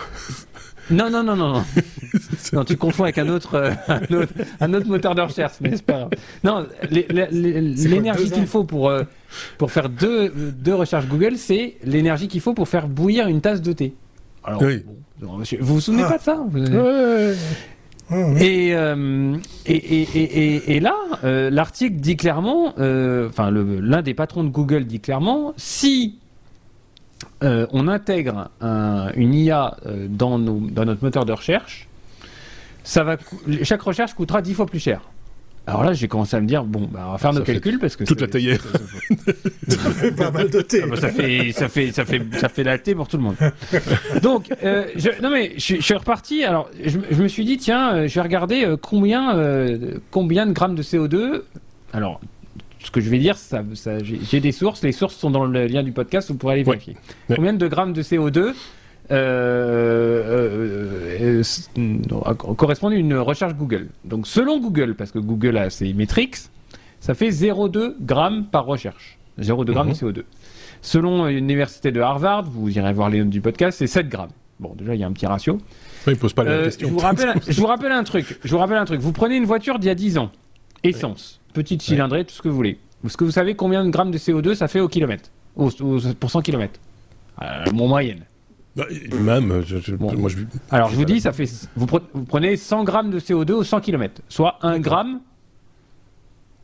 Non, 0.91 1.11
non, 1.11 1.25
non, 1.25 1.35
non. 1.35 1.65
non, 2.53 2.65
tu 2.65 2.77
confonds 2.77 3.05
avec 3.05 3.19
un 3.19 3.29
autre, 3.29 3.75
un 3.89 4.15
autre, 4.15 4.33
un 4.61 4.75
autre 4.75 4.87
moteur 4.87 5.15
de 5.15 5.23
recherche, 5.23 5.55
mais 5.61 5.71
c'est 5.73 5.83
pas 5.83 5.95
grave. 5.95 6.11
Non, 6.45 6.67
l'énergie 6.91 8.31
qu'il 8.31 8.47
faut 8.47 8.65
pour, 8.65 8.93
pour 9.59 9.73
faire 9.73 9.89
deux, 9.89 10.29
deux 10.31 10.75
recherches 10.75 11.09
Google, 11.09 11.39
c'est 11.39 11.77
l'énergie 11.85 12.29
qu'il 12.29 12.43
faut 12.43 12.55
pour 12.55 12.69
faire 12.69 12.87
bouillir 12.87 13.27
une 13.27 13.41
tasse 13.41 13.63
de 13.63 13.73
thé. 13.73 13.95
Alors, 14.45 14.63
oui. 14.63 14.85
vous 15.21 15.75
vous 15.75 15.81
souvenez 15.81 16.05
ah. 16.05 16.11
pas 16.11 16.19
de 16.19 16.23
ça 16.23 16.39
et, 18.11 18.75
euh, 18.75 19.37
et, 19.65 19.77
et, 19.77 20.77
et, 20.77 20.81
là, 20.81 20.95
euh, 21.25 21.49
l'article 21.49 21.97
dit 21.97 22.17
clairement, 22.17 22.75
euh, 22.79 23.29
enfin 23.29 23.51
l'un 23.51 24.03
des 24.03 24.13
patrons 24.13 24.45
de 24.45 24.51
Google 24.51 24.85
dit 24.85 25.01
clairement, 25.01 25.55
si 25.57 26.19
on 27.41 27.89
intègre 27.89 28.51
une 29.17 29.35
IA 29.35 29.77
dans, 30.09 30.39
nos, 30.39 30.61
dans 30.61 30.87
notre 30.87 31.05
moteur 31.05 31.27
de 31.27 31.33
recherche, 31.33 31.89
ça 32.85 33.05
va, 33.05 33.17
chaque 33.63 33.83
recherche 33.83 34.15
coûtera 34.15 34.41
dix 34.41 34.55
fois 34.55 34.67
plus 34.67 34.79
cher. 34.79 35.03
Alors 35.67 35.83
là, 35.83 35.95
j'ai 35.95 36.09
commencé 36.09 36.37
à 36.37 36.41
me 36.41 36.47
dire 36.47 36.65
bon, 36.65 36.89
bah, 36.93 37.05
on 37.09 37.13
va 37.13 37.19
faire 37.19 37.33
nos 37.33 37.43
calculs 37.43 37.79
parce 37.79 37.97
que 37.97 38.05
toute 38.05 38.21
la 38.21 38.27
taillère. 38.27 38.61
Ça, 39.69 39.91
fait 39.91 40.13
pas 40.13 40.31
mal 40.31 40.51
de 40.51 40.61
thé. 40.61 40.83
Ah, 40.83 40.87
bah, 40.89 40.97
ça 40.97 41.09
fait, 41.09 41.53
ça 41.53 41.69
fait, 41.69 41.91
ça 41.91 42.05
fait, 42.05 42.23
ça 42.33 42.49
fait 42.51 42.65
la 42.65 42.77
thé 42.77 42.95
pour 42.95 43.09
tout 43.09 43.17
le 43.17 43.23
monde. 43.23 43.37
Donc, 44.23 44.53
euh, 44.63 44.87
je, 44.95 45.09
non 45.23 45.31
mais 45.31 45.55
je, 45.57 45.81
suis 45.81 45.95
reparti. 45.95 46.45
Alors, 46.45 46.69
je, 46.85 47.23
me 47.23 47.29
suis 47.29 47.47
dit 47.47 47.57
tiens, 47.57 47.95
euh, 47.95 48.09
je 48.09 48.15
vais 48.15 48.21
regarder 48.21 48.65
euh, 48.65 48.77
combien, 48.77 49.39
combien 50.11 50.47
de 50.47 50.53
grammes 50.53 50.75
de 50.75 50.83
CO2. 50.83 51.43
Alors, 51.95 52.21
ce 52.81 52.91
que 52.91 53.01
je 53.01 53.09
vais 53.09 53.19
dire, 53.19 53.37
ça, 53.37 53.65
ça 53.73 53.99
j'ai 54.03 54.41
des 54.41 54.53
sources. 54.53 54.83
Les 54.83 54.93
sources 54.93 55.17
sont 55.17 55.31
dans 55.31 55.47
le 55.47 55.67
lien 55.67 55.83
du 55.83 55.93
podcast. 55.93 56.31
Vous 56.31 56.37
pourrez 56.37 56.55
aller 56.55 56.63
vérifier. 56.63 56.97
Combien 57.35 57.55
de 57.55 57.69
grammes 57.69 57.95
de 57.95 58.03
CO2 58.03 58.53
euh, 59.11 61.03
euh, 61.21 61.43
euh 61.79 62.35
correspond 62.35 62.89
à 62.89 62.95
une 62.95 63.17
recherche 63.17 63.55
Google. 63.55 63.89
Donc 64.05 64.27
selon 64.27 64.61
Google, 64.61 64.95
parce 64.95 65.11
que 65.11 65.19
Google 65.19 65.59
a 65.59 65.71
ses 65.71 65.93
métriques, 65.93 66.37
ça 67.01 67.15
fait 67.15 67.29
0,2 67.29 67.97
grammes 68.01 68.47
par 68.47 68.65
recherche. 68.65 69.19
0,2 69.41 69.73
grammes 69.73 69.93
de 69.93 69.93
mhm. 69.93 70.11
CO2. 70.11 70.23
Selon 70.81 71.27
l'université 71.27 71.93
de 71.93 72.01
Harvard, 72.01 72.45
vous 72.45 72.71
irez 72.71 72.93
voir 72.93 73.11
les 73.11 73.19
notes 73.19 73.31
du 73.31 73.41
podcast, 73.41 73.79
c'est 73.79 73.87
7 73.87 74.09
grammes. 74.09 74.31
Bon, 74.61 74.75
déjà, 74.77 74.95
il 74.95 75.01
y 75.01 75.05
a 75.05 75.07
un 75.07 75.13
petit 75.13 75.27
ratio. 75.27 75.59
il 76.07 76.17
pose 76.17 76.33
pas 76.33 76.45
la 76.45 76.51
euh, 76.53 76.65
question. 76.65 76.89
Je 76.89 76.93
vous, 76.93 76.99
rappelle, 76.99 77.35
je 77.47 77.61
vous 77.61 77.67
rappelle 77.67 77.93
un 77.93 78.05
truc. 78.05 78.39
Je 78.43 78.51
vous 78.51 78.59
rappelle 78.59 78.77
un 78.77 78.85
truc. 78.85 79.01
Vous 79.01 79.13
prenez 79.13 79.37
une 79.37 79.45
voiture 79.45 79.79
d'il 79.79 79.89
y 79.89 79.91
a 79.91 79.95
10 79.95 80.19
ans. 80.19 80.31
Essence. 80.83 81.41
Petite 81.53 81.83
cylindrée, 81.83 82.25
tout 82.25 82.35
ce 82.35 82.43
que 82.43 82.49
vous 82.49 82.57
voulez. 82.57 82.79
Est-ce 83.05 83.17
que 83.17 83.25
vous 83.25 83.31
savez 83.31 83.55
combien 83.55 83.85
de 83.85 83.91
grammes 83.91 84.11
de 84.11 84.19
CO2 84.19 84.55
ça 84.55 84.69
fait 84.69 84.81
au 84.81 84.89
kilomètre 84.89 85.31
au, 85.57 85.71
Pour 86.19 86.31
100 86.31 86.43
km 86.43 86.81
Mon 87.73 87.89
moyenne. 87.89 88.25
Bah, 88.77 88.87
même, 89.21 89.47
moi 89.47 89.61
je... 89.63 90.45
Alors 90.71 90.89
je 90.91 90.97
vous 90.97 91.05
dis, 91.05 91.21
ça 91.21 91.33
fait, 91.33 91.49
vous, 91.77 91.87
prenez 91.87 92.57
100 92.57 92.85
grammes 92.85 93.11
de 93.11 93.21
CO2 93.21 93.53
au 93.53 93.65
100 93.65 93.81
km, 93.81 94.21
soit 94.29 94.59
1 94.63 94.81
gramme 94.81 95.21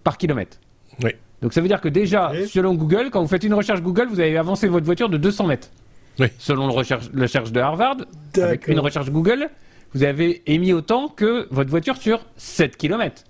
par 0.02 0.18
kilomètre. 0.18 0.58
Oui. 1.04 1.12
Donc 1.40 1.52
ça 1.52 1.60
veut 1.60 1.68
dire 1.68 1.80
que 1.80 1.88
déjà, 1.88 2.32
selon 2.48 2.74
Google, 2.74 3.10
quand 3.10 3.22
vous 3.22 3.28
faites 3.28 3.44
une 3.44 3.54
recherche 3.54 3.80
Google, 3.80 4.08
vous 4.08 4.20
avez 4.20 4.36
avancé 4.36 4.66
votre 4.68 4.84
voiture 4.84 5.08
de 5.08 5.16
200 5.16 5.46
mètres. 5.46 5.70
Oui. 6.18 6.26
Selon 6.38 6.66
le 6.66 6.72
recherche, 6.72 7.08
la 7.14 7.22
recherche 7.22 7.52
de 7.52 7.60
Harvard, 7.60 7.96
avec 8.36 8.66
une 8.68 8.80
recherche 8.80 9.10
Google, 9.10 9.48
vous 9.94 10.02
avez 10.02 10.42
émis 10.46 10.72
autant 10.72 11.08
que 11.08 11.46
votre 11.50 11.70
voiture 11.70 11.96
sur 11.96 12.26
7 12.36 12.76
km. 12.76 13.24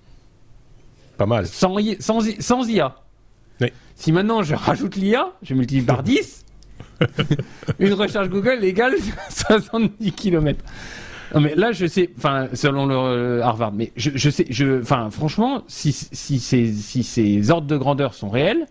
Pas 1.19 1.27
mal. 1.27 1.47
Sans, 1.47 1.77
sans, 2.01 2.21
sans 2.41 2.69
IA. 2.69 2.97
Oui. 3.61 3.69
Si 3.95 4.11
maintenant 4.11 4.43
je 4.43 4.55
rajoute 4.55 4.97
l'IA, 4.97 5.33
je 5.43 5.55
multiplie 5.55 5.85
par 5.85 6.03
10, 6.05 6.45
une 7.79 7.93
recherche 7.95 8.29
Google 8.29 8.63
égale 8.63 8.95
70 9.29 10.13
km. 10.13 10.65
Non 11.35 11.41
mais 11.41 11.55
là 11.55 11.73
je 11.73 11.87
sais, 11.87 12.11
enfin 12.17 12.49
selon 12.55 12.87
le 12.87 12.95
euh, 12.95 13.43
Harvard, 13.43 13.73
mais 13.73 13.93
je, 13.97 14.11
je 14.15 14.31
sais, 14.31 14.47
je, 14.51 14.81
enfin 14.81 15.11
franchement, 15.11 15.63
si, 15.69 15.93
si, 15.93 16.41
ces, 16.41 16.73
si 16.73 17.05
ces 17.05 17.51
ordres 17.51 17.69
de 17.69 17.77
grandeur 17.77 18.15
sont 18.15 18.31
réels, 18.31 18.67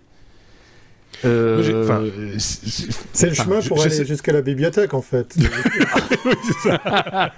euh, 1.25 2.35
c'est 2.37 3.27
le 3.27 3.33
chemin 3.33 3.59
pour 3.61 3.81
aller 3.81 4.05
jusqu'à 4.05 4.31
la 4.31 4.41
bibliothèque 4.41 4.93
en 4.93 5.01
fait. 5.01 5.35
oui, 5.37 6.33
c'est 6.43 6.69
ça. 6.69 7.31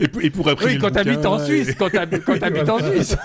Et, 0.00 0.30
pour 0.30 0.48
après. 0.48 0.66
Oui, 0.66 0.78
quand 0.78 0.90
t'habites 0.90 1.26
en 1.26 1.38
Suisse, 1.38 1.74
quand 1.76 1.90
t'habites 1.90 2.68
en 2.68 2.78
Suisse. 2.78 3.16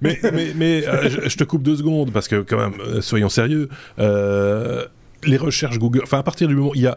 mais 0.00 0.18
mais, 0.32 0.52
mais 0.54 0.86
euh, 0.86 1.10
je, 1.10 1.28
je, 1.28 1.36
te 1.36 1.44
coupe 1.44 1.62
deux 1.62 1.76
secondes 1.76 2.10
parce 2.10 2.26
que 2.26 2.40
quand 2.40 2.56
même, 2.56 3.02
soyons 3.02 3.28
sérieux. 3.28 3.68
Euh, 3.98 4.86
les 5.24 5.36
recherches 5.36 5.78
Google, 5.78 6.00
enfin 6.02 6.18
à 6.18 6.22
partir 6.22 6.48
du 6.48 6.54
moment 6.54 6.72
il 6.74 6.82
y 6.82 6.86
a 6.86 6.96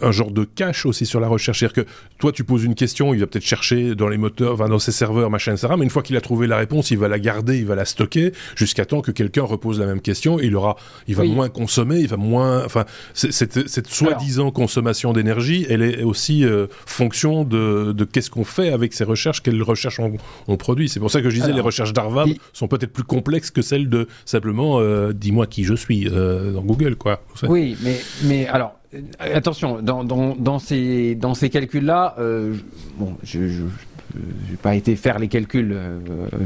un, 0.00 0.12
genre 0.12 0.30
de 0.30 0.44
cache 0.44 0.86
aussi 0.86 1.06
sur 1.06 1.20
la 1.20 1.28
recherche, 1.28 1.60
c'est-à-dire 1.60 1.84
que 1.84 1.90
toi 2.18 2.32
tu 2.32 2.44
poses 2.44 2.64
une 2.64 2.74
question, 2.74 3.14
il 3.14 3.20
va 3.20 3.26
peut-être 3.26 3.44
chercher 3.44 3.94
dans 3.94 4.08
les 4.08 4.18
moteurs, 4.18 4.56
dans 4.56 4.78
ses 4.78 4.92
serveurs, 4.92 5.30
machin, 5.30 5.52
etc. 5.52 5.74
Mais 5.76 5.84
une 5.84 5.90
fois 5.90 6.02
qu'il 6.02 6.16
a 6.16 6.20
trouvé 6.20 6.46
la 6.46 6.56
réponse, 6.56 6.90
il 6.90 6.98
va 6.98 7.08
la 7.08 7.18
garder, 7.18 7.58
il 7.58 7.66
va 7.66 7.74
la 7.74 7.84
stocker 7.84 8.32
jusqu'à 8.56 8.84
temps 8.84 9.00
que 9.00 9.10
quelqu'un 9.10 9.42
repose 9.42 9.78
la 9.80 9.86
même 9.86 10.00
question. 10.00 10.38
Et 10.40 10.46
il 10.46 10.56
aura, 10.56 10.76
il 11.08 11.16
va 11.16 11.24
moins 11.24 11.48
consommer, 11.48 12.00
il 12.00 12.08
va 12.08 12.16
moins, 12.16 12.64
enfin 12.64 12.84
cette, 13.14 13.68
cette 13.68 13.88
soi-disant 13.88 14.50
consommation 14.50 15.12
d'énergie, 15.12 15.66
elle 15.68 15.82
est 15.82 16.02
aussi 16.02 16.44
euh, 16.44 16.66
fonction 16.86 17.44
de, 17.44 17.92
de 17.92 18.04
qu'est-ce 18.04 18.30
qu'on 18.30 18.44
fait 18.44 18.72
avec 18.72 18.92
ces 18.92 19.04
recherches, 19.04 19.42
quelles 19.42 19.62
recherches 19.62 20.00
on, 20.00 20.56
produit. 20.56 20.88
C'est 20.88 21.00
pour 21.00 21.10
ça 21.10 21.22
que 21.22 21.30
je 21.30 21.36
disais 21.36 21.52
les 21.52 21.60
recherches 21.60 21.92
d'Harvard 21.92 22.26
sont 22.52 22.68
peut-être 22.68 22.92
plus 22.92 23.04
complexes 23.04 23.50
que 23.50 23.62
celles 23.62 23.88
de 23.88 24.06
simplement 24.24 24.78
euh, 24.80 25.12
dis-moi 25.12 25.46
qui 25.46 25.64
je 25.64 25.74
suis 25.74 26.08
euh, 26.08 26.52
dans 26.52 26.62
Google, 26.62 26.96
quoi. 26.96 27.22
Oui, 27.48 27.76
mais, 27.82 28.00
mais 28.24 28.46
alors, 28.46 28.78
euh, 28.94 29.00
attention, 29.20 29.80
dans, 29.80 30.04
dans, 30.04 30.36
dans 30.36 30.58
ces, 30.58 31.14
dans 31.14 31.34
ces 31.34 31.50
calculs-là, 31.50 32.14
euh, 32.18 32.54
bon, 32.96 33.16
je 33.22 33.38
n'ai 33.40 34.56
pas 34.60 34.74
été 34.74 34.96
faire 34.96 35.18
les 35.18 35.28
calculs 35.28 35.72
euh, 35.72 35.98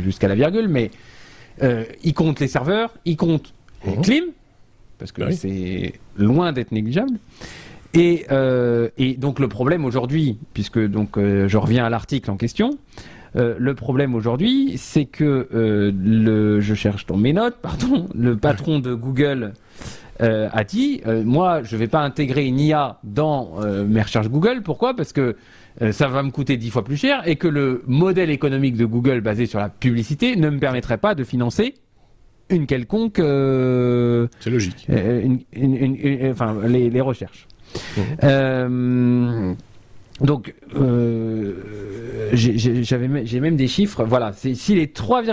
jusqu'à 0.02 0.28
la 0.28 0.34
virgule, 0.34 0.68
mais 0.68 0.90
euh, 1.62 1.84
il 2.04 2.14
compte 2.14 2.40
les 2.40 2.48
serveurs, 2.48 2.94
il 3.04 3.16
compte 3.16 3.52
les 3.84 3.96
mhm. 3.96 4.02
clim, 4.02 4.24
parce 4.98 5.12
que 5.12 5.30
c'est 5.32 5.94
loin 6.16 6.52
d'être 6.52 6.72
négligeable. 6.72 7.18
Et, 7.94 8.26
et, 8.98 9.14
donc 9.14 9.38
le 9.38 9.48
problème 9.48 9.86
aujourd'hui, 9.86 10.36
puisque 10.52 10.78
donc 10.78 11.18
je 11.18 11.56
reviens 11.56 11.86
à 11.86 11.88
l'article 11.88 12.30
en 12.30 12.36
question, 12.36 12.78
le 13.34 13.74
problème 13.74 14.14
aujourd'hui, 14.14 14.74
c'est 14.76 15.06
que 15.06 15.48
le, 15.50 16.60
je 16.60 16.74
cherche 16.74 17.06
dans 17.06 17.16
mes 17.16 17.32
notes, 17.32 17.56
pardon, 17.62 18.06
le 18.14 18.36
patron 18.36 18.80
de 18.80 18.92
Google 18.92 19.54
euh, 20.22 20.48
a 20.52 20.64
dit 20.64 21.02
euh, 21.06 21.22
moi 21.24 21.62
je 21.62 21.76
vais 21.76 21.88
pas 21.88 22.00
intégrer 22.00 22.46
une 22.46 22.58
IA 22.58 22.98
dans 23.04 23.56
euh, 23.60 23.84
mes 23.84 24.00
recherches 24.02 24.28
Google. 24.28 24.62
Pourquoi? 24.62 24.94
Parce 24.94 25.12
que 25.12 25.36
ça 25.90 26.08
va 26.08 26.22
me 26.22 26.30
coûter 26.30 26.56
dix 26.56 26.70
fois 26.70 26.82
plus 26.82 26.96
cher 26.96 27.20
et 27.28 27.36
que 27.36 27.46
le 27.46 27.82
modèle 27.86 28.30
économique 28.30 28.78
de 28.78 28.86
Google 28.86 29.20
basé 29.20 29.44
sur 29.44 29.58
la 29.58 29.68
publicité 29.68 30.34
ne 30.34 30.48
me 30.48 30.58
permettrait 30.58 30.96
pas 30.96 31.14
de 31.14 31.22
financer 31.22 31.74
une 32.48 32.66
quelconque 32.66 33.18
c'est 33.18 34.50
logique. 34.50 34.88
enfin 36.30 36.56
les, 36.66 37.00
recherches. 37.02 37.46
Mmh. 38.22 39.54
donc 40.22 40.54
j'ai 42.32 43.40
même 43.40 43.56
des 43.56 43.68
chiffres. 43.68 44.02
Voilà 44.04 44.32
si 44.32 44.74
les 44.74 44.86
3, 44.86 45.24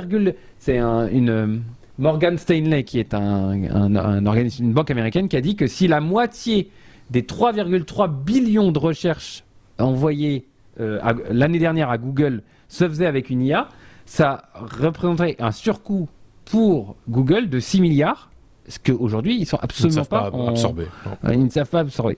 c'est 0.59 0.77
une 0.77 1.61
Morgan 1.99 2.37
Stanley, 2.37 2.83
qui 2.83 2.99
est 2.99 3.13
un, 3.13 4.25
organisme, 4.25 4.65
une 4.65 4.73
banque 4.73 4.91
américaine, 4.91 5.29
qui 5.29 5.37
a 5.37 5.41
dit 5.41 5.55
que 5.55 5.67
si 5.67 5.87
la 5.87 6.01
moitié 6.01 6.69
des 7.11 7.21
3,3 7.21 8.11
billions 8.11 8.71
de 8.71 8.79
recherches 8.79 9.43
envoyées 9.79 10.47
euh, 10.79 10.99
l'année 11.29 11.59
dernière 11.59 11.89
à 11.89 11.97
Google 11.97 12.41
se 12.67 12.87
faisait 12.87 13.05
avec 13.05 13.29
une 13.29 13.41
IA, 13.41 13.69
ça 14.05 14.49
représenterait 14.55 15.35
un 15.39 15.51
surcoût 15.51 16.09
pour 16.45 16.95
Google 17.07 17.49
de 17.49 17.59
6 17.59 17.81
milliards, 17.81 18.31
ce 18.67 18.79
qu'aujourd'hui 18.79 19.37
ils 19.39 19.45
sont 19.45 19.59
absolument 19.61 20.05
pas, 20.05 20.31
absorbés. 20.47 20.87
Ils 21.29 21.43
ne 21.43 21.49
savent 21.49 21.69
pas 21.69 21.81
absorber. 21.81 22.17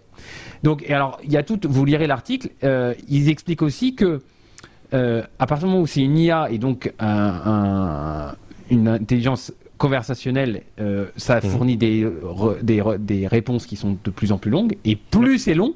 Donc, 0.64 0.84
et 0.88 0.94
alors, 0.94 1.20
il 1.24 1.32
y 1.32 1.38
a 1.38 1.44
tout. 1.44 1.60
Vous 1.64 1.86
lirez 1.86 2.08
l'article. 2.08 2.50
Euh, 2.64 2.94
ils 3.10 3.30
expliquent 3.30 3.62
aussi 3.62 3.96
que 3.96 4.22
euh, 4.94 5.24
à 5.40 5.48
partir 5.48 5.68
du 5.68 5.74
moment 5.74 5.84
où 5.84 5.88
c'est 5.88 6.02
une 6.02 6.18
IA 6.18 6.50
et 6.50 6.58
donc 6.58 6.94
une 8.70 8.88
intelligence 8.88 9.52
conversationnel, 9.78 10.64
euh, 10.80 11.08
ça 11.18 11.36
mhm. 11.36 11.50
fournit 11.50 11.78
des, 11.78 12.08
des, 12.62 12.84
des, 13.00 13.28
réponses 13.28 13.66
qui 13.66 13.76
sont 13.76 13.98
de 14.04 14.12
plus 14.12 14.32
en 14.32 14.38
plus 14.38 14.52
longues. 14.52 14.78
Et 14.86 14.96
plus 14.96 15.40
c'est 15.40 15.54
long, 15.54 15.76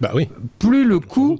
bah 0.00 0.12
oui. 0.14 0.28
plus 0.58 0.84
le 0.84 1.00
coût 1.00 1.38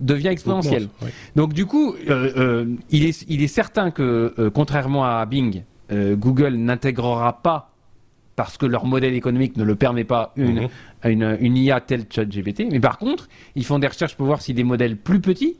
devient 0.00 0.28
exponentiel. 0.28 0.88
Donc 1.36 1.52
du 1.52 1.66
coup, 1.66 1.94
euh, 2.08 2.32
euh, 2.36 2.64
il, 2.90 3.04
est, 3.04 3.24
il 3.28 3.42
est 3.42 3.48
certain 3.48 3.90
que, 3.90 4.50
contrairement 4.54 5.04
à 5.04 5.24
Bing, 5.26 5.62
Google 5.92 6.54
n'intégrera 6.54 7.42
pas, 7.42 7.72
parce 8.36 8.56
que 8.56 8.64
leur 8.64 8.86
modèle 8.86 9.14
économique 9.14 9.56
ne 9.56 9.64
le 9.64 9.74
permet 9.74 10.04
pas, 10.04 10.32
une, 10.36 10.62
mhm. 10.62 10.68
une, 11.04 11.36
une 11.40 11.56
IA 11.56 11.80
telle 11.80 12.04
ChatGPT. 12.08 12.64
Mais 12.70 12.80
par 12.80 12.98
contre, 12.98 13.28
ils 13.54 13.64
font 13.64 13.78
des 13.78 13.88
recherches 13.88 14.16
pour 14.16 14.26
voir 14.26 14.40
si 14.40 14.54
des 14.54 14.64
modèles 14.64 14.96
plus 14.96 15.20
petits 15.20 15.56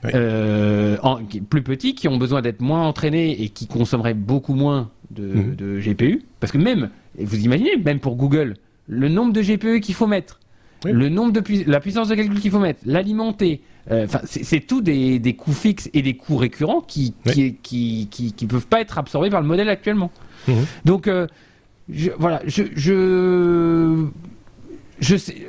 plus 0.00 1.62
petits, 1.62 1.94
qui 1.94 2.08
ont 2.08 2.16
besoin 2.18 2.42
d'être 2.42 2.60
moins 2.60 2.86
entraînés 2.86 3.42
et 3.42 3.48
qui 3.48 3.66
consommeraient 3.66 4.14
beaucoup 4.14 4.54
moins 4.54 4.90
de, 5.10 5.26
mhm. 5.26 5.56
de 5.56 5.80
GPU. 5.80 6.22
Parce 6.40 6.52
que 6.52 6.58
même, 6.58 6.90
vous 7.18 7.38
imaginez, 7.38 7.76
même 7.76 8.00
pour 8.00 8.16
Google, 8.16 8.54
le 8.86 9.08
nombre 9.08 9.32
de 9.32 9.42
GPU 9.42 9.80
qu'il 9.80 9.94
faut 9.94 10.06
mettre, 10.06 10.38
le 10.84 11.08
nombre 11.08 11.32
de 11.32 11.42
la 11.70 11.80
puissance 11.80 12.08
de 12.08 12.14
calcul 12.14 12.40
qu'il 12.40 12.50
faut 12.50 12.58
mettre, 12.58 12.80
l'alimenter. 12.86 13.62
Euh, 13.90 14.06
c'est 14.24 14.60
tout 14.60 14.82
des, 14.82 15.18
des, 15.18 15.34
coûts 15.34 15.52
fixes 15.52 15.88
et 15.94 16.02
des 16.02 16.14
coûts 16.14 16.36
récurrents 16.36 16.82
qui 16.82 17.14
qui, 17.24 17.56
qui, 17.62 18.06
qui, 18.36 18.46
peuvent 18.46 18.66
pas 18.66 18.82
être 18.82 18.98
absorbés 18.98 19.30
par 19.30 19.40
le 19.40 19.46
modèle 19.46 19.68
actuellement. 19.70 20.10
Mhm. 20.46 20.66
Donc 20.84 21.08
euh, 21.08 21.26
je, 21.88 22.10
voilà, 22.18 22.42
je 22.46 22.64
je 22.76 24.06
je 25.00 25.16
sais. 25.16 25.48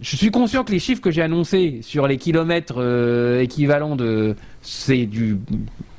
Je 0.00 0.16
suis 0.16 0.30
conscient 0.30 0.64
que 0.64 0.72
les 0.72 0.78
chiffres 0.78 1.00
que 1.00 1.10
j'ai 1.10 1.22
annoncés 1.22 1.80
sur 1.82 2.06
les 2.06 2.18
kilomètres 2.18 2.76
euh, 2.78 3.40
équivalents 3.40 3.96
de 3.96 4.36
c'est 4.62 5.06
du 5.06 5.38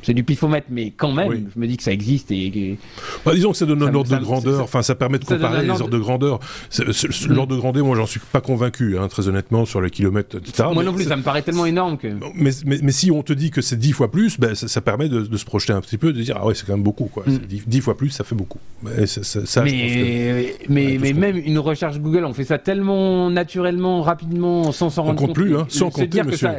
c'est 0.02 0.14
du 0.14 0.24
pifomètre, 0.24 0.68
mais 0.70 0.91
quand 0.91 1.12
même, 1.12 1.50
je 1.54 1.60
me 1.60 1.68
dis 1.68 1.78
que 1.78 1.84
ça 1.84 1.91
existe 1.91 2.32
et. 2.32 2.78
Bah, 3.26 3.34
disons 3.34 3.52
que 3.52 3.58
ça 3.58 3.66
donne 3.66 3.84
un 3.84 3.93
ordre 3.93 4.10
de 4.10 4.24
grandeur. 4.24 4.62
Enfin, 4.62 4.82
ça 4.82 4.95
permet 4.95 5.20
de 5.20 5.26
comparer 5.26 5.64
les 5.64 5.70
ordres 5.70 5.89
de 5.89 5.97
grandeur. 5.97 6.39
L'ordre 7.28 7.56
de 7.56 7.60
grandeur, 7.60 7.86
moi, 7.86 7.95
j'en 7.95 8.06
suis 8.06 8.20
pas 8.20 8.41
convaincu, 8.41 8.97
hein, 8.97 9.08
très 9.08 9.28
honnêtement, 9.28 9.66
sur 9.66 9.82
les 9.82 9.89
kilomètres, 9.89 10.38
etc. 10.38 10.70
Moi 10.74 10.84
non 10.84 10.93
plus, 10.93 11.06
ça 11.06 11.16
me 11.16 11.24
paraît 11.24 11.41
tellement 11.41 11.66
énorme 11.66 11.97
que. 11.97 12.08
Mais, 12.36 12.52
mais, 12.66 12.91
si 12.91 13.12
on 13.12 13.24
te 13.24 13.34
dit 13.34 13.52
que 13.52 13.62
c'est 13.62 13.78
dix 13.78 13.91
fois 13.91 14.12
plus, 14.12 14.39
ben, 14.39 14.56
ça, 14.56 14.82
permet 14.82 15.10
de, 15.10 15.38
se 15.38 15.45
projeter 15.45 15.74
un 15.74 15.82
petit 15.82 15.97
peu, 15.97 16.14
de 16.14 16.22
dire 16.22 16.38
ah 16.39 16.45
ouais, 16.45 16.56
c'est 16.56 16.66
quand 16.66 16.74
même 16.74 16.84
beaucoup, 16.84 17.06
quoi. 17.06 17.24
Mm. 17.26 17.39
Dix, 17.68 17.82
fois 17.82 17.97
plus, 17.97 18.10
ça 18.10 18.24
fait 18.24 18.36
beaucoup. 18.36 18.60
Mais, 18.84 19.06
ça, 19.08 19.64
mais, 19.64 20.56
mais, 20.70 20.97
mais 21.00 21.14
même 21.14 21.38
une 21.38 21.60
recherche 21.60 22.00
Google, 22.00 22.26
on 22.26 22.34
fait 22.34 22.45
ça 22.45 22.58
tellement 22.58 23.30
naturellement, 23.30 24.02
rapidement, 24.02 24.72
sans 24.72 24.89
s'en 24.89 25.04
rendre 25.04 25.16
compte. 25.16 25.30
On 25.30 25.34
compte 25.34 25.36
plus, 25.36 25.58
hein, 25.58 25.66
sans 25.70 25.89
compter, 25.89 26.24
monsieur. 26.24 26.50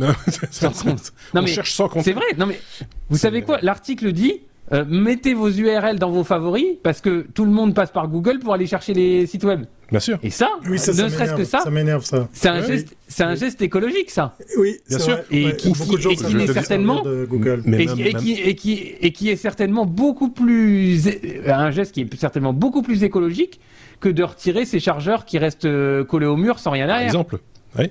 Non, 0.00 1.42
mais 1.42 1.46
cherche 1.46 1.72
sans 1.72 1.88
C'est 2.02 2.12
vrai. 2.12 2.26
Non 2.38 2.46
mais 2.46 2.60
vous 3.08 3.18
savez 3.18 3.42
quoi? 3.42 3.58
L'article 3.62 4.12
dit 4.12 4.40
euh, 4.72 4.84
mettez 4.88 5.34
vos 5.34 5.50
URL 5.50 5.98
dans 5.98 6.10
vos 6.10 6.22
favoris 6.22 6.76
parce 6.84 7.00
que 7.00 7.26
tout 7.34 7.44
le 7.44 7.50
monde 7.50 7.74
passe 7.74 7.90
par 7.90 8.06
Google 8.06 8.38
pour 8.38 8.54
aller 8.54 8.66
chercher 8.66 8.94
les 8.94 9.26
sites 9.26 9.42
web. 9.42 9.64
Bien 9.90 9.98
sûr. 9.98 10.18
Et 10.22 10.30
ça, 10.30 10.48
ne 10.64 10.76
serait-ce 10.76 11.34
que 11.34 11.42
ça, 11.42 11.62
ça 11.62 11.70
m'énerve 11.70 12.04
ça. 12.04 12.28
C'est 12.32 12.48
un 12.48 12.62
geste, 12.62 12.96
c'est 13.08 13.24
un 13.24 13.34
geste 13.34 13.60
écologique 13.62 14.10
ça. 14.10 14.36
Oui, 14.56 14.76
bien 14.88 14.98
sûr. 15.00 15.18
Et 15.32 15.56
qui, 15.56 15.70
est 15.70 16.52
certainement, 16.52 17.02
et, 17.04 17.86
qui, 18.14 18.32
et, 18.34 18.54
qui, 18.54 18.94
et 19.00 19.12
qui 19.12 19.28
est 19.28 19.36
certainement 19.36 19.86
beaucoup 19.86 20.30
plus 20.30 21.08
un 21.46 21.72
geste 21.72 21.92
qui 21.92 22.02
est 22.02 22.14
certainement 22.14 22.52
beaucoup 22.52 22.82
plus 22.82 23.02
écologique 23.02 23.58
que 23.98 24.08
de 24.08 24.22
retirer 24.22 24.64
ces 24.64 24.78
chargeurs 24.78 25.24
qui 25.24 25.38
restent 25.38 25.64
euh, 25.64 26.04
collés 26.04 26.26
au 26.26 26.36
mur 26.36 26.60
sans 26.60 26.70
rien 26.70 26.86
derrière. 26.86 27.06
Par 27.06 27.08
exemple. 27.08 27.38
Oui. 27.76 27.90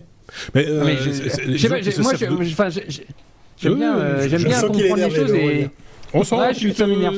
Mais, 0.54 0.68
euh, 0.68 0.84
mais 0.86 0.96
moi, 2.00 2.14
j'aime 2.16 3.76
bien, 3.76 3.98
euh, 3.98 4.28
bien 4.28 4.62
comprendre 4.62 4.96
les 4.96 5.16
choses 5.16 5.34
et. 5.34 5.70
On 6.14 6.24
sent. 6.24 6.36
Ouais, 6.36 6.54
je 6.54 6.60
suis 6.60 6.74
ça 6.74 6.88
m'énerve. 6.88 7.18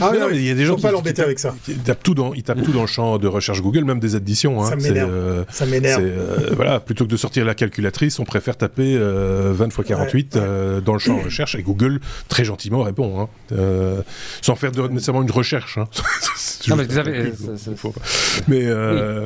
Ah, 0.00 0.12
il 0.32 0.46
y 0.46 0.50
a 0.50 0.54
des 0.54 0.64
gens 0.64 0.76
qui 0.76 0.82
pas 0.82 0.92
l'embêter 0.92 1.22
avec 1.22 1.38
ça. 1.38 1.54
Ils 1.68 1.78
tapent 1.78 2.02
tout 2.02 2.14
dans, 2.14 2.34
ils 2.34 2.42
tapent 2.42 2.62
tout 2.62 2.72
dans 2.72 2.82
le 2.82 2.86
champ 2.86 3.18
de 3.18 3.26
recherche 3.28 3.60
Google, 3.60 3.84
même 3.84 4.00
des 4.00 4.14
additions. 4.14 4.62
Hein. 4.62 4.68
Ça 4.70 4.76
m'énerve. 4.76 5.10
Euh, 5.12 5.44
ça 5.50 5.66
m'énerve. 5.66 6.02
Euh, 6.02 6.50
voilà, 6.54 6.80
plutôt 6.80 7.04
que 7.04 7.10
de 7.10 7.16
sortir 7.16 7.44
la 7.44 7.54
calculatrice, 7.54 8.18
on 8.18 8.24
préfère 8.24 8.56
taper 8.56 8.96
euh, 8.96 9.52
20 9.54 9.66
x 9.66 9.76
48 9.86 10.36
euh, 10.36 10.80
dans 10.80 10.92
le 10.92 10.98
champ 10.98 11.16
de 11.16 11.24
recherche 11.24 11.54
et 11.54 11.62
Google 11.62 12.00
très 12.28 12.44
gentiment 12.44 12.82
répond, 12.82 13.20
hein. 13.20 13.28
Euh, 13.52 14.02
sans 14.42 14.54
faire 14.54 14.72
de, 14.72 14.82
nécessairement 14.88 15.22
une 15.22 15.30
recherche. 15.30 15.78
Hein. 15.78 15.88
non, 16.68 16.76
mais 16.76 16.84
vous 16.84 16.94
savez, 16.94 17.32
mais 18.48 18.64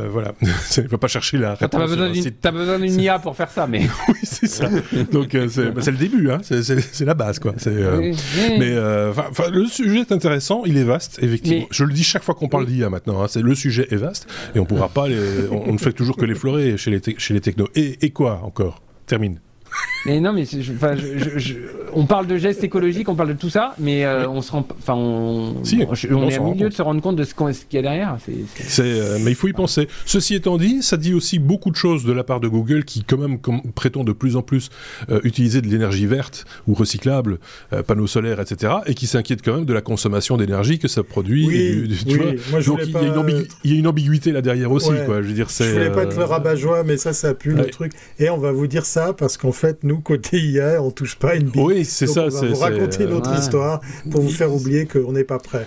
voilà, 0.09 0.35
il 0.77 0.83
ne 0.83 0.89
faut 0.89 0.99
pas 0.99 1.09
chercher 1.09 1.39
la. 1.39 1.57
T'as 1.57 1.68
besoin 1.68 2.11
besoin 2.53 2.79
d'une 2.79 3.01
IA 3.01 3.18
pour 3.18 3.37
faire 3.37 3.51
ça, 3.51 3.66
mais. 3.66 3.81
oui, 4.09 4.18
c'est 4.22 4.47
ça. 4.47 4.68
Donc 5.12 5.37
bah, 5.37 5.81
c'est 5.81 5.91
le 5.91 5.97
début, 5.97 6.31
hein. 6.31 6.41
C'est 6.43 7.05
la 7.05 7.14
base, 7.14 7.39
quoi. 7.39 7.55
C'est. 7.57 7.75
Mais 8.65 8.77
euh, 8.77 9.12
le 9.53 9.67
sujet 9.67 10.01
est 10.01 10.12
intéressant, 10.12 10.62
il 10.65 10.77
est 10.77 10.85
vaste, 10.85 11.19
effectivement. 11.23 11.67
Je 11.71 11.85
le 11.85 11.93
dis 11.93 12.05
chaque 12.05 12.23
fois 12.23 12.35
qu'on 12.35 12.49
parle 12.49 12.67
d'IA 12.67 12.91
maintenant. 12.91 13.23
Hein, 13.23 13.27
c'est 13.29 13.43
le 13.43 13.55
sujet 13.55 13.87
est 13.91 13.97
vaste 13.97 14.27
et 14.55 14.59
on 14.59 14.65
pourra 14.65 14.89
pas. 14.89 15.07
on, 15.51 15.73
ne 15.73 15.79
fait 15.79 15.93
toujours 15.93 16.17
que 16.17 16.25
l'effleurer 16.25 16.77
chez 16.77 16.91
les 16.91 17.01
chez 17.19 17.35
les 17.35 17.41
technos. 17.41 17.69
Et, 17.75 18.05
et 18.05 18.11
quoi 18.11 18.41
encore? 18.45 18.81
Termine. 19.07 19.39
Mais 20.07 20.20
non, 20.20 20.33
mais 20.35 20.45
on 21.95 22.05
parle 22.07 22.27
de 22.27 22.37
gestes 22.37 22.62
écologiques, 22.62 23.09
on 23.09 23.14
parle 23.14 23.31
de 23.31 23.39
tout 23.39 23.49
ça, 23.49 23.75
mais 23.79 24.05
euh, 24.05 24.29
on 24.29 24.43
se 24.43 24.53
rend, 24.53 24.66
enfin, 24.79 24.95
on, 24.95 25.55
on, 25.57 26.29
est 26.29 26.39
au 26.39 26.53
milieu 26.53 26.68
de 26.68 26.75
se 26.75 26.83
rendre 26.83 27.01
compte 27.01 27.16
de 27.16 27.25
ce 27.25 27.35
qu'il 27.35 27.57
y 27.72 27.79
a 27.79 27.83
derrière. 27.83 28.16
Euh, 28.79 29.18
mais 29.22 29.31
il 29.31 29.35
faut 29.35 29.49
y 29.49 29.53
penser. 29.53 29.89
Ceci 30.05 30.35
étant 30.35 30.59
dit, 30.59 30.83
ça 30.83 30.99
dit 30.99 31.14
aussi 31.14 31.39
beaucoup 31.39 31.70
de 31.70 31.77
choses 31.77 32.05
de 32.05 32.12
la 32.12 32.22
part 32.22 32.41
de 32.41 32.49
Google, 32.49 32.85
qui 32.85 33.05
quand 33.05 33.16
même 33.16 33.39
prétend 33.75 34.05
de 34.05 34.12
plus 34.12 34.37
en 34.37 34.43
plus 34.43 34.68
euh, 35.09 35.20
utiliser 35.25 35.62
de 35.62 35.68
l'énergie 35.68 36.07
verte 36.07 36.45
ou 36.66 36.75
recyclable, 36.75 37.39
panneaux 37.87 38.07
solaires, 38.07 38.41
etc., 38.41 38.75
et 38.87 38.95
qui 38.95 39.07
s'inquiète 39.07 39.41
quand 39.43 39.55
même 39.55 39.64
de 39.64 39.72
la 39.72 39.81
consommation 39.81 40.37
d'énergie 40.37 40.79
que 40.79 40.89
ça 40.89 41.03
produit. 41.03 41.47
Oui, 41.47 41.97
tu 42.07 42.18
vois 42.18 42.61
Donc 42.61 42.81
il 42.85 43.70
y, 43.70 43.75
a 43.75 43.79
une 43.79 43.87
ambiguïté 43.87 44.33
là 44.33 44.43
derrière 44.43 44.70
aussi, 44.70 44.91
quoi. 45.07 45.22
Je 45.22 45.29
veux 45.29 45.35
dire, 45.35 45.51
c'est. 45.51 45.64
Je 45.64 45.72
voulais 45.72 45.93
pas 45.93 46.03
être 46.03 46.18
le 46.18 46.25
rabat-joie, 46.25 46.85
mais 46.85 46.99
ça, 46.99 47.12
ça 47.14 47.33
pue 47.33 47.55
le 47.55 47.66
truc. 47.66 47.93
Et 48.18 48.29
on 48.29 48.39
va 48.39 48.53
vous 48.53 48.66
dire 48.66 48.85
ça 48.85 49.12
parce 49.12 49.37
qu'en 49.37 49.53
fait, 49.53 49.64
nous 49.83 50.01
côté 50.01 50.39
IA, 50.39 50.83
on 50.83 50.91
touche 50.91 51.17
pas 51.17 51.37
une 51.37 51.49
bille. 51.49 51.62
Oui, 51.62 51.85
c'est 51.85 52.07
ça. 52.07 52.27
On 52.27 52.29
va 52.29 52.47
vous 52.47 52.57
raconter 52.57 53.07
notre 53.07 53.37
histoire 53.39 53.81
pour 54.11 54.23
vous 54.23 54.31
faire 54.31 54.53
oublier 54.53 54.87
qu'on 54.87 55.12
n'est 55.12 55.25
pas 55.25 55.39
prêt. 55.39 55.67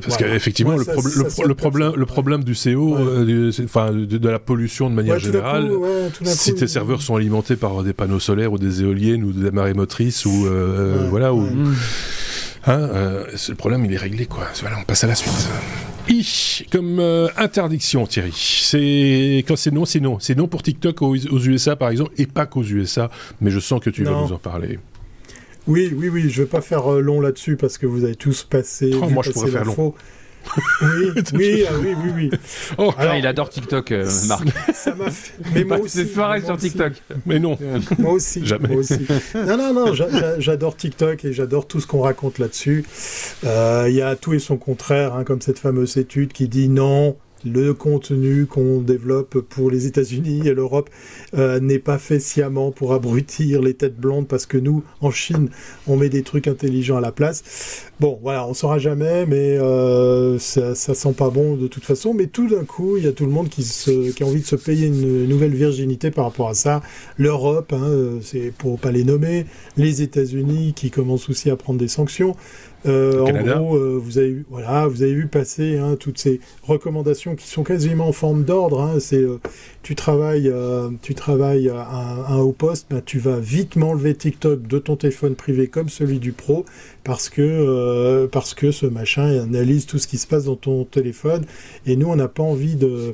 Parce 0.00 0.16
qu'effectivement, 0.16 0.76
le, 0.76 1.54
problème, 1.54 1.92
le 1.96 2.06
problème 2.06 2.44
du 2.44 2.54
CO, 2.54 2.96
euh, 2.96 3.52
enfin, 3.64 3.92
de, 3.92 4.28
la 4.28 4.38
pollution 4.38 4.90
de 4.90 4.94
manière 4.94 5.18
générale, 5.18 5.70
si 6.24 6.54
tes 6.54 6.66
serveurs 6.66 7.02
sont 7.02 7.16
alimentés 7.16 7.56
par 7.56 7.82
des 7.82 7.92
panneaux 7.92 8.20
solaires 8.20 8.52
ou 8.52 8.58
des 8.58 8.82
éoliennes 8.82 9.24
ou 9.24 9.32
des 9.32 9.50
marées 9.50 9.74
motrices 9.74 10.24
ou 10.26 10.46
euh, 10.46 11.06
voilà, 11.10 11.34
ou, 11.34 11.46
hein, 12.66 12.80
euh, 12.80 13.24
le 13.48 13.54
problème 13.54 13.84
il 13.84 13.92
est 13.92 13.98
réglé 13.98 14.26
quoi. 14.26 14.44
Voilà, 14.60 14.78
on 14.80 14.84
passe 14.84 15.04
à 15.04 15.06
la 15.06 15.14
suite. 15.14 15.48
I 16.08 16.66
comme 16.70 16.98
euh, 16.98 17.28
interdiction, 17.36 18.06
Thierry. 18.06 18.32
C'est 18.34 19.44
quand 19.46 19.56
c'est 19.56 19.70
non, 19.70 19.84
c'est 19.84 20.00
non. 20.00 20.18
C'est 20.20 20.36
non 20.36 20.48
pour 20.48 20.62
TikTok 20.62 21.02
aux, 21.02 21.14
USA 21.16 21.76
par 21.76 21.90
exemple, 21.90 22.12
et 22.18 22.26
pas 22.26 22.46
qu'aux 22.46 22.64
USA. 22.64 23.10
Mais 23.40 23.50
je 23.50 23.60
sens 23.60 23.80
que 23.80 23.90
tu 23.90 24.04
vas 24.04 24.12
nous 24.12 24.32
en 24.32 24.38
parler. 24.38 24.78
Oui, 25.66 25.92
oui, 25.96 26.08
oui. 26.08 26.28
Je 26.28 26.42
vais 26.42 26.48
pas 26.48 26.60
faire 26.60 26.92
euh, 26.92 27.00
long 27.00 27.20
là-dessus 27.20 27.56
parce 27.56 27.78
que 27.78 27.86
vous 27.86 28.04
avez 28.04 28.16
tous 28.16 28.42
passé. 28.42 28.92
Oh, 29.00 29.08
moi, 29.08 29.22
je 29.22 29.30
pourrais 29.30 29.50
faire 29.50 29.64
long. 29.64 29.94
Oui, 30.82 31.22
oui, 31.34 31.64
ah 31.68 31.72
oui, 31.80 31.94
oui, 32.02 32.10
oui. 32.14 32.30
Oh, 32.78 32.92
Alors, 32.98 33.14
il 33.14 33.26
adore 33.26 33.50
TikTok, 33.50 33.92
euh, 33.92 34.10
Marc. 34.26 34.48
Ça 34.74 34.94
m'a 34.94 35.10
fait... 35.10 35.32
Mais 35.54 35.64
moi 35.64 35.78
aussi. 35.78 35.98
C'est 35.98 36.06
pareil 36.06 36.44
sur 36.44 36.56
TikTok. 36.56 36.92
Mais 37.26 37.38
non. 37.38 37.58
moi 37.98 38.12
aussi. 38.12 38.44
Jamais. 38.44 38.68
Moi 38.68 38.78
aussi. 38.78 39.06
Non, 39.34 39.56
non, 39.56 39.72
non. 39.72 39.94
J'adore 40.38 40.76
TikTok 40.76 41.24
et 41.24 41.32
j'adore 41.32 41.66
tout 41.66 41.80
ce 41.80 41.86
qu'on 41.86 42.00
raconte 42.00 42.38
là-dessus. 42.38 42.84
Euh, 43.44 43.86
il 43.88 43.94
y 43.94 44.02
a 44.02 44.16
tout 44.16 44.34
et 44.34 44.38
son 44.38 44.56
contraire, 44.56 45.14
hein, 45.14 45.24
comme 45.24 45.40
cette 45.40 45.58
fameuse 45.58 45.96
étude 45.96 46.32
qui 46.32 46.48
dit 46.48 46.68
non 46.68 47.16
le 47.44 47.74
contenu 47.74 48.46
qu'on 48.46 48.80
développe 48.80 49.40
pour 49.40 49.70
les 49.70 49.86
États-Unis 49.86 50.46
et 50.46 50.54
l'Europe 50.54 50.90
euh, 51.34 51.60
n'est 51.60 51.78
pas 51.78 51.98
fait 51.98 52.20
sciemment 52.20 52.70
pour 52.70 52.92
abrutir 52.92 53.62
les 53.62 53.74
têtes 53.74 53.96
blondes 53.96 54.28
parce 54.28 54.46
que 54.46 54.58
nous, 54.58 54.82
en 55.00 55.10
Chine, 55.10 55.48
on 55.86 55.96
met 55.96 56.08
des 56.08 56.22
trucs 56.22 56.48
intelligents 56.48 56.96
à 56.96 57.00
la 57.00 57.12
place. 57.12 57.90
Bon, 58.00 58.18
voilà, 58.22 58.46
on 58.46 58.54
saura 58.54 58.78
jamais, 58.78 59.26
mais 59.26 59.58
euh, 59.58 60.38
ça, 60.38 60.74
ça 60.74 60.94
sent 60.94 61.12
pas 61.12 61.30
bon 61.30 61.56
de 61.56 61.66
toute 61.66 61.84
façon. 61.84 62.14
Mais 62.14 62.26
tout 62.26 62.48
d'un 62.48 62.64
coup, 62.64 62.96
il 62.96 63.04
y 63.04 63.08
a 63.08 63.12
tout 63.12 63.26
le 63.26 63.32
monde 63.32 63.48
qui, 63.48 63.62
a 64.20 64.24
envie 64.24 64.40
de 64.40 64.46
se 64.46 64.56
payer 64.56 64.86
une 64.86 65.26
nouvelle 65.26 65.54
virginité 65.54 66.10
par 66.10 66.24
rapport 66.24 66.48
à 66.48 66.54
ça. 66.54 66.82
L'Europe, 67.18 67.72
hein, 67.72 68.18
c'est 68.22 68.52
pour 68.56 68.78
pas 68.78 68.90
les 68.90 69.04
nommer, 69.04 69.46
les 69.76 70.02
États-Unis 70.02 70.72
qui 70.74 70.90
commencent 70.90 71.28
aussi 71.28 71.50
à 71.50 71.56
prendre 71.56 71.78
des 71.78 71.88
sanctions. 71.88 72.36
Euh, 72.86 73.20
en 73.20 73.32
gros, 73.32 73.76
euh, 73.76 74.00
vous 74.02 74.18
avez 74.18 74.30
vu, 74.30 74.46
voilà, 74.50 74.86
vous 74.86 75.02
avez 75.02 75.14
vu 75.14 75.26
passer 75.26 75.78
hein, 75.78 75.96
toutes 75.98 76.18
ces 76.18 76.40
recommandations 76.62 77.36
qui 77.36 77.46
sont 77.46 77.62
quasiment 77.62 78.08
en 78.08 78.12
forme 78.12 78.44
d'ordre. 78.44 78.80
Hein, 78.80 78.98
c'est 78.98 79.22
euh, 79.22 79.38
tu 79.82 79.94
travailles, 79.94 80.48
euh, 80.48 80.90
tu 81.02 81.14
travailles 81.14 81.68
à 81.68 82.26
un, 82.28 82.38
haut 82.38 82.52
poste, 82.52 82.86
ben, 82.90 83.02
tu 83.04 83.18
vas 83.18 83.38
vite 83.38 83.76
m'enlever 83.76 84.14
TikTok 84.14 84.66
de 84.66 84.78
ton 84.78 84.96
téléphone 84.96 85.34
privé 85.34 85.66
comme 85.66 85.88
celui 85.88 86.18
du 86.18 86.32
pro 86.32 86.64
parce 87.04 87.28
que 87.28 87.42
euh, 87.42 88.28
parce 88.28 88.54
que 88.54 88.70
ce 88.70 88.86
machin 88.86 89.42
analyse 89.42 89.86
tout 89.86 89.98
ce 89.98 90.06
qui 90.06 90.18
se 90.18 90.26
passe 90.26 90.44
dans 90.44 90.56
ton 90.56 90.84
téléphone 90.84 91.44
et 91.86 91.96
nous 91.96 92.08
on 92.08 92.16
n'a 92.16 92.28
pas 92.28 92.42
envie 92.42 92.76
de 92.76 93.12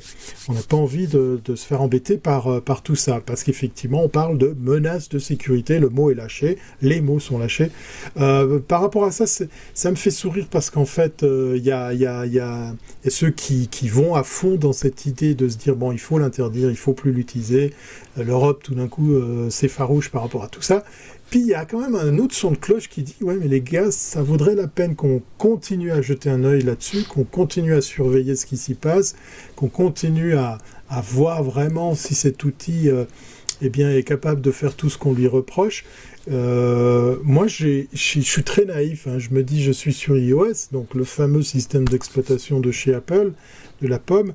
on 0.48 0.54
pas 0.54 0.76
envie 0.76 1.06
de, 1.06 1.40
se 1.54 1.66
faire 1.66 1.80
embêter 1.80 2.18
par 2.18 2.48
euh, 2.48 2.60
par 2.60 2.82
tout 2.82 2.96
ça 2.96 3.20
parce 3.24 3.42
qu'effectivement 3.44 4.02
on 4.04 4.08
parle 4.08 4.36
de 4.38 4.54
menaces 4.60 5.08
de 5.08 5.18
sécurité. 5.18 5.78
Le 5.78 5.88
mot 5.88 6.10
est 6.10 6.14
lâché 6.14 6.58
les 6.82 7.00
mots 7.00 7.20
sont 7.20 7.38
lâchés. 7.38 7.70
Euh, 8.18 8.58
par 8.60 8.82
rapport 8.82 9.04
à 9.04 9.10
ça 9.10 9.24
ça 9.26 9.90
me 9.90 9.96
fait 9.96 10.10
sourire 10.10 10.46
parce 10.50 10.70
qu'en 10.70 10.84
fait 10.84 11.22
il 11.22 11.64
y 11.64 11.72
a 11.72 11.94
y 11.94 12.06
a 12.06 12.74
ceux 13.08 13.30
qui 13.30 13.68
qui 13.68 13.88
vont 13.88 14.14
à 14.14 14.22
fond 14.22 14.56
dans 14.56 14.72
cette 14.72 15.06
idée 15.06 15.34
de 15.34 15.48
se 15.48 15.56
dire 15.56 15.76
bon 15.76 15.92
il 15.92 15.98
faut 15.98 16.18
l'interdire 16.18 16.57
il 16.62 16.76
faut 16.76 16.92
plus 16.92 17.12
l'utiliser 17.12 17.72
l'Europe 18.16 18.62
tout 18.62 18.74
d'un 18.74 18.88
coup 18.88 19.14
c'est 19.50 19.68
farouche 19.68 20.10
par 20.10 20.22
rapport 20.22 20.42
à 20.42 20.48
tout 20.48 20.62
ça 20.62 20.84
puis 21.30 21.40
il 21.40 21.46
y 21.46 21.54
a 21.54 21.66
quand 21.66 21.80
même 21.80 21.94
un 21.94 22.18
autre 22.18 22.34
son 22.34 22.52
de 22.52 22.56
cloche 22.56 22.88
qui 22.88 23.02
dit 23.02 23.16
ouais 23.20 23.36
mais 23.38 23.48
les 23.48 23.60
gars 23.60 23.90
ça 23.90 24.22
vaudrait 24.22 24.54
la 24.54 24.66
peine 24.66 24.96
qu'on 24.96 25.22
continue 25.36 25.92
à 25.92 26.00
jeter 26.00 26.30
un 26.30 26.44
œil 26.44 26.62
là-dessus, 26.62 27.04
qu'on 27.04 27.24
continue 27.24 27.74
à 27.74 27.80
surveiller 27.80 28.34
ce 28.36 28.46
qui 28.46 28.56
s'y 28.56 28.74
passe, 28.74 29.14
qu'on 29.56 29.68
continue 29.68 30.34
à, 30.36 30.58
voir 31.02 31.42
vraiment 31.42 31.94
si 31.94 32.14
cet 32.14 32.44
outil 32.44 32.88
euh, 32.88 33.04
eh 33.60 33.68
bien, 33.68 33.90
est 33.90 34.04
capable 34.04 34.40
de 34.40 34.50
faire 34.50 34.74
tout 34.74 34.88
ce 34.88 34.96
qu'on 34.96 35.12
lui 35.12 35.26
reproche. 35.26 35.84
Euh, 36.30 37.16
moi, 37.22 37.46
je 37.46 37.84
suis 37.92 38.42
très 38.42 38.64
naïf. 38.64 39.06
Hein. 39.06 39.18
Je 39.18 39.30
me 39.30 39.42
dis, 39.42 39.62
je 39.62 39.72
suis 39.72 39.92
sur 39.92 40.16
iOS, 40.16 40.70
donc 40.72 40.94
le 40.94 41.04
fameux 41.04 41.42
système 41.42 41.86
d'exploitation 41.86 42.60
de 42.60 42.70
chez 42.70 42.94
Apple, 42.94 43.32
de 43.82 43.86
la 43.86 43.98
pomme. 43.98 44.32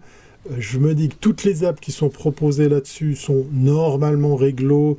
Euh, 0.51 0.55
je 0.59 0.77
me 0.77 0.93
dis 0.93 1.09
que 1.09 1.15
toutes 1.19 1.43
les 1.43 1.63
apps 1.63 1.79
qui 1.79 1.91
sont 1.91 2.09
proposées 2.09 2.69
là-dessus 2.69 3.15
sont 3.15 3.45
normalement 3.51 4.35
réglo 4.35 4.97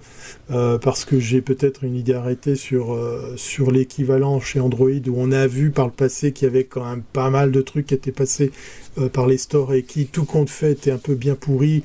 euh, 0.51 0.78
parce 0.78 1.05
que 1.05 1.18
j'ai 1.18 1.40
peut-être 1.40 1.84
une 1.84 1.97
idée 1.97 2.14
arrêtée 2.14 2.57
sur, 2.57 2.99
sur 3.36 3.70
l'équivalent 3.70 4.40
chez 4.40 4.61
Android 4.61 4.88
où 4.88 5.14
on 5.16 5.32
a 5.32 5.47
vu 5.47 5.70
par 5.70 5.86
le 5.86 5.92
passé 5.92 6.32
qu'il 6.32 6.47
y 6.47 6.51
avait 6.51 6.64
quand 6.64 6.84
même 6.84 7.03
pas 7.12 7.30
mal 7.30 7.51
de 7.51 7.61
trucs 7.61 7.86
qui 7.86 7.95
étaient 7.95 8.12
passés 8.12 8.53
par 9.12 9.26
les 9.26 9.38
stores 9.38 9.74
et 9.74 9.82
qui, 9.82 10.07
tout 10.07 10.24
compte 10.24 10.51
fait, 10.51 10.72
étaient 10.72 10.92
un 10.92 10.99
peu 10.99 11.14
bien 11.14 11.34
pourris 11.34 11.82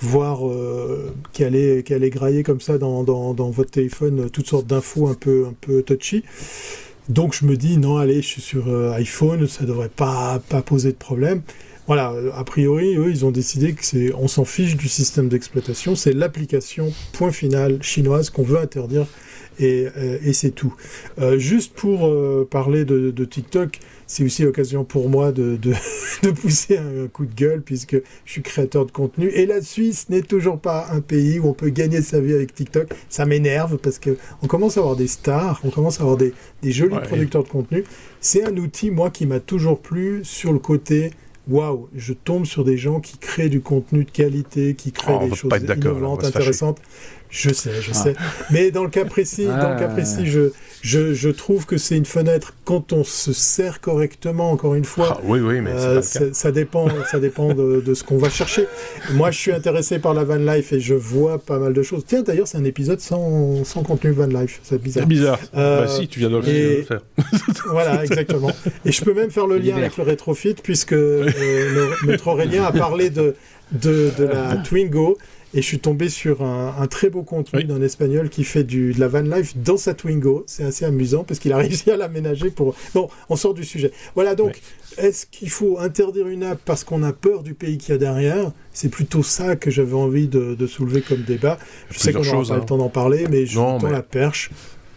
voir 0.00 0.46
euh, 0.46 1.12
qu'elle 1.32 1.56
est, 1.56 1.84
qu'elle 1.86 2.04
est 2.04 2.10
graillée 2.10 2.42
comme 2.42 2.60
ça 2.60 2.78
dans, 2.78 3.02
votre 3.02 3.70
téléphone 3.70 4.20
euh, 4.20 4.28
toutes 4.28 4.46
sortes 4.46 4.66
d'infos 4.66 5.08
un 5.08 5.14
peu, 5.14 5.46
un 5.48 5.54
peu 5.60 5.82
touchy. 5.82 6.24
Donc 7.08 7.34
je 7.34 7.46
me 7.46 7.56
dis, 7.56 7.78
non, 7.78 7.96
allez, 7.96 8.22
je 8.22 8.26
suis 8.26 8.42
sur 8.42 8.68
euh, 8.68 8.92
iPhone, 8.92 9.46
ça 9.48 9.64
devrait 9.64 9.88
pas, 9.88 10.40
pas 10.48 10.62
poser 10.62 10.92
de 10.92 10.96
problème. 10.96 11.42
Voilà, 11.88 12.14
a 12.36 12.44
priori, 12.44 12.94
eux, 12.96 13.10
ils 13.10 13.24
ont 13.24 13.32
décidé 13.32 13.72
que 13.72 13.84
c'est, 13.84 14.14
on 14.14 14.28
s'en 14.28 14.44
fiche 14.44 14.76
du 14.76 14.88
système 14.88 15.28
d'exploitation, 15.28 15.96
c'est 15.96 16.12
l'application 16.12 16.92
point 17.12 17.32
final 17.32 17.82
chinoise 17.82 18.30
qu'on 18.30 18.44
veut 18.44 18.58
interdire 18.58 19.06
et, 19.58 19.86
et 20.22 20.32
c'est 20.34 20.50
tout. 20.50 20.74
juste 21.36 21.74
pour 21.74 22.08
parler 22.48 22.84
de, 22.84 23.10
de 23.10 23.24
TikTok, 23.24 23.80
c'est 24.08 24.24
aussi 24.24 24.42
l'occasion 24.42 24.84
pour 24.84 25.08
moi 25.10 25.32
de, 25.32 25.56
de, 25.56 26.30
pousser 26.30 26.78
un, 26.78 27.06
coup 27.08 27.26
de 27.26 27.34
gueule 27.34 27.60
puisque 27.62 27.96
je 28.24 28.32
suis 28.32 28.42
créateur 28.42 28.86
de 28.86 28.90
contenu. 28.90 29.28
Et 29.28 29.46
la 29.46 29.60
Suisse 29.60 30.08
n'est 30.08 30.22
toujours 30.22 30.58
pas 30.58 30.88
un 30.90 31.00
pays 31.00 31.38
où 31.38 31.46
on 31.46 31.52
peut 31.52 31.68
gagner 31.68 32.00
sa 32.00 32.18
vie 32.18 32.32
avec 32.32 32.54
TikTok. 32.54 32.88
Ça 33.10 33.26
m'énerve 33.26 33.76
parce 33.76 33.98
que 33.98 34.16
on 34.42 34.46
commence 34.46 34.78
à 34.78 34.80
avoir 34.80 34.96
des 34.96 35.06
stars, 35.06 35.60
on 35.62 35.70
commence 35.70 36.00
à 36.00 36.02
avoir 36.02 36.16
des, 36.16 36.32
des 36.62 36.72
jolis 36.72 36.96
producteurs 37.04 37.44
de 37.44 37.48
contenu. 37.48 37.84
C'est 38.20 38.44
un 38.44 38.56
outil, 38.56 38.90
moi, 38.90 39.10
qui 39.10 39.26
m'a 39.26 39.40
toujours 39.40 39.78
plu 39.78 40.22
sur 40.24 40.52
le 40.52 40.58
côté 40.58 41.10
waouh, 41.48 41.88
je 41.94 42.12
tombe 42.12 42.44
sur 42.44 42.64
des 42.64 42.76
gens 42.76 43.00
qui 43.00 43.18
créent 43.18 43.48
du 43.48 43.60
contenu 43.60 44.04
de 44.04 44.10
qualité, 44.10 44.74
qui 44.74 44.92
créent 44.92 45.18
oh, 45.20 45.28
des 45.28 45.34
choses 45.34 45.52
innovantes, 45.60 46.24
intéressantes. 46.24 46.80
Je 47.30 47.52
sais, 47.52 47.82
je 47.82 47.90
ah. 47.90 47.94
sais. 47.94 48.14
Mais 48.50 48.70
dans 48.70 48.84
le 48.84 48.90
cas 48.90 49.04
précis, 49.04 49.46
dans 49.46 49.72
le 49.72 49.78
cas 49.78 49.88
ah. 49.90 49.94
précis, 49.94 50.26
je, 50.26 50.50
je, 50.82 51.12
je 51.12 51.28
trouve 51.28 51.66
que 51.66 51.76
c'est 51.76 51.96
une 51.96 52.04
fenêtre 52.04 52.54
quand 52.64 52.92
on 52.92 53.04
se 53.04 53.32
sert 53.32 53.80
correctement. 53.80 54.50
Encore 54.50 54.74
une 54.74 54.84
fois, 54.84 55.18
ah, 55.18 55.20
oui, 55.24 55.40
oui, 55.40 55.60
mais 55.60 55.72
euh, 55.72 56.02
ça 56.02 56.52
dépend, 56.52 56.88
ça 57.10 57.18
dépend 57.18 57.52
de, 57.54 57.82
de 57.84 57.94
ce 57.94 58.04
qu'on 58.04 58.18
va 58.18 58.30
chercher. 58.30 58.66
Moi, 59.12 59.30
je 59.30 59.38
suis 59.38 59.52
intéressé 59.52 59.98
par 59.98 60.14
la 60.14 60.24
van 60.24 60.36
life 60.36 60.72
et 60.72 60.80
je 60.80 60.94
vois 60.94 61.38
pas 61.38 61.58
mal 61.58 61.72
de 61.72 61.82
choses. 61.82 62.04
Tiens, 62.06 62.22
d'ailleurs, 62.22 62.48
c'est 62.48 62.58
un 62.58 62.64
épisode 62.64 63.00
sans, 63.00 63.64
sans 63.64 63.82
contenu 63.82 64.10
van 64.10 64.26
life. 64.26 64.60
C'est 64.62 64.80
bizarre. 64.80 65.02
C'est 65.02 65.08
bizarre. 65.08 65.38
Euh, 65.56 65.82
bah 65.82 65.88
si, 65.88 66.08
tu 66.08 66.20
viens 66.20 66.30
de 66.30 66.36
le 66.36 66.82
faire. 66.82 67.00
voilà, 67.70 68.04
exactement. 68.04 68.50
Et 68.84 68.92
je 68.92 69.04
peux 69.04 69.14
même 69.14 69.30
faire 69.30 69.46
le 69.46 69.58
lien 69.58 69.76
avec 69.76 69.96
le 69.96 70.04
rétrofit 70.04 70.54
puisque 70.54 70.92
euh, 70.92 71.28
notre 72.06 72.28
Aurélien 72.28 72.64
a 72.64 72.72
parlé 72.72 73.10
de 73.10 73.34
de, 73.72 74.10
de 74.16 74.24
la 74.24 74.56
Twingo 74.56 75.18
et 75.54 75.62
je 75.62 75.66
suis 75.66 75.78
tombé 75.78 76.08
sur 76.10 76.42
un, 76.42 76.86
très 76.88 77.08
beau 77.08 77.22
contenu 77.22 77.64
d'un 77.64 77.80
espagnol 77.80 78.28
qui 78.28 78.44
fait 78.44 78.64
du, 78.64 78.92
de 78.92 79.00
la 79.00 79.08
van 79.08 79.22
life 79.22 79.56
dans 79.56 79.76
sa 79.76 79.94
Twingo. 79.94 80.44
C'est 80.46 80.64
assez 80.64 80.84
amusant 80.84 81.24
parce 81.24 81.40
qu'il 81.40 81.52
a 81.52 81.56
réussi 81.58 81.90
à 81.90 81.96
l'aménager 81.96 82.50
pour. 82.50 82.74
Bon, 82.94 83.08
on 83.28 83.36
sort 83.36 83.54
du 83.54 83.64
sujet. 83.64 83.92
Voilà 84.14 84.34
donc. 84.34 84.60
Est-ce 84.96 85.26
qu'il 85.26 85.50
faut 85.50 85.78
interdire 85.78 86.26
une 86.26 86.42
app 86.42 86.58
parce 86.64 86.82
qu'on 86.82 87.04
a 87.04 87.12
peur 87.12 87.44
du 87.44 87.54
pays 87.54 87.78
qu'il 87.78 87.92
y 87.92 87.94
a 87.94 87.98
derrière? 87.98 88.50
C'est 88.72 88.88
plutôt 88.88 89.22
ça 89.22 89.54
que 89.54 89.70
j'avais 89.70 89.94
envie 89.94 90.26
de, 90.26 90.66
soulever 90.66 91.02
comme 91.02 91.22
débat. 91.22 91.56
Je 91.90 91.98
sais 91.98 92.12
qu'on 92.12 92.24
n'aura 92.24 92.42
pas 92.42 92.56
le 92.56 92.62
hein. 92.62 92.64
temps 92.64 92.78
d'en 92.78 92.88
parler, 92.88 93.26
mais 93.30 93.46
je 93.46 93.58
vous 93.58 93.78
tends 93.78 93.90
la 93.90 94.02
perche. 94.02 94.50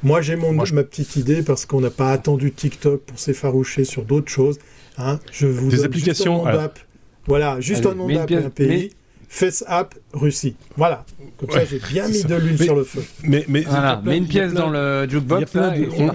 Moi, 0.03 0.21
j'ai 0.21 0.35
mon, 0.35 0.53
ma 0.53 0.83
petite 0.83 1.15
idée 1.17 1.43
parce 1.43 1.65
qu'on 1.65 1.81
n'a 1.81 1.91
pas 1.91 2.11
attendu 2.11 2.51
TikTok 2.51 3.01
pour 3.01 3.19
s'effaroucher 3.19 3.83
sur 3.83 4.03
d'autres 4.03 4.31
choses. 4.31 4.57
Hein. 4.97 5.19
Je 5.31 5.45
vous 5.45 5.69
Des 5.69 5.83
applications. 5.83 6.43
Voilà, 7.27 7.59
juste 7.59 7.85
un 7.85 7.93
nom 7.93 8.07
d'app 8.07 8.31
et 8.31 8.35
un 8.37 8.49
pays. 8.49 8.91
Face 9.29 9.63
App 9.67 9.95
Russie. 10.13 10.55
Voilà. 10.77 11.05
Comme 11.37 11.51
ça, 11.51 11.65
j'ai 11.65 11.79
bien 11.79 12.07
mis 12.07 12.23
de 12.23 12.35
l'huile 12.35 12.61
sur 12.61 12.75
le 12.75 12.83
feu. 12.83 13.03
Mais, 13.23 13.45
mais, 13.47 13.65
une 14.15 14.27
pièce 14.27 14.53
dans 14.53 14.69
le 14.69 15.07
jukebox. 15.09 15.51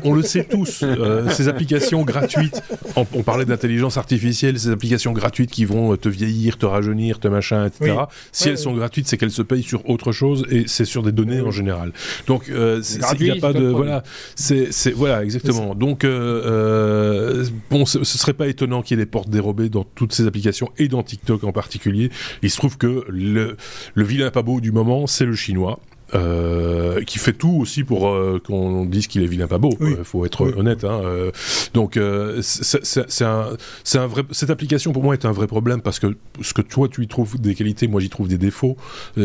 on, 0.04 0.12
le 0.12 0.22
sait 0.22 0.44
tous, 0.44 0.80
euh, 0.82 1.28
ces 1.30 1.48
applications 1.48 2.02
gratuites, 2.02 2.62
on, 2.94 3.04
parlait 3.22 3.44
d'intelligence 3.44 3.96
artificielle, 3.96 4.58
ces 4.58 4.70
applications 4.70 5.12
gratuites 5.12 5.50
qui 5.50 5.64
vont 5.64 5.96
te 5.96 6.08
vieillir, 6.08 6.58
te 6.58 6.66
rajeunir, 6.66 7.18
te 7.18 7.28
machin, 7.28 7.66
etc. 7.66 7.94
Si 8.32 8.48
elles 8.48 8.58
sont 8.58 8.74
gratuites, 8.74 9.08
c'est 9.08 9.16
qu'elles 9.16 9.30
se 9.30 9.42
payent 9.42 9.62
sur 9.62 9.88
autre 9.88 10.12
chose 10.12 10.46
et 10.50 10.64
c'est 10.66 10.84
sur 10.84 11.02
des 11.02 11.12
données 11.12 11.40
en 11.40 11.50
général. 11.50 11.92
Donc, 12.26 12.48
euh, 12.48 12.82
il 13.18 13.24
n'y 13.24 13.30
a 13.30 13.36
pas 13.36 13.52
de. 13.52 13.66
Voilà, 13.66 14.02
c'est, 14.34 14.70
voilà, 14.92 15.24
exactement. 15.24 15.74
Donc, 15.74 16.04
euh, 16.04 16.42
euh, 16.44 17.44
bon, 17.70 17.86
ce, 17.86 18.04
ce 18.04 18.18
serait 18.18 18.32
pas 18.32 18.48
étonnant 18.48 18.82
qu'il 18.82 18.98
y 18.98 19.00
ait 19.00 19.04
des 19.04 19.10
portes 19.10 19.30
dérobées 19.30 19.68
dans 19.68 19.84
toutes 19.84 20.12
ces 20.12 20.26
applications 20.26 20.70
et 20.78 20.88
dans 20.88 21.02
TikTok 21.02 21.44
en 21.44 21.52
particulier. 21.52 22.10
Il 22.42 22.50
se 22.50 22.56
trouve 22.56 22.78
que 22.78 23.04
le, 23.08 23.56
le 23.94 24.04
vilain 24.04 24.30
pas 24.30 24.42
beau 24.42 24.60
du 24.60 24.72
moment, 24.72 25.06
c'est 25.06 25.26
le 25.26 25.34
chinois. 25.34 25.78
Euh, 26.14 27.02
qui 27.02 27.18
fait 27.18 27.32
tout 27.32 27.58
aussi 27.60 27.82
pour 27.82 28.08
euh, 28.08 28.40
qu'on 28.44 28.84
dise 28.84 29.08
qu'il 29.08 29.24
est 29.24 29.26
vilain 29.26 29.48
pas 29.48 29.58
beau. 29.58 29.76
Il 29.80 30.04
faut 30.04 30.24
être 30.24 30.42
honnête. 30.56 30.84
Hein, 30.84 31.00
euh. 31.04 31.32
donc 31.74 31.98
c'est 32.42 33.24
un, 33.24 33.48
un 33.94 34.06
vrai. 34.06 34.22
Cette 34.30 34.50
application 34.50 34.92
pour 34.92 35.02
moi 35.02 35.14
est 35.14 35.24
un 35.24 35.32
vrai 35.32 35.48
problème 35.48 35.80
parce 35.80 35.98
que 35.98 36.16
ce 36.40 36.54
que 36.54 36.62
toi 36.62 36.88
tu 36.88 37.02
y 37.02 37.08
trouves 37.08 37.40
des 37.40 37.56
qualités, 37.56 37.88
moi 37.88 38.00
j'y 38.00 38.08
trouve 38.08 38.28
des 38.28 38.38
défauts. 38.38 38.76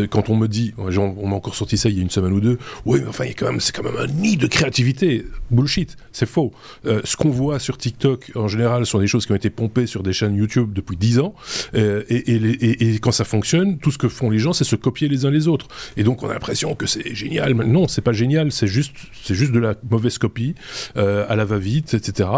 quand 0.10 0.30
on 0.30 0.36
me 0.36 0.48
dit, 0.48 0.74
on, 0.78 1.28
m'a 1.28 1.36
encore 1.36 1.54
sorti 1.54 1.78
ça 1.78 1.90
il 1.90 1.98
y 1.98 2.00
a 2.00 2.02
une 2.02 2.10
semaine 2.10 2.34
ou 2.34 2.42
deux. 2.42 2.58
Oui, 2.86 3.00
mais 3.02 3.08
enfin, 3.08 3.26
quand 3.38 3.52
même, 3.52 3.60
c'est 3.60 3.76
quand 3.76 3.84
même 3.84 3.98
un 3.98 4.08
nid 4.08 4.38
de 4.38 4.48
créativité. 4.48 5.26
Bullshit, 5.52 5.98
c'est 6.12 6.28
faux. 6.28 6.52
ce 6.84 7.16
qu'on 7.16 7.30
voit 7.30 7.60
sur 7.60 7.78
TikTok 7.78 8.32
en 8.36 8.48
général 8.48 8.88
sont 8.88 9.00
des 9.00 9.08
choses 9.08 9.28
qui 9.28 9.34
ont 9.34 9.36
été 9.36 9.52
pompées 9.52 9.86
sur 9.86 10.02
des 10.02 10.14
chaînes 10.14 10.36
YouTube 10.36 10.74
depuis 10.74 10.98
10 10.98 11.20
ans. 11.20 11.36
Et, 11.76 11.84
et, 12.10 12.96
et 12.96 13.00
quand 13.00 13.12
ça 13.12 13.24
fonctionne, 13.24 13.78
tout 13.78 13.92
ce 13.92 14.00
que 14.00 14.10
font 14.10 14.32
les 14.32 14.40
gens, 14.40 14.54
c'est 14.54 14.64
se 14.64 14.76
copier 14.76 15.08
les 15.08 15.26
uns 15.26 15.32
les 15.32 15.48
autres. 15.48 15.68
Et 15.96 16.04
donc 16.04 16.24
on 16.24 16.30
a 16.30 16.34
l'impression 16.34 16.71
que 16.76 16.88
c'est 16.88 17.14
génial. 17.14 17.54
Non, 17.54 17.88
c'est 17.88 18.02
pas 18.02 18.14
génial, 18.14 18.52
c'est 18.52 18.68
juste, 18.68 18.94
c'est 19.24 19.36
juste 19.36 19.52
de 19.52 19.60
la 19.60 19.76
mauvaise 19.90 20.18
copie 20.18 20.56
euh, 20.98 21.26
à 21.30 21.36
la 21.36 21.46
va-vite, 21.46 21.94
etc. 21.94 22.30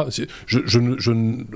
Je, 0.45 0.59
je, 0.65 0.79
je, 0.97 1.11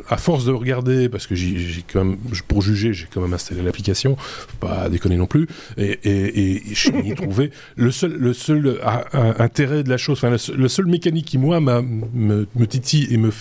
à 0.09 0.17
force 0.17 0.45
de 0.45 0.51
regarder, 0.51 1.09
parce 1.09 1.27
que 1.27 1.35
j'ai 1.35 1.83
quand 1.91 2.03
même, 2.03 2.17
pour 2.47 2.61
juger, 2.61 2.93
j'ai 2.93 3.07
quand 3.11 3.21
même 3.21 3.33
installé 3.33 3.61
l'application, 3.61 4.17
pas 4.59 4.89
déconner 4.89 5.17
non 5.17 5.27
plus, 5.27 5.47
et, 5.77 5.99
et, 6.03 6.71
et 6.71 6.75
je 6.75 6.91
n'y 6.91 7.13
trouvé 7.15 7.51
le 7.75 7.91
seul, 7.91 8.13
le 8.13 8.33
seul 8.33 8.79
intérêt 9.13 9.83
de 9.83 9.89
la 9.89 9.97
chose, 9.97 10.17
enfin 10.17 10.29
le, 10.29 10.67
seul 10.67 10.85
mécanique 10.85 11.25
qui 11.25 11.37
moi 11.37 11.59
me, 11.59 12.47
me 12.55 12.67
titille 12.67 13.07
et 13.11 13.17
me, 13.17 13.31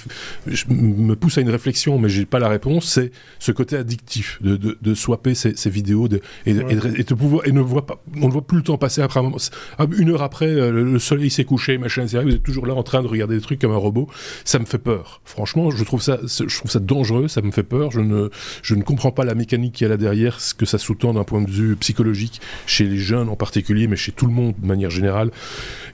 me 0.69 1.15
pousse 1.15 1.39
à 1.39 1.41
une 1.41 1.51
réflexion, 1.51 1.99
mais 1.99 2.09
j'ai 2.09 2.27
pas 2.27 2.39
la 2.39 2.49
réponse, 2.49 2.87
c'est 2.87 3.13
ce 3.39 3.53
côté 3.53 3.77
addictif 3.77 4.39
de, 4.43 4.57
de, 4.57 4.79
de 4.81 4.95
swapper 4.95 5.35
ces, 5.35 5.57
ces 5.57 5.71
vidéos 5.71 6.09
de, 6.09 6.21
et, 6.47 6.51
et, 6.51 7.05
de 7.05 7.15
pouvoir 7.15 7.47
et 7.47 7.53
ne 7.53 7.61
voit 7.61 7.87
pas, 7.87 8.03
on 8.21 8.29
ne 8.29 8.33
voit 8.33 8.47
plus 8.47 8.59
le 8.59 8.63
temps 8.63 8.79
passer 8.79 9.03
après 9.03 9.21
ah, 9.79 9.87
une 9.97 10.11
heure 10.11 10.23
après, 10.23 10.47
euh, 10.47 10.71
le 10.71 10.99
soleil 10.99 11.31
s'est 11.31 11.45
couché, 11.45 11.79
machin, 11.79 12.03
etc. 12.03 12.23
Vous 12.25 12.35
êtes 12.35 12.43
toujours 12.43 12.67
là 12.67 12.75
en 12.75 12.83
train 12.83 13.03
de 13.03 13.09
regarder 13.09 13.37
des 13.37 13.41
trucs 13.41 13.61
comme 13.61 13.73
un 13.73 13.77
robot. 13.77 14.09
Ça 14.45 14.59
me 14.59 14.65
fait 14.65 14.79
peur. 14.79 15.21
Franchement, 15.25 15.71
je 15.71 15.85
trouve 15.85 16.03
ça, 16.03 16.19
je 16.25 16.57
trouve 16.59 16.71
ça 16.71 16.81
dangereux. 16.81 17.29
Ça 17.29 17.43
me 17.43 17.51
fait 17.51 17.63
peur. 17.63 17.91
Je 17.91 18.01
ne, 18.01 18.31
je 18.63 18.75
ne 18.75 18.83
comprends 18.83 19.13
pas 19.13 19.25
la 19.25 19.35
mécanique 19.35 19.75
qui 19.75 19.85
y 19.85 19.87
a 19.87 19.89
là 19.89 19.97
derrière, 19.97 20.41
ce 20.41 20.55
que 20.55 20.67
ça 20.67 20.79
sous-tend 20.79 21.15
d'un 21.15 21.25
point 21.25 21.43
de 21.43 21.51
vue 21.51 21.77
psychologique 21.77 22.41
chez 22.67 22.85
les 22.85 22.99
jeunes 22.99 23.29
en 23.29 23.37
particulier, 23.37 23.87
mais 23.87 23.97
chez 23.97 24.13
tout 24.13 24.27
le 24.27 24.33
monde 24.33 24.55
de 24.59 24.67
manière 24.67 24.91
générale. 24.91 25.31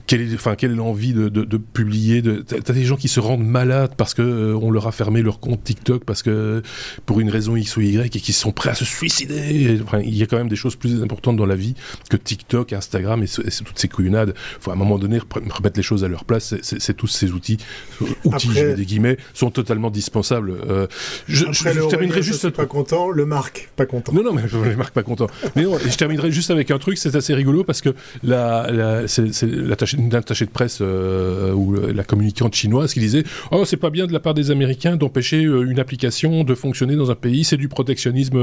Quelle 0.07 0.21
est, 0.21 0.33
enfin, 0.33 0.55
quelle 0.55 0.71
est 0.71 0.75
l'envie 0.75 1.13
de, 1.13 1.29
publier 1.57 2.21
de, 2.21 2.41
T'as 2.41 2.73
des 2.73 2.83
gens 2.83 2.97
qui 2.97 3.07
se 3.07 3.19
rendent 3.19 3.45
malades 3.45 3.93
parce 3.95 4.13
que 4.13 4.21
euh, 4.21 4.59
on 4.61 4.71
leur 4.71 4.87
a 4.87 4.91
fermé 4.91 5.21
leur 5.21 5.39
compte 5.39 5.63
TikTok 5.63 6.03
parce 6.03 6.21
que 6.21 6.61
pour 7.05 7.19
une 7.19 7.29
raison 7.29 7.55
X 7.55 7.77
ou 7.77 7.81
Y 7.81 8.15
et 8.15 8.19
qui 8.19 8.33
sont 8.33 8.51
prêts 8.51 8.71
à 8.71 8.75
se 8.75 8.85
suicider. 8.85 9.79
Enfin, 9.83 9.99
il 9.99 10.15
y 10.15 10.23
a 10.23 10.25
quand 10.25 10.37
même 10.37 10.49
des 10.49 10.55
choses 10.55 10.75
plus 10.75 11.01
importantes 11.01 11.37
dans 11.37 11.45
la 11.45 11.55
vie 11.55 11.75
que 12.09 12.17
TikTok, 12.17 12.73
Instagram 12.73 13.22
et, 13.23 13.63
toutes 13.63 13.79
ces 13.79 13.87
couillonnades. 13.87 14.33
Il 14.35 14.61
faut 14.61 14.71
à 14.71 14.73
un 14.73 14.77
moment 14.77 14.97
donné 14.97 15.19
remettre 15.19 15.77
les 15.77 15.83
choses 15.83 16.03
à 16.03 16.07
leur 16.07 16.25
place. 16.25 16.55
C'est 16.61 16.93
tous 16.95 17.07
ces 17.07 17.31
outils, 17.31 17.57
outils, 18.23 18.49
des 18.49 18.85
guillemets, 18.85 19.17
sont 19.33 19.51
totalement 19.51 19.89
dispensables. 19.89 20.53
Euh, 20.69 20.87
je, 21.27 21.45
je, 21.51 21.89
terminerai 21.89 22.21
juste. 22.21 22.49
pas 22.49 22.65
content, 22.65 23.09
le 23.09 23.25
Marc 23.25 23.69
pas 23.75 23.85
content. 23.85 24.11
Non, 24.13 24.23
non, 24.23 24.33
mais 24.33 24.43
le 24.69 24.75
Marc 24.75 24.93
pas 24.93 25.03
content. 25.03 25.27
mais 25.55 25.63
non, 25.63 25.77
je 25.77 25.95
terminerai 25.95 26.31
juste 26.31 26.51
avec 26.51 26.71
un 26.71 26.79
truc, 26.79 26.97
c'est 26.97 27.15
assez 27.15 27.33
rigolo 27.33 27.63
parce 27.63 27.81
que 27.81 27.89
la, 28.23 28.69
la 28.71 29.07
c'est 29.07 29.41
une 29.43 30.15
attachée 30.15 30.45
de 30.45 30.51
presse 30.51 30.79
euh, 30.81 31.51
ou 31.53 31.73
la 31.73 32.03
communicante 32.03 32.55
chinoise 32.55 32.93
qui 32.93 32.99
disait 32.99 33.23
Oh, 33.51 33.65
c'est 33.65 33.77
pas 33.77 33.89
bien 33.89 34.07
de 34.07 34.13
la 34.13 34.19
part 34.19 34.33
des 34.33 34.51
Américains 34.51 34.95
d'empêcher 34.95 35.45
euh, 35.45 35.69
une 35.69 35.79
application 35.79 36.43
de 36.43 36.55
fonctionner 36.55 36.95
dans 36.95 37.11
un 37.11 37.15
pays, 37.15 37.43
c'est 37.43 37.57
du 37.57 37.67
protectionnisme 37.67 38.37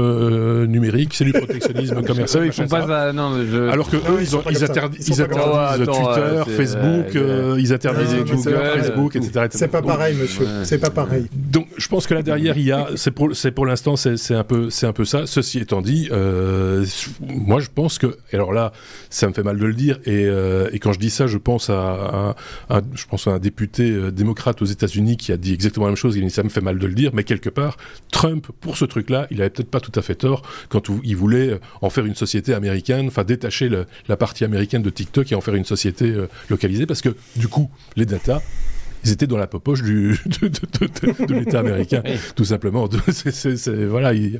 numérique, 0.65 1.13
c'est 1.13 1.25
du 1.25 1.33
protectionnisme 1.33 2.01
commercial. 2.05 2.45
ils 2.45 2.51
font 2.51 2.67
pas 2.67 3.09
Alors 3.09 3.89
que 3.89 3.97
eux, 3.97 4.21
ils, 4.21 4.29
ils 4.51 4.63
interdisent, 4.71 5.07
ils 5.07 5.21
interdisent 5.21 5.85
Twitter, 5.85 6.51
Facebook, 6.55 7.57
ils 7.59 7.73
interdisent 7.73 8.15
Google, 8.25 8.81
Facebook, 8.81 9.15
etc. 9.15 9.47
C'est 9.51 9.67
pas 9.67 9.81
pareil, 9.81 10.15
monsieur. 10.15 10.47
C'est 10.63 10.79
pas 10.79 10.89
pareil. 10.89 11.27
Donc, 11.33 11.67
je 11.77 11.87
pense 11.87 12.07
que 12.07 12.13
là 12.13 12.21
derrière, 12.21 12.57
il 12.57 12.65
y 12.65 12.71
a, 12.71 12.89
c'est 12.95 13.11
pour, 13.11 13.35
c'est 13.35 13.51
pour 13.51 13.65
l'instant, 13.65 13.95
c'est 13.95 14.35
un 14.35 14.43
peu, 14.43 14.69
c'est 14.69 14.87
un 14.87 14.93
peu 14.93 15.05
ça. 15.05 15.25
Ceci 15.25 15.59
étant 15.59 15.81
dit, 15.81 16.09
euh, 16.11 16.85
moi, 17.21 17.59
je 17.59 17.67
pense 17.73 17.97
que, 17.97 18.17
et 18.31 18.35
alors 18.35 18.53
là, 18.53 18.71
ça 19.09 19.27
me 19.27 19.33
fait 19.33 19.43
mal 19.43 19.57
de 19.57 19.65
le 19.65 19.73
dire, 19.73 19.99
et, 20.05 20.25
euh, 20.25 20.69
et 20.71 20.79
quand 20.79 20.93
je 20.93 20.99
dis 20.99 21.09
ça, 21.09 21.27
je 21.27 21.37
pense 21.37 21.69
à, 21.69 22.35
à, 22.69 22.81
je 22.93 23.05
pense 23.05 23.27
à 23.27 23.31
un 23.31 23.39
député 23.39 23.91
euh, 23.91 24.11
démocrate 24.11 24.61
aux 24.61 24.65
États-Unis 24.65 25.17
qui 25.17 25.31
a 25.31 25.37
dit 25.37 25.53
exactement 25.53 25.85
la 25.85 25.91
même 25.91 25.97
chose. 25.97 26.15
Il 26.15 26.23
dit 26.23 26.29
ça 26.29 26.43
me 26.43 26.49
fait 26.49 26.61
mal 26.61 26.77
de 26.77 26.87
le 26.87 26.93
dire, 26.93 27.11
mais 27.13 27.23
quelque 27.23 27.49
part, 27.49 27.77
Trump, 28.11 28.47
pour 28.61 28.77
ce 28.77 28.85
truc-là, 28.85 29.27
il 29.31 29.41
avait 29.41 29.49
peut-être 29.49 29.71
pas 29.71 29.79
tout 29.79 29.91
à 29.95 30.01
fait 30.01 30.15
tort 30.15 30.43
quand 30.69 30.89
il 31.03 31.15
voulait 31.15 31.59
en 31.81 31.89
faire 31.89 32.05
une 32.05 32.15
société 32.15 32.53
américaine, 32.53 33.07
enfin 33.07 33.23
détacher 33.23 33.69
le, 33.69 33.85
la 34.07 34.17
partie 34.17 34.43
américaine 34.43 34.60
de 34.65 34.89
TikTok 34.89 35.31
et 35.31 35.35
en 35.35 35.41
faire 35.41 35.55
une 35.55 35.65
société 35.65 36.05
euh, 36.05 36.27
localisée, 36.49 36.85
parce 36.85 37.01
que 37.01 37.15
du 37.35 37.47
coup, 37.47 37.69
les 37.95 38.05
data 38.05 38.41
ils 39.03 39.11
étaient 39.11 39.27
dans 39.27 39.37
la 39.37 39.47
poche 39.47 39.81
du, 39.81 40.19
de, 40.41 40.47
de, 40.47 41.25
de, 41.25 41.33
l'État 41.33 41.59
américain, 41.59 42.03
tout 42.35 42.45
simplement. 42.45 42.87
voilà, 43.89 44.13
ils, 44.13 44.39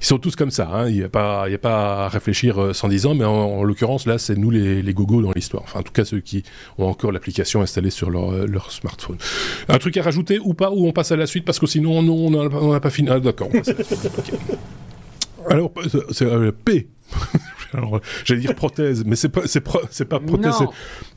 sont 0.00 0.18
tous 0.18 0.36
comme 0.36 0.50
ça. 0.50 0.68
Hein. 0.72 0.88
Il 0.88 0.96
n'y 0.96 1.02
a, 1.02 1.08
pas, 1.08 1.46
a 1.46 1.58
pas 1.58 2.06
à 2.06 2.08
réfléchir 2.08 2.60
euh, 2.60 2.72
sans 2.72 2.88
dix 2.88 3.06
ans, 3.06 3.14
mais 3.14 3.24
en, 3.24 3.62
l'occurrence, 3.62 4.06
là, 4.06 4.18
c'est 4.18 4.36
nous 4.36 4.50
les, 4.50 4.82
les 4.82 4.94
gogos 4.94 5.22
dans 5.22 5.32
l'histoire. 5.32 5.62
Enfin, 5.62 5.80
en 5.80 5.82
tout 5.82 5.92
cas, 5.92 6.04
ceux 6.04 6.20
qui 6.20 6.42
ont 6.78 6.86
encore 6.86 7.12
l'application 7.12 7.62
installée 7.62 7.90
sur 7.90 8.10
leur, 8.10 8.32
euh, 8.32 8.46
leur, 8.46 8.72
smartphone. 8.72 9.16
Un 9.68 9.78
truc 9.78 9.96
à 9.96 10.02
rajouter 10.02 10.38
ou 10.42 10.54
pas, 10.54 10.70
ou 10.70 10.86
on 10.86 10.92
passe 10.92 11.12
à 11.12 11.16
la 11.16 11.26
suite, 11.26 11.44
parce 11.44 11.58
que 11.58 11.66
sinon, 11.66 12.02
non, 12.02 12.26
on 12.26 12.72
n'a 12.72 12.80
pas 12.80 12.90
fini. 12.90 13.08
Ah, 13.10 13.20
d'accord, 13.20 13.48
on 13.52 13.58
passe 13.58 13.68
à 13.68 13.74
la 13.74 13.84
suite. 13.84 14.10
Alors, 15.48 15.72
c'est 16.10 16.24
euh, 16.24 16.52
P. 16.52 16.88
Alors, 17.72 18.00
j'allais 18.24 18.40
dire 18.40 18.54
prothèse, 18.54 19.04
mais 19.04 19.16
c'est 19.16 19.28
pas, 19.28 19.42
c'est, 19.46 19.64
c'est 19.90 20.04
pas 20.04 20.20
prothèse, 20.20 20.54
c'est 20.58 20.68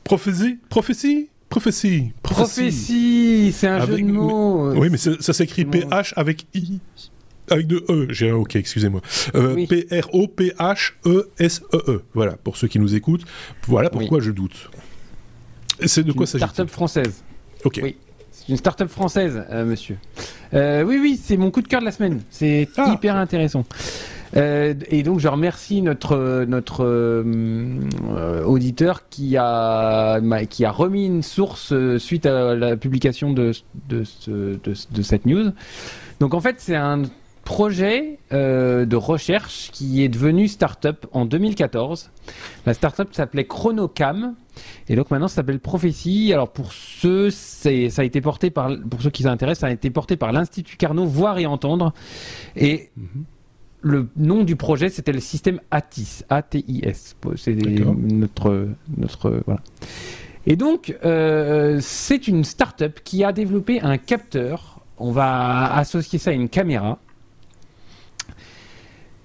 prophétie, 0.02 0.58
prophétie 0.68 1.28
Prophétie. 1.48 2.12
Prophétie, 2.22 3.52
c'est 3.52 3.68
un 3.68 3.86
jeu 3.86 3.96
de 3.98 4.02
mots. 4.02 4.72
Oui, 4.74 4.88
mais 4.90 4.98
ça, 4.98 5.32
s'écrit 5.32 5.64
PH 5.64 6.12
avec 6.16 6.44
I. 6.54 6.80
Avec 7.50 7.66
deux 7.66 7.82
E. 7.88 8.06
J'ai 8.10 8.28
un 8.28 8.34
OK, 8.34 8.56
excusez-moi. 8.56 9.00
Euh, 9.34 9.66
P-R-O-P-H-E-S-E-E. 9.66 10.30
E. 11.90 12.02
Voilà, 12.12 12.36
pour 12.36 12.58
ceux 12.58 12.68
qui 12.68 12.78
nous 12.78 12.94
écoutent. 12.94 13.24
Voilà 13.66 13.88
pourquoi 13.88 14.20
je 14.20 14.30
doute. 14.30 14.70
C'est 15.86 16.04
de 16.04 16.12
quoi 16.12 16.26
ça 16.26 16.36
Start-up 16.36 16.68
française. 16.68 17.24
OK. 17.64 17.80
Oui. 17.82 17.96
C'est 18.30 18.50
une 18.50 18.58
start-up 18.58 18.90
française, 18.90 19.42
euh, 19.50 19.64
monsieur. 19.64 19.96
Euh, 20.52 20.82
oui, 20.82 20.98
oui, 21.00 21.18
c'est 21.22 21.38
mon 21.38 21.50
coup 21.50 21.62
de 21.62 21.68
cœur 21.68 21.80
de 21.80 21.86
la 21.86 21.92
semaine. 21.92 22.20
C'est 22.30 22.68
ah. 22.76 22.92
hyper 22.92 23.16
intéressant. 23.16 23.64
Euh, 24.36 24.74
et 24.88 25.02
donc 25.02 25.20
je 25.20 25.28
remercie 25.28 25.82
notre 25.82 26.16
euh, 26.84 28.44
auditeur 28.44 29.08
qui 29.08 29.36
a 29.36 30.20
remis 30.68 31.06
une 31.06 31.22
source 31.22 31.72
euh, 31.72 31.98
suite 31.98 32.26
à 32.26 32.54
la 32.54 32.76
publication 32.76 33.32
de 33.32 33.52
cette 35.02 35.26
news. 35.26 35.52
Donc 36.20 36.34
en 36.34 36.40
fait 36.40 36.56
c'est 36.58 36.76
un 36.76 37.02
projet 37.44 38.18
de 38.30 38.96
recherche 38.96 39.70
qui 39.72 40.04
est 40.04 40.08
devenu 40.08 40.48
start-up 40.48 41.06
en 41.12 41.24
2014. 41.24 42.10
La 42.66 42.74
start-up 42.74 43.08
s'appelait 43.12 43.46
Chronocam 43.46 44.34
et 44.90 44.96
donc 44.96 45.10
maintenant 45.10 45.28
ça 45.28 45.36
s'appelle 45.36 45.58
Prophétie. 45.58 46.30
Alors 46.34 46.50
pour 46.50 46.74
ceux, 46.74 47.30
ça 47.30 47.70
a 47.70 48.04
été 48.04 48.20
porté 48.20 48.50
par, 48.50 48.70
pour 48.90 49.00
ceux 49.00 49.08
qui 49.08 49.22
s'intéressent, 49.22 49.60
ça 49.60 49.68
a 49.68 49.70
été 49.70 49.88
porté 49.88 50.18
par 50.18 50.32
l'Institut 50.32 50.76
Carnot 50.76 51.06
Voir 51.06 51.38
et 51.38 51.46
Entendre 51.46 51.94
et 52.54 52.90
mhm 52.98 53.24
le 53.80 54.08
nom 54.16 54.44
du 54.44 54.56
projet, 54.56 54.88
c'était 54.88 55.12
le 55.12 55.20
système 55.20 55.60
ATIS. 55.70 56.24
A-T-I-S. 56.28 57.16
C'est 57.36 57.54
notre, 57.54 58.68
notre. 58.96 59.42
Voilà. 59.46 59.60
Et 60.46 60.56
donc, 60.56 60.96
euh, 61.04 61.78
c'est 61.80 62.26
une 62.26 62.44
start-up 62.44 63.00
qui 63.04 63.22
a 63.24 63.32
développé 63.32 63.80
un 63.80 63.98
capteur. 63.98 64.80
On 64.96 65.12
va 65.12 65.74
associer 65.74 66.18
ça 66.18 66.30
à 66.30 66.32
une 66.32 66.48
caméra. 66.48 66.98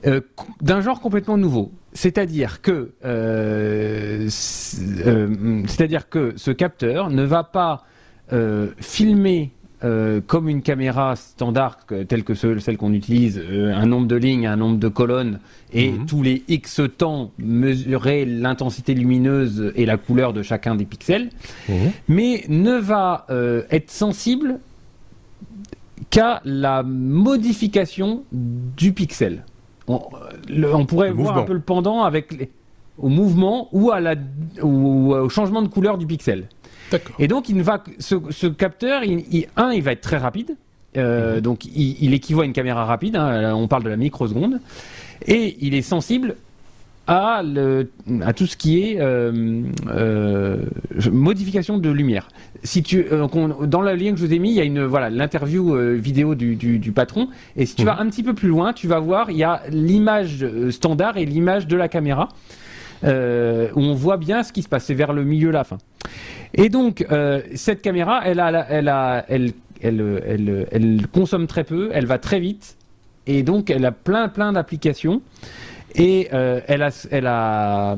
Euh, 0.06 0.20
d'un 0.62 0.82
genre 0.82 1.00
complètement 1.00 1.38
nouveau. 1.38 1.72
C'est-à-dire 1.94 2.62
que, 2.62 2.92
euh, 3.06 4.28
c'est-à-dire 4.30 6.10
que 6.10 6.34
ce 6.36 6.52
capteur 6.52 7.10
ne 7.10 7.24
va 7.24 7.44
pas 7.44 7.86
filmer 8.80 9.54
euh, 9.84 10.22
comme 10.26 10.48
une 10.48 10.62
caméra 10.62 11.16
standard 11.18 11.80
telle 12.08 12.24
que 12.24 12.34
celle 12.36 12.78
qu'on 12.78 12.94
utilise, 12.94 13.38
euh, 13.38 13.74
un 13.76 13.86
nombre 13.86 14.08
de 14.08 14.16
lignes, 14.16 14.48
un 14.48 14.56
nombre 14.56 14.78
de 14.78 14.88
colonnes, 14.88 15.40
et 15.74 15.92
mhm. 15.92 16.06
tous 16.06 16.24
les 16.24 16.44
X 16.48 16.82
temps 16.98 17.32
mesurer 17.38 18.26
l'intensité 18.26 18.94
lumineuse 18.94 19.74
et 19.76 19.86
la 19.86 19.98
couleur 19.98 20.32
de 20.32 20.42
chacun 20.42 20.76
des 20.76 20.86
pixels, 20.86 21.30
mhm. 21.68 21.92
mais 22.08 22.46
ne 22.48 22.78
va 22.78 23.26
euh, 23.30 23.64
être 23.72 23.92
sensible 23.92 24.60
qu'à 26.10 26.42
la 26.46 26.84
modification 26.84 28.24
du 28.32 28.94
pixel. 28.94 29.44
On, 29.88 30.00
pourrait 30.86 31.12
voir 31.12 31.38
un 31.38 31.44
peu 31.44 31.54
le 31.54 31.60
pendant 31.60 32.04
avec 32.04 32.32
les, 32.32 32.50
au 32.98 33.10
mouvement 33.10 33.68
ou, 33.74 33.92
à 33.92 34.00
la, 34.00 34.16
ou 34.62 35.14
au 35.14 35.28
changement 35.28 35.62
de 35.62 35.68
couleur 35.68 35.98
du 35.98 36.06
pixel. 36.06 36.48
Et 37.20 37.28
donc, 37.28 37.50
il 37.50 37.62
va, 37.62 37.84
ce, 38.00 38.48
capteur, 38.48 39.04
il, 39.04 39.48
un, 39.58 39.72
il 39.72 39.82
va 39.82 39.92
être 39.92 40.02
très 40.02 40.18
rapide. 40.18 40.56
Euh, 40.98 41.36
mhm. 41.36 41.42
Donc, 41.42 41.66
il, 41.66 42.14
équivaut 42.14 42.42
à 42.42 42.46
une 42.46 42.54
caméra 42.54 42.86
rapide. 42.86 43.16
Hein, 43.16 43.54
on 43.56 43.68
parle 43.68 43.84
de 43.84 43.90
la 43.90 43.98
microseconde. 43.98 44.60
Et 45.26 45.58
il 45.62 45.74
est 45.74 45.82
sensible 45.82 46.36
à, 47.08 47.42
le, 47.44 47.90
à 48.22 48.34
tout 48.34 48.46
ce 48.46 48.56
qui 48.56 48.82
est 48.82 49.00
euh, 49.00 49.64
euh, 49.88 50.58
modification 51.12 51.78
de 51.78 51.90
lumière. 51.90 52.30
Si 52.64 52.82
tu, 52.82 53.06
dans 53.66 53.82
le 53.82 53.96
lien 53.96 54.12
que 54.12 54.20
je 54.20 54.26
vous 54.26 54.34
ai 54.34 54.40
mis, 54.40 54.52
il 54.52 54.56
y 54.56 54.62
a 54.62 54.64
une 54.64 54.86
voilà 54.86 55.10
l'interview 55.10 55.76
vidéo 55.96 56.34
du, 56.36 56.56
du, 56.56 56.92
patron. 56.92 57.28
Et 57.58 57.66
si 57.66 57.76
tu 57.76 57.84
vas 57.84 57.96
mhm. 57.96 58.08
un 58.08 58.10
petit 58.10 58.24
peu 58.24 58.34
plus 58.34 58.48
loin, 58.48 58.74
tu 58.74 58.88
vas 58.88 59.00
voir, 59.00 59.32
il 59.32 59.38
y 59.38 59.44
a 59.44 59.62
l'image 59.70 60.46
standard 60.70 61.18
et 61.18 61.26
l'image 61.26 61.68
de 61.68 61.76
la 61.76 61.90
caméra. 61.90 62.30
Où 63.04 63.82
on 63.82 63.94
voit 63.94 64.18
bien 64.18 64.44
ce 64.44 64.52
qui 64.54 64.62
se 64.62 64.70
passe. 64.70 64.86
C'est 64.86 64.94
vers 64.94 65.14
le 65.14 65.24
milieu, 65.24 65.52
la 65.52 65.64
fin. 65.64 65.78
Et 66.54 66.70
donc, 66.70 67.06
euh, 67.12 67.42
cette 67.56 67.82
caméra, 67.82 68.22
elle, 68.26 68.42
consomme 71.12 71.48
très 71.48 71.64
peu, 71.64 71.90
elle 71.94 72.06
va 72.06 72.20
très 72.20 72.40
vite, 72.40 72.78
et 73.26 73.44
donc 73.44 73.70
elle 73.70 73.86
a 73.86 73.92
plein, 73.92 74.28
plein 74.30 74.54
d'applications. 74.54 75.22
Et 75.96 76.30
euh, 76.34 76.60
elle 76.68 76.82
a, 76.82 76.90
elle 77.12 77.28
a, 77.28 77.98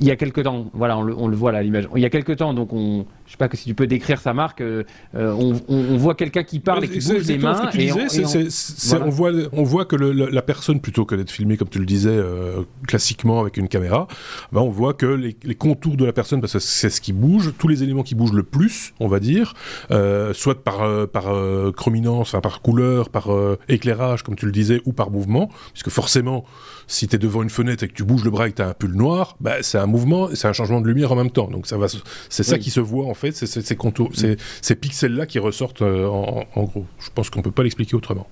il 0.00 0.06
y 0.06 0.10
a 0.10 0.16
quelque 0.16 0.40
temps, 0.40 0.66
voilà, 0.72 0.98
on 0.98 1.02
le, 1.02 1.16
on 1.16 1.28
le 1.28 1.36
voit 1.36 1.52
là 1.52 1.62
l'image. 1.62 1.88
Il 1.94 2.02
y 2.02 2.04
a 2.04 2.10
quelque 2.10 2.32
temps, 2.32 2.54
donc 2.54 2.72
on, 2.72 3.06
je 3.28 3.32
sais 3.32 3.36
pas 3.36 3.48
que 3.48 3.58
si 3.58 3.66
tu 3.66 3.74
peux 3.74 3.86
décrire 3.86 4.18
sa 4.18 4.32
marque. 4.32 4.62
Euh, 4.62 4.84
on, 5.14 5.60
on, 5.68 5.96
voit 5.98 6.14
quelqu'un 6.14 6.44
qui 6.44 6.60
parle 6.60 6.84
et 6.84 6.88
qui 6.88 6.98
bouge 6.98 7.26
les 7.26 7.36
mains. 7.36 7.70
et 7.74 7.92
on, 7.92 9.10
voit, 9.10 9.32
on 9.52 9.62
voit 9.64 9.84
que 9.84 9.96
le, 9.96 10.12
la 10.12 10.40
personne, 10.40 10.80
plutôt 10.80 11.04
que 11.04 11.14
d'être 11.14 11.30
filmée 11.30 11.58
comme 11.58 11.68
tu 11.68 11.78
le 11.78 11.84
disais 11.84 12.08
euh, 12.08 12.62
classiquement 12.86 13.40
avec 13.40 13.58
une 13.58 13.68
caméra, 13.68 14.08
ben 14.50 14.62
on 14.62 14.70
voit 14.70 14.94
que 14.94 15.04
les, 15.04 15.36
les, 15.44 15.54
contours 15.54 15.98
de 15.98 16.06
la 16.06 16.14
personne, 16.14 16.40
parce 16.40 16.54
que 16.54 16.58
c'est 16.58 16.88
ce 16.88 17.02
qui 17.02 17.12
bouge, 17.12 17.52
tous 17.58 17.68
les 17.68 17.82
éléments 17.82 18.02
qui 18.02 18.14
bougent 18.14 18.32
le 18.32 18.44
plus, 18.44 18.94
on 18.98 19.08
va 19.08 19.20
dire, 19.20 19.52
euh, 19.90 20.32
soit 20.32 20.64
par 20.64 20.78
par 21.08 21.26
chrominance, 21.74 22.28
enfin, 22.28 22.40
par 22.40 22.62
couleur, 22.62 23.10
par 23.10 23.28
éclairage, 23.68 24.22
comme 24.22 24.36
tu 24.36 24.46
le 24.46 24.52
disais, 24.52 24.80
ou 24.86 24.94
par 24.94 25.10
mouvement, 25.10 25.50
puisque 25.74 25.90
forcément 25.90 26.46
si 26.88 27.06
tu 27.06 27.14
es 27.14 27.18
devant 27.18 27.42
une 27.42 27.50
fenêtre 27.50 27.84
et 27.84 27.88
que 27.88 27.92
tu 27.92 28.02
bouges 28.02 28.24
le 28.24 28.30
bras 28.30 28.48
et 28.48 28.50
que 28.50 28.56
tu 28.56 28.62
as 28.62 28.68
un 28.68 28.74
pull 28.74 28.94
noir, 28.94 29.36
bah, 29.40 29.56
c'est 29.60 29.78
un 29.78 29.86
mouvement, 29.86 30.30
c'est 30.34 30.48
un 30.48 30.52
changement 30.54 30.80
de 30.80 30.88
lumière 30.88 31.12
en 31.12 31.16
même 31.16 31.30
temps. 31.30 31.48
Donc 31.48 31.66
ça 31.66 31.76
va, 31.76 31.86
c'est 32.30 32.42
ça 32.42 32.58
qui 32.58 32.70
se 32.70 32.80
voit 32.80 33.06
en 33.06 33.14
fait, 33.18 33.32
c'est 33.32 33.46
ces 33.46 33.76
contours, 33.76 34.10
mm. 34.10 34.36
ces 34.62 34.74
pixels-là 34.74 35.26
qui 35.26 35.38
ressortent 35.38 35.82
euh, 35.82 36.06
en, 36.06 36.62
gros. 36.64 36.86
Je 36.98 37.10
pense 37.14 37.30
qu'on 37.30 37.42
peut 37.42 37.50
pas 37.50 37.62
l'expliquer 37.62 37.96
autrement. 37.96 38.26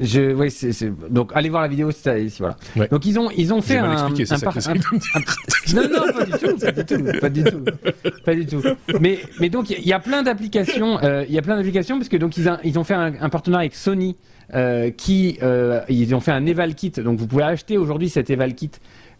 Je, 0.00 0.32
oui, 0.32 0.50
c'est, 0.52 0.92
donc 1.10 1.32
allez 1.34 1.48
voir 1.48 1.62
la 1.62 1.68
vidéo 1.68 1.90
ici, 1.90 2.36
voilà. 2.38 2.56
Donc 2.90 3.04
ils 3.06 3.18
ont 3.18 3.28
ils 3.36 3.52
ont 3.52 3.60
fait 3.60 3.78
un, 3.78 3.90
un, 3.90 4.08
non 4.08 5.82
non 5.82 6.12
pas 6.12 6.24
du 6.24 6.32
tout 6.32 6.56
pas 6.58 6.70
du 6.72 6.84
tout 6.84 7.20
pas 7.20 7.28
du 7.28 7.44
tout 7.44 7.64
pas 8.24 8.34
du 8.34 8.46
tout 8.46 8.62
mais 9.00 9.18
mais 9.40 9.48
donc 9.48 9.70
il 9.70 9.84
y, 9.84 9.92
a 9.92 9.98
plein 9.98 10.22
d'applications 10.22 11.02
euh, 11.02 11.24
il 11.28 11.34
y 11.34 11.38
a 11.38 11.42
plein 11.42 11.56
d'applications 11.56 11.98
parce 11.98 12.08
que 12.08 12.16
donc 12.16 12.36
ils, 12.36 12.56
ils 12.62 12.78
ont 12.78 12.84
fait 12.84 12.94
un, 12.94 13.14
un 13.20 13.28
partenariat 13.30 13.62
avec 13.62 13.74
Sony 13.74 14.16
euh, 14.52 14.90
qui 14.90 15.38
euh, 15.44 15.80
ils 15.88 16.12
ont 16.12 16.18
fait 16.18 16.32
un 16.32 16.44
eval 16.44 16.74
kit. 16.74 16.90
Donc 16.90 17.18
vous 17.18 17.28
pouvez 17.28 17.44
acheter 17.44 17.78
aujourd'hui 17.78 18.08
cet 18.08 18.30
eval 18.30 18.54
kit 18.54 18.70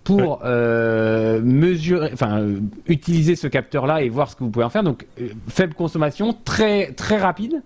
pour 0.05 0.41
euh, 0.45 1.41
mesurer, 1.43 2.11
enfin 2.13 2.43
utiliser 2.87 3.37
ce 3.37 3.47
capteur-là 3.47 4.03
et 4.03 4.09
voir 4.09 4.31
ce 4.31 4.37
que 4.37 4.45
vous 4.45 4.51
pouvez 4.51 4.65
en 4.65 4.71
faire. 4.71 4.83
Donc 4.83 5.07
faible 5.49 5.75
consommation, 5.75 6.35
très 6.45 6.93
très 6.93 7.19
rapide. 7.19 7.63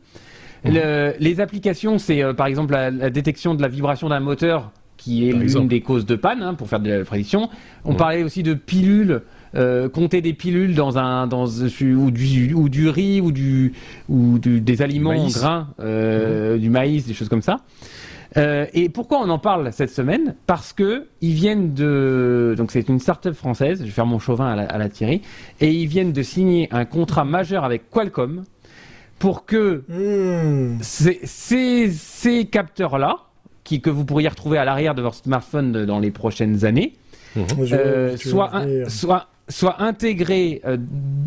Mmh. 0.65 0.79
les 1.21 1.41
applications, 1.41 1.99
c'est 1.99 2.23
par 2.35 2.47
exemple 2.47 2.73
la, 2.73 3.11
détection 3.11 3.55
de 3.55 3.61
la 3.61 3.69
vibration 3.69 4.09
d'un 4.09 4.21
moteur 4.21 4.71
qui 4.97 5.29
est 5.29 5.33
l'une 5.33 5.69
des 5.69 5.83
causes 5.83 6.07
de 6.07 6.17
panne 6.17 6.43
hein, 6.43 6.55
pour 6.55 6.69
faire 6.69 6.81
de 6.81 6.91
la 6.91 7.05
prédiction. 7.05 7.51
On 7.85 7.93
mmh. 7.93 7.97
parlait 7.97 8.23
aussi 8.23 8.43
de 8.43 8.55
pilules 8.55 9.21
euh, 9.57 9.89
compter 9.89 10.21
des 10.21 10.33
pilules 10.33 10.75
dans 10.75 10.99
un 10.99 11.29
dans 11.29 11.47
ou 11.47 12.11
du 12.11 12.53
ou 12.55 12.69
du 12.69 12.89
riz 12.89 13.21
ou 13.21 13.31
du 13.31 13.73
ou 14.09 14.39
des 14.41 14.83
aliments 14.83 15.29
grains, 15.29 15.69
euh, 15.79 16.55
mhm. 16.55 16.61
du 16.61 16.71
maïs, 16.71 17.07
des 17.07 17.15
choses 17.15 17.29
comme 17.29 17.43
ça. 17.43 17.59
Euh, 18.37 18.67
et 18.75 18.89
pourquoi 18.89 19.21
on 19.21 19.29
en 19.29 19.39
parle 19.39 19.73
cette 19.73 19.91
semaine? 19.91 20.35
Parce 20.47 20.73
que 20.73 21.07
ils 21.21 21.35
viennent 21.35 21.73
de 21.73 22.55
donc 22.57 22.73
c'est 22.73 22.89
une 22.89 22.99
start-up 22.99 23.35
française. 23.35 23.81
Je 23.81 23.85
vais 23.85 23.91
faire 23.91 24.07
mon 24.07 24.19
chauvin 24.19 24.49
à 24.53 24.57
la, 24.57 24.63
à 24.65 24.79
la 24.79 24.89
Thierry 24.89 25.23
et 25.61 25.71
ils 25.71 25.87
viennent 25.87 26.13
de 26.13 26.23
signer 26.23 26.69
un 26.73 26.85
contrat 26.85 27.25
majeur 27.25 27.65
avec 27.65 27.91
Qualcomm 27.91 28.45
pour 29.19 29.47
que 29.47 29.85
hmm. 29.89 30.79
ces, 30.83 31.21
ces, 31.25 31.91
ces 31.91 32.47
capteurs-là, 32.47 33.19
qui, 33.65 33.81
que 33.81 33.91
vous 33.91 34.05
pourriez 34.05 34.29
retrouver 34.29 34.59
à 34.59 34.65
l'arrière 34.65 34.95
de 34.95 35.03
votre 35.03 35.17
smartphone 35.17 35.87
dans 35.87 35.99
les 35.99 36.11
prochaines 36.11 36.65
années, 36.65 36.93
mmh. 37.35 37.41
euh, 37.73 38.17
euh, 40.65 40.77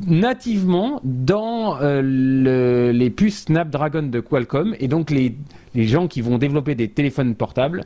nativement 0.07 1.01
dans 1.03 1.81
euh, 1.81 2.01
le, 2.03 2.91
les 2.91 3.09
puces 3.09 3.45
Snapdragon 3.45 4.03
de 4.03 4.19
Qualcomm. 4.19 4.75
Et 4.79 4.87
donc, 4.87 5.09
les, 5.09 5.35
les 5.77 5.87
gens 5.87 6.07
qui 6.07 6.19
vont 6.21 6.37
développer 6.37 6.75
des 6.75 6.89
téléphones 6.89 7.35
portables 7.35 7.85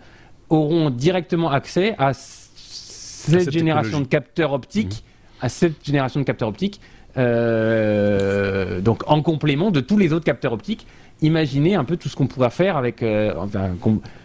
auront 0.50 0.89
directement 0.89 1.52
accès 1.52 1.94
à 2.00 2.14
cette, 2.14 3.52
génération 3.52 4.02
de 4.02 4.08
capteurs 4.08 4.54
optiques, 4.54 5.04
mmh. 5.04 5.46
à 5.46 5.50
cette 5.50 5.86
génération 5.86 6.20
de 6.20 6.26
capteurs 6.26 6.50
optiques 6.50 6.82
euh, 7.18 8.80
donc 8.80 9.04
en 9.08 9.22
complément 9.22 9.72
de 9.72 9.82
tous 9.82 9.98
les 9.98 10.14
autres 10.14 10.26
capteurs 10.26 10.54
optiques. 10.54 10.88
Imaginez 11.22 11.76
un 11.76 11.84
peu 11.84 11.98
tout 11.98 12.10
ce 12.10 12.16
qu'on 12.16 12.28
pourra 12.28 12.50
faire 12.50 12.78
avec. 12.78 13.04
Euh, 13.04 13.34
enfin, 13.38 13.72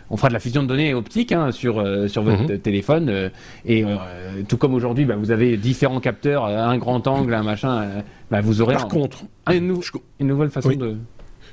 on 0.08 0.16
fera 0.16 0.28
de 0.28 0.32
la 0.32 0.38
fusion 0.40 0.62
de 0.62 0.68
données 0.68 0.94
optiques 0.94 1.32
hein, 1.32 1.50
sur, 1.50 1.80
euh, 1.80 2.06
sur 2.06 2.22
votre 2.22 2.44
mhm. 2.44 2.58
téléphone. 2.58 3.30
et 3.66 3.84
tout 4.48 4.56
comme 4.56 4.72
aujourd'hui, 4.72 5.04
bah, 5.04 5.16
vous 5.16 5.30
avez 5.30 5.56
différents 5.56 6.00
capteurs, 6.00 6.46
un 6.46 6.78
grand 6.78 7.06
angle, 7.06 7.34
un 7.34 7.42
machin. 7.42 7.86
Bah, 8.30 8.40
vous 8.40 8.60
aurez 8.60 8.74
Par 8.74 8.88
contre, 8.88 9.24
une, 9.52 9.80
nouvelle 10.20 10.50
façon 10.50 10.70
de. 10.70 10.96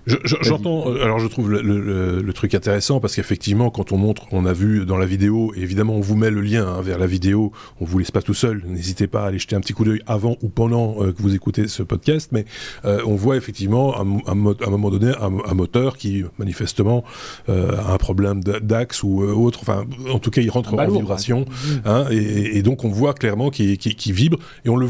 J'entends, 0.06 0.90
euh, 0.90 1.04
alors 1.04 1.20
je 1.20 1.28
trouve 1.28 1.50
le, 1.50 2.34
truc 2.34 2.56
intéressant 2.56 3.00
parce 3.00 3.16
qu'effectivement, 3.16 3.70
quand 3.70 3.92
on 3.92 3.98
montre, 3.98 4.26
on 4.32 4.46
a 4.46 4.54
vu 4.54 4.86
dans 4.86 4.98
la 4.98 5.06
vidéo, 5.06 5.54
évidemment, 5.56 5.96
on 5.96 6.02
vous 6.02 6.16
met 6.16 6.30
le 6.30 6.42
lien 6.42 6.68
hein, 6.68 6.82
vers 6.82 6.98
la 6.98 7.06
vidéo, 7.06 7.52
on 7.80 7.86
vous 7.86 8.00
laisse 8.00 8.12
pas 8.12 8.22
tout 8.22 8.34
seul. 8.34 8.64
N'hésitez 8.68 9.08
pas 9.08 9.24
à 9.24 9.28
aller 9.28 9.40
jeter 9.40 9.56
un 9.56 9.62
petit 9.62 9.74
coup 9.74 9.86
d'œil 9.86 10.02
avant 10.08 10.36
ou 10.42 10.50
pendant 10.50 10.96
euh, 11.00 11.14
que 11.14 11.22
vous 11.22 11.36
écoutez 11.36 11.68
ce 11.68 11.84
podcast, 11.84 12.30
mais 12.32 12.46
euh, 12.86 13.02
on 13.06 13.16
voit 13.16 13.38
effectivement 13.38 13.96
à 13.96 14.02
un, 14.02 14.36
moment 14.36 14.90
donné 14.90 15.14
un, 15.22 15.54
moteur 15.54 15.96
qui 15.96 16.24
manifestement 16.38 17.04
a 17.48 17.94
un 17.94 17.98
problème 17.98 18.44
d'axe 18.44 19.04
ou 19.04 19.22
autre. 19.22 19.60
Enfin, 19.62 19.86
en 20.12 20.20
tout 20.20 20.32
cas, 20.32 20.42
il 20.42 20.50
rentre 20.50 20.74
en 20.74 20.88
vibration, 20.88 21.46
hein, 21.86 22.06
et, 22.10 22.62
donc 22.64 22.84
on 22.84 22.90
voit 22.90 23.14
clairement 23.14 23.50
qu'il 23.52 23.78
vibre 24.14 24.40
et 24.66 24.70
on 24.70 24.76
le 24.76 24.88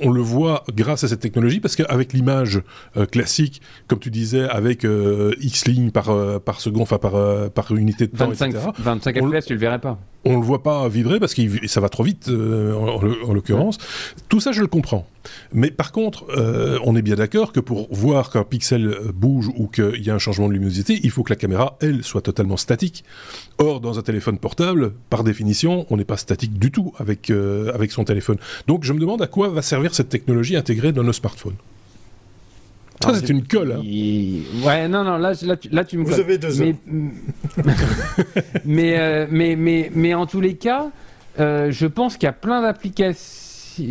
on 0.00 0.10
le 0.10 0.20
voit 0.20 0.64
grâce 0.74 1.04
à 1.04 1.08
cette 1.08 1.20
technologie 1.20 1.60
parce 1.60 1.76
qu'avec 1.76 2.12
l'image 2.12 2.62
classique, 3.10 3.60
comme 3.88 3.98
tu 3.98 4.10
disais 4.10 4.45
avec 4.50 4.84
euh, 4.84 5.34
X 5.40 5.66
lignes 5.66 5.90
par, 5.90 6.10
euh, 6.10 6.38
par 6.38 6.60
seconde, 6.60 6.82
enfin 6.82 6.98
par, 6.98 7.14
euh, 7.14 7.48
par 7.48 7.72
unité 7.72 8.06
de 8.06 8.16
temps, 8.16 8.28
25, 8.28 8.50
etc. 8.50 8.68
25 8.78 9.16
FPS, 9.16 9.46
tu 9.46 9.54
le 9.54 9.58
verrais 9.58 9.78
pas. 9.78 9.98
On 10.24 10.38
le 10.38 10.44
voit 10.44 10.62
pas 10.62 10.88
vibrer 10.88 11.20
parce 11.20 11.34
que 11.34 11.42
ça 11.68 11.80
va 11.80 11.88
trop 11.88 12.02
vite, 12.02 12.28
en, 12.28 13.32
l'occurrence. 13.32 13.78
Tout 14.28 14.40
ça, 14.40 14.50
je 14.50 14.60
le 14.60 14.66
comprends. 14.66 15.06
Mais 15.52 15.70
par 15.70 15.92
contre, 15.92 16.24
on 16.84 16.96
est 16.96 17.02
bien 17.02 17.14
d'accord 17.14 17.52
que 17.52 17.60
pour 17.60 17.86
voir 17.92 18.30
qu'un 18.30 18.42
pixel 18.42 18.96
bouge 19.14 19.48
ou 19.56 19.68
qu'il 19.68 20.02
y 20.02 20.10
a 20.10 20.14
un 20.14 20.18
changement 20.18 20.48
de 20.48 20.54
luminosité, 20.54 20.98
il 21.04 21.12
faut 21.12 21.22
que 21.22 21.30
la 21.32 21.36
caméra, 21.36 21.76
elle, 21.80 22.02
soit 22.02 22.22
totalement 22.22 22.56
statique. 22.56 23.04
Or, 23.58 23.80
dans 23.80 24.00
un 24.00 24.02
téléphone 24.02 24.38
portable, 24.38 24.94
par 25.10 25.22
définition, 25.22 25.86
on 25.90 25.96
n'est 25.96 26.04
pas 26.04 26.16
statique 26.16 26.58
du 26.58 26.72
tout 26.72 26.92
avec, 26.98 27.30
avec 27.30 27.92
son 27.92 28.02
téléphone. 28.02 28.38
Donc, 28.66 28.82
je 28.82 28.92
me 28.92 28.98
demande 28.98 29.22
à 29.22 29.28
quoi 29.28 29.48
va 29.48 29.62
servir 29.62 29.94
cette 29.94 30.08
technologie 30.08 30.56
intégrée 30.56 30.90
dans 30.90 31.04
nos 31.04 31.12
smartphones. 31.12 31.54
Ça, 33.02 33.14
c'est 33.14 33.28
une 33.28 33.46
colle. 33.46 33.72
Hein. 33.72 33.82
Ouais, 34.64 34.88
non, 34.88 35.04
non, 35.04 35.16
là, 35.18 35.32
là, 35.42 35.56
tu, 35.56 35.68
là, 35.68 35.84
tu 35.84 35.98
me 35.98 36.04
Vous 36.04 36.18
avez 36.18 36.38
deux 36.38 36.54
mais... 36.58 36.74
mais, 38.64 38.98
euh, 38.98 39.26
mais, 39.30 39.56
mais, 39.56 39.90
mais, 39.94 40.14
en 40.14 40.26
tous 40.26 40.40
les 40.40 40.54
cas, 40.54 40.90
euh, 41.38 41.70
je 41.70 41.86
pense 41.86 42.16
qu'il 42.16 42.26
y 42.26 42.30
a 42.30 42.32
plein 42.32 42.62
d'applications. 42.62 43.42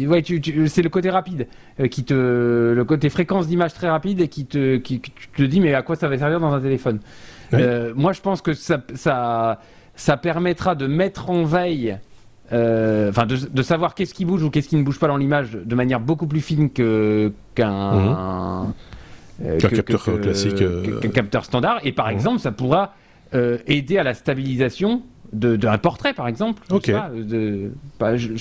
Ouais, 0.07 0.23
tu, 0.23 0.41
c'est 0.67 0.81
le 0.81 0.89
côté 0.89 1.11
rapide 1.11 1.47
euh, 1.79 1.87
qui 1.87 2.03
te, 2.03 2.73
le 2.73 2.83
côté 2.85 3.09
fréquence 3.09 3.47
d'image 3.47 3.75
très 3.75 3.87
rapide 3.87 4.19
et 4.19 4.27
qui 4.27 4.45
te, 4.47 4.77
qui, 4.77 4.99
te 4.99 5.43
dit 5.43 5.59
mais 5.59 5.75
à 5.75 5.83
quoi 5.83 5.95
ça 5.95 6.07
va 6.07 6.17
servir 6.17 6.39
dans 6.39 6.53
un 6.53 6.59
téléphone? 6.59 6.99
moi, 7.95 8.11
je 8.11 8.19
pense 8.19 8.41
que 8.41 8.53
ça, 8.53 8.81
ça, 8.95 9.61
ça 9.95 10.17
permettra 10.17 10.73
de 10.73 10.87
mettre 10.87 11.29
en 11.29 11.43
veille 11.43 11.97
enfin 12.47 13.25
de, 13.25 13.35
de, 13.35 13.61
savoir 13.61 13.95
qu'est-ce 13.95 14.13
qui 14.13 14.25
bouge 14.25 14.43
ou 14.43 14.49
qu'est-ce 14.49 14.67
qui 14.67 14.75
ne 14.75 14.83
bouge 14.83 14.99
pas 14.99 15.07
dans 15.07 15.17
l'image 15.17 15.51
de 15.51 15.75
manière 15.75 15.99
beaucoup 15.99 16.27
plus 16.27 16.41
fine 16.41 16.69
que 16.71 17.31
qu'un 17.53 18.63
mhm. 18.63 18.73
Euh, 19.43 19.57
qu'un 19.57 19.69
capteur 19.69 20.03
classique. 20.21 20.61
Euh, 20.61 20.99
qu'un 20.99 21.09
capteur 21.09 21.45
standard. 21.45 21.79
Et 21.83 21.91
par 21.91 22.09
exemple, 22.09 22.39
ça 22.39 22.51
pourra 22.51 22.93
euh, 23.33 23.57
aider 23.67 23.97
à 23.97 24.03
la 24.03 24.13
stabilisation 24.13 25.01
d'un 25.33 25.77
portrait, 25.77 26.13
par 26.13 26.29
exemple. 26.29 26.61
Ok. 26.69 26.89
de, 26.89 27.71
bah, 27.99 28.15
je, 28.15 28.35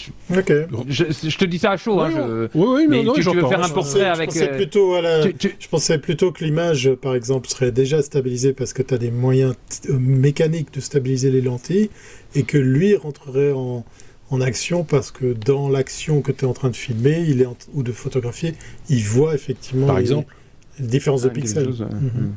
je, 0.87 1.37
te 1.37 1.45
dis 1.45 1.59
ça 1.59 1.73
à 1.73 1.77
chaud. 1.77 1.99
Hein, 1.99 2.11
je, 2.15 2.49
oui, 2.55 2.67
oui, 2.69 2.87
mais, 2.89 3.05
tu, 3.15 3.23
veux 3.23 3.49
faire 3.49 3.65
un 3.65 3.69
portrait 3.69 4.05
avec. 4.05 4.33
Je 4.33 4.39
pensais, 4.39 4.57
plutôt 4.57 4.95
je 5.01 5.69
pensais 5.69 5.99
plutôt 5.99 6.31
que 6.31 6.45
l'image, 6.45 6.95
par 6.95 7.17
exemple, 7.17 7.49
serait 7.49 7.73
déjà 7.73 8.01
stabilisée 8.01 8.53
parce 8.53 8.73
que 8.73 8.83
tu 8.83 8.95
as 8.95 8.99
des 8.99 9.11
moyens 9.11 9.55
mécaniques 9.89 10.73
de 10.73 10.81
stabiliser 10.81 11.31
les 11.31 11.41
lentilles 11.41 11.91
et 12.37 12.45
que 12.45 12.59
lui 12.59 12.95
rentrerait 12.95 13.53
en, 13.53 13.85
en 14.31 14.41
action 14.41 14.85
parce 14.85 15.11
que 15.11 15.33
dans 15.33 15.69
l'action 15.69 16.21
que 16.21 16.31
tu 16.31 16.45
es 16.45 16.49
en 16.49 16.55
train 16.55 16.71
de 16.71 16.77
filmer 16.77 17.25
il 17.27 17.41
est 17.41 17.49
ou 17.73 17.83
de 17.83 17.93
photographier, 17.93 18.55
il 18.89 19.03
voit 19.03 19.35
effectivement. 19.35 19.89
Par 19.89 19.99
exemple 19.99 20.33
Différence 20.79 21.23
de 21.23 21.29
pixels. 21.29 21.69
Mhm. 21.69 22.35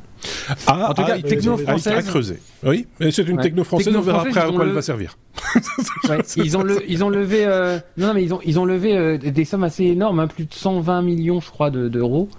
Ah, 0.68 0.92
en 0.92 0.94
tout 0.94 1.04
cas, 1.04 1.16
ah, 1.18 1.22
techno 1.22 1.58
française. 1.58 1.94
À 1.94 2.02
creuser. 2.04 2.40
Oui, 2.64 2.86
c'est 3.00 3.28
une 3.28 3.40
techno 3.40 3.64
française. 3.64 3.96
on 3.96 4.02
verra 4.02 4.22
après 4.22 4.40
à 4.40 4.52
quoi 4.52 4.66
elle 4.66 4.72
va 4.72 4.82
servir. 4.82 5.18
ils 6.38 6.58
ont 6.58 6.64
le, 6.64 6.80
ils 6.88 7.04
ont 7.04 7.10
levé. 7.10 7.46
Euh, 7.46 7.80
non, 7.98 8.14
mais 8.14 8.24
ils 8.24 8.34
ont, 8.34 8.40
ils 8.46 8.60
ont 8.60 8.66
levé 8.66 8.96
euh, 8.96 9.18
des 9.18 9.46
sommes 9.46 9.64
assez 9.64 9.86
énormes, 9.86 10.20
hein, 10.20 10.28
plus 10.28 10.46
de 10.46 10.54
120 10.54 11.02
millions, 11.02 11.40
je 11.40 11.50
crois, 11.50 11.72
d'euros. 11.72 12.30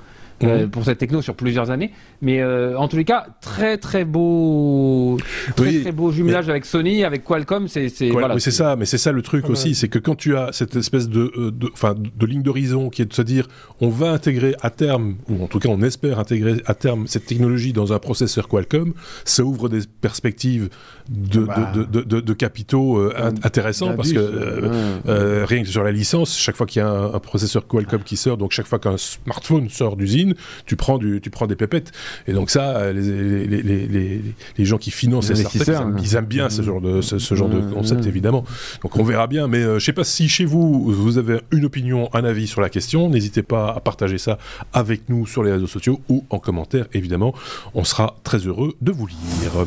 Euh, 0.44 0.64
mhm. 0.64 0.70
pour 0.70 0.84
cette 0.84 0.98
techno 0.98 1.20
sur 1.20 1.34
plusieurs 1.34 1.70
années. 1.70 1.90
Mais 2.22 2.40
euh, 2.40 2.78
en 2.78 2.86
tous 2.86 2.96
les 2.96 3.04
cas, 3.04 3.26
très 3.40 3.76
très 3.76 4.04
beau, 4.04 5.18
très, 5.56 5.80
très 5.80 5.90
beau 5.90 6.12
jumelage 6.12 6.48
avec 6.48 6.64
Sony, 6.64 7.02
avec 7.02 7.24
Qualcomm. 7.24 7.66
C'est 7.66 7.88
voilà, 8.10 8.34
oui, 8.34 8.40
c'est 8.40 8.52
ça. 8.52 8.76
Mais 8.76 8.84
c'est 8.84 8.98
ça 8.98 9.10
le 9.10 9.22
truc 9.22 9.50
aussi, 9.50 9.74
c'est 9.74 9.88
que 9.88 9.98
quand 9.98 10.14
tu 10.14 10.36
as 10.36 10.50
cette 10.52 10.76
espèce 10.76 11.08
de, 11.08 11.32
euh, 11.36 11.50
de, 11.50 11.70
de 12.16 12.26
ligne 12.26 12.42
d'horizon 12.42 12.88
qui 12.88 13.02
est 13.02 13.06
de 13.06 13.12
se 13.12 13.22
dire, 13.22 13.48
on 13.80 13.88
va 13.88 14.12
intégrer 14.12 14.54
à 14.60 14.70
terme, 14.70 15.16
ou 15.28 15.42
en 15.42 15.48
tout 15.48 15.58
cas 15.58 15.70
on 15.70 15.82
espère 15.82 16.20
intégrer 16.20 16.62
à 16.66 16.74
terme 16.74 17.08
cette 17.08 17.26
technologie 17.26 17.72
dans 17.72 17.92
un 17.92 17.98
processeur 17.98 18.48
Qualcomm, 18.48 18.94
ça 19.24 19.42
ouvre 19.42 19.68
des 19.68 19.80
perspectives 20.00 20.68
de, 21.08 21.40
bah. 21.40 21.72
de, 21.74 22.02
de, 22.02 22.32
capitaux 22.32 23.00
intéressants 23.42 23.94
parce 23.94 24.12
que 24.12 25.44
rien 25.44 25.62
que 25.62 25.68
sur 25.68 25.82
la 25.82 25.92
licence, 25.92 26.38
chaque 26.38 26.56
fois 26.56 26.66
qu'il 26.66 26.80
y 26.80 26.84
a 26.84 26.88
un, 26.88 27.14
un 27.14 27.18
processeur 27.18 27.66
Qualcomm 27.66 28.02
qui 28.02 28.16
sort, 28.16 28.36
donc 28.36 28.52
chaque 28.52 28.66
fois 28.66 28.78
qu'un 28.78 28.96
smartphone 28.96 29.68
sort 29.68 29.96
d'usine 29.96 30.34
tu 30.66 30.76
prends, 30.76 30.98
du, 30.98 31.20
tu 31.20 31.30
prends 31.30 31.46
des 31.46 31.56
pépettes. 31.56 31.92
Et 32.26 32.32
donc 32.32 32.50
ça, 32.50 32.92
les, 32.92 33.46
les, 33.46 33.62
les, 33.62 34.22
les 34.56 34.64
gens 34.64 34.78
qui 34.78 34.90
financent 34.90 35.26
ces 35.26 35.36
startups, 35.36 35.60
ils, 36.02 36.16
aiment, 36.16 36.26
bien 36.26 36.50
ce 36.50 36.62
genre 36.62 36.80
de, 36.80 37.00
ce, 37.00 37.34
genre 37.34 37.48
de 37.48 37.60
concept, 37.60 38.06
évidemment. 38.06 38.44
Donc 38.82 38.96
on 38.96 39.04
verra 39.04 39.26
bien. 39.26 39.48
Mais 39.48 39.62
euh, 39.62 39.78
je 39.78 39.84
sais 39.84 39.92
pas 39.92 40.04
si 40.04 40.28
chez 40.28 40.44
vous, 40.44 40.84
vous 40.90 41.18
avez 41.18 41.40
une 41.52 41.64
opinion, 41.64 42.08
un 42.12 42.24
avis 42.24 42.46
sur 42.46 42.60
la 42.60 42.68
question. 42.68 43.08
N'hésitez 43.08 43.42
pas 43.42 43.72
à 43.72 43.80
partager 43.80 44.18
ça 44.18 44.38
avec 44.72 45.08
nous 45.08 45.26
sur 45.26 45.42
les 45.42 45.52
réseaux 45.52 45.66
sociaux 45.66 46.00
ou 46.08 46.24
en 46.30 46.38
commentaire, 46.38 46.86
évidemment. 46.92 47.34
On 47.74 47.84
sera 47.84 48.16
très 48.24 48.38
heureux 48.38 48.74
de 48.80 48.92
vous 48.92 49.06
lire. 49.06 49.66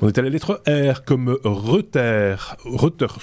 On 0.00 0.08
est 0.08 0.18
à 0.18 0.22
la 0.22 0.28
lettre 0.28 0.62
R 0.66 0.81
comme 1.04 1.38
Reuters. 1.44 2.56
Reuters. 2.64 3.18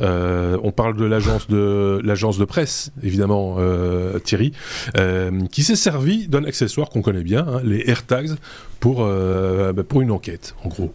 Euh, 0.00 0.58
on 0.62 0.72
parle 0.72 0.96
de 0.96 1.04
l'agence 1.04 1.46
de 1.46 2.00
l'agence 2.02 2.36
de 2.36 2.44
presse, 2.44 2.90
évidemment, 3.02 3.56
euh, 3.58 4.18
Thierry, 4.18 4.52
euh, 4.96 5.30
qui 5.52 5.62
s'est 5.62 5.76
servi 5.76 6.26
d'un 6.26 6.44
accessoire 6.44 6.90
qu'on 6.90 7.02
connaît 7.02 7.22
bien, 7.22 7.46
hein, 7.46 7.60
les 7.62 7.88
AirTags, 7.88 8.32
pour 8.80 9.06
bah, 9.06 9.84
pour 9.88 10.02
une 10.02 10.10
enquête, 10.10 10.54
en 10.64 10.68
gros. 10.68 10.92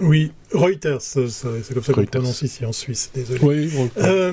Oui, 0.00 0.32
Reuters, 0.52 1.00
c'est 1.00 1.74
comme 1.74 1.82
ça 1.82 1.92
qu'on 1.92 2.04
prononce 2.04 2.42
ici 2.42 2.64
en 2.64 2.72
Suisse, 2.72 3.10
désolé. 3.14 3.40
Oui, 3.42 3.72
euh, 3.98 4.32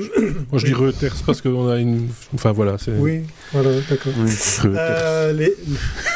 moi 0.52 0.60
je 0.60 0.66
dis 0.66 0.74
Reuters 0.74 1.14
parce 1.26 1.42
qu'on 1.42 1.70
a 1.70 1.78
une... 1.78 2.08
Enfin 2.34 2.52
voilà, 2.52 2.78
c'est... 2.78 2.92
Oui, 2.92 3.22
voilà, 3.54 3.70
d'accord. 3.90 4.14
Euh, 4.66 5.34
les, 5.34 5.54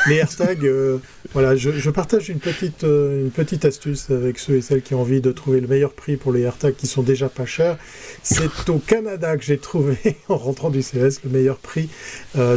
les 0.07 0.15
AirTags, 0.15 0.65
euh, 0.65 0.97
voilà, 1.33 1.55
je, 1.55 1.89
partage 1.89 2.29
une 2.29 2.39
petite, 2.39 2.83
une 2.83 3.31
petite 3.31 3.65
astuce 3.65 4.09
avec 4.09 4.39
ceux 4.39 4.55
et 4.55 4.61
celles 4.61 4.81
qui 4.81 4.93
ont 4.93 5.01
envie 5.01 5.21
de 5.21 5.31
trouver 5.31 5.61
le 5.61 5.67
meilleur 5.67 5.93
prix 5.93 6.15
pour 6.15 6.31
les 6.31 6.41
AirTags 6.41 6.75
qui 6.75 6.87
sont 6.87 7.03
déjà 7.03 7.29
pas 7.29 7.45
chers. 7.45 7.77
C'est 8.21 8.69
au 8.69 8.77
Canada 8.77 9.35
que 9.37 9.43
j'ai 9.43 9.57
trouvé, 9.57 9.97
en 10.29 10.37
rentrant 10.37 10.69
du 10.69 10.81
CS, 10.81 11.21
le 11.23 11.29
meilleur 11.29 11.57
prix, 11.57 11.89